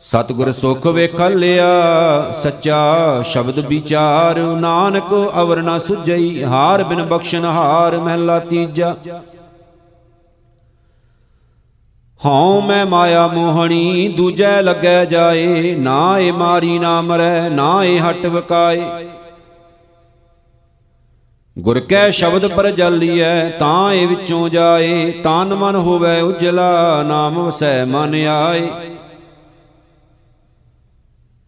ਸਤਿਗੁਰ 0.00 0.52
ਸੁਖ 0.52 0.86
ਵੇਖ 0.86 1.20
ਲਿਆ, 1.20 2.32
ਸੱਚਾ 2.32 3.22
ਸ਼ਬਦ 3.22 3.58
ਵਿਚਾਰ। 3.58 4.38
ਨਾਨਕ 4.38 5.12
ਅਵਰ 5.40 5.62
ਨਾ 5.62 5.78
ਸੁਝਈ, 5.78 6.44
ਹਾਰ 6.44 6.84
ਬਿਨ 6.84 7.02
ਬਖਸ਼ਨ 7.02 7.44
ਹਾਰ 7.44 7.96
ਮਹਿਲਾ 7.96 8.38
ਤੀਜਾ। 8.38 8.94
ਹਉ 12.20 12.60
ਮੈਂ 12.60 12.86
ਮਾਇਆ 12.86 13.26
ਮੋਹਣੀ, 13.26 14.08
ਦੂਜੈ 14.16 14.62
ਲੱਗੈ 14.62 15.04
ਜਾਏ, 15.04 15.74
ਨਾ 15.74 16.18
ਏ 16.18 16.30
ਮਾਰੀ 16.30 16.78
ਨਾ 16.78 17.00
ਮਰੈ, 17.00 17.48
ਨਾ 17.48 17.84
ਏ 17.84 17.98
ਹਟ 17.98 18.26
ਵਕਾਏ। 18.26 18.82
ਗੁਰ 21.60 21.80
ਕੈ 21.80 22.10
ਸ਼ਬਦ 22.10 22.46
ਪਰ 22.46 22.70
ਜਲੀਐ, 22.70 23.50
ਤਾਂ 23.50 23.92
ਏ 23.92 24.06
ਵਿੱਚੋਂ 24.06 24.48
ਜਾਏ। 24.48 25.10
ਤਨ 25.10 25.54
ਮਨ 25.54 25.76
ਹੋਵੇ 25.76 26.20
ਉਜਲਾ, 26.20 27.02
ਨਾਮ 27.02 27.38
ਵਸੈ 27.38 27.84
ਮਨ 27.84 28.14
ਆਏ। 28.14 28.68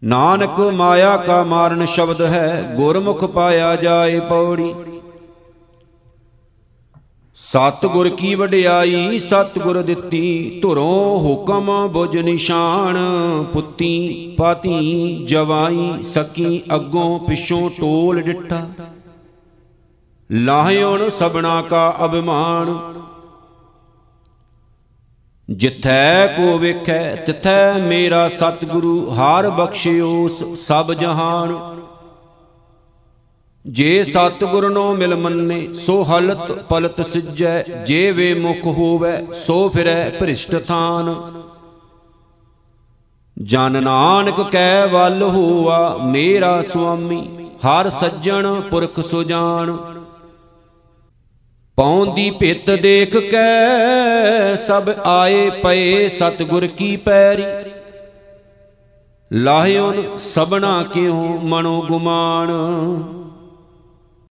ਨਾਨਕ 0.03 0.59
ਮਾਇਆ 0.59 1.17
ਕਾ 1.17 1.43
ਮਾਰਨ 1.43 1.85
ਸ਼ਬਦ 1.85 2.21
ਹੈ, 2.21 2.73
ਗੁਰਮੁਖ 2.75 3.25
ਪਾਇਆ 3.25 3.75
ਜਾਏ 3.75 4.19
ਪੌੜੀ। 4.19 4.73
ਸਤ 7.35 7.85
ਗੁਰ 7.85 8.09
ਕੀ 8.09 8.35
ਵਡਿਆਈ 8.35 9.19
ਸਤ 9.19 9.59
ਗੁਰ 9.59 9.81
ਦਿੱਤੀ, 9.81 10.59
ਧੁਰੋਂ 10.61 11.19
ਹੁਕਮ 11.19 11.87
ਬੁਝ 11.87 12.17
ਨਿਸ਼ਾਨ। 12.17 12.97
ਪੁੱਤੀ 13.53 14.35
ਪਾਤੀ, 14.37 15.25
ਜਵਾਈ, 15.25 16.03
ਸਕੀ 16.03 16.61
ਅੱਗੋਂ 16.75 17.19
ਪਿਛੋਂ 17.19 17.69
ਟੋਲ 17.69 18.21
ਡਿੱਠਾ। 18.21 18.67
ਲਾਹਿਓਣ 20.31 21.09
ਸਬਨਾ 21.09 21.61
ਕਾ 21.61 21.95
ਅਭਿਮਾਨ। 22.05 22.79
ਜਿਥੈ 25.49 26.27
ਕੋ 26.27 26.57
ਵੇਖੈ, 26.57 27.15
ਤਿਥੈ 27.15 27.73
ਮੇਰਾ 27.73 28.29
ਸਤਿਗੁਰੂ, 28.29 29.11
ਹਾਰ 29.11 29.49
ਬਖਸ਼ਿਓਸ 29.49 30.43
ਸਭ 30.67 30.93
ਜਹਾਨ। 30.93 31.81
ਜੇ 33.65 34.03
ਸਤਿਗੁਰ 34.03 34.69
ਨੋ 34.69 34.95
ਮਿਲ 34.95 35.15
ਮੰਨੇ, 35.15 35.73
ਸੋ 35.73 36.03
ਹਲਤ 36.03 36.51
ਪਲਤ 36.51 37.05
ਸਿਜੈ, 37.05 37.63
ਜੇ 37.63 38.11
ਵੇ 38.11 38.33
ਮੁਖ 38.33 38.65
ਹੋਵੇ, 38.65 39.27
ਸੋ 39.33 39.69
ਫਿਰੈ 39.69 40.09
ਭ੍ਰਿਸ਼ਟ 40.09 40.55
ਥਾਨ। 40.67 41.15
ਜਨ 43.43 43.83
ਨਾਨਕ 43.83 44.51
ਕੈ 44.51 44.85
ਵੱਲ 44.87 45.23
ਹੋਆ, 45.23 45.97
ਮੇਰਾ 45.97 46.61
ਸੁਆਮੀ, 46.61 47.49
ਹਰ 47.65 47.89
ਸੱਜਣ 47.89 48.61
ਪੁਰਖ 48.61 48.99
ਸੁਜਾਨ। 48.99 50.00
ਪੌਂਦੀ 51.77 52.31
ਭਿੱਤ 52.31 52.71
ਦੇਖ 52.71 53.17
ਕੇ 53.17 54.55
ਸਭ 54.57 54.89
ਆਏ 55.05 55.49
ਪਏ 55.49 56.07
ਸਤਗੁਰ 56.07 56.67
ਕੀ 56.67 56.95
ਪੈਰੀ। 56.95 57.43
ਲਾਹਿਓਨ 59.31 60.17
ਸਬਨਾ 60.17 60.83
ਕਿਉ 60.93 61.39
ਮਨੋ 61.43 61.81
ਗੁਮਾਨ? 61.81 62.49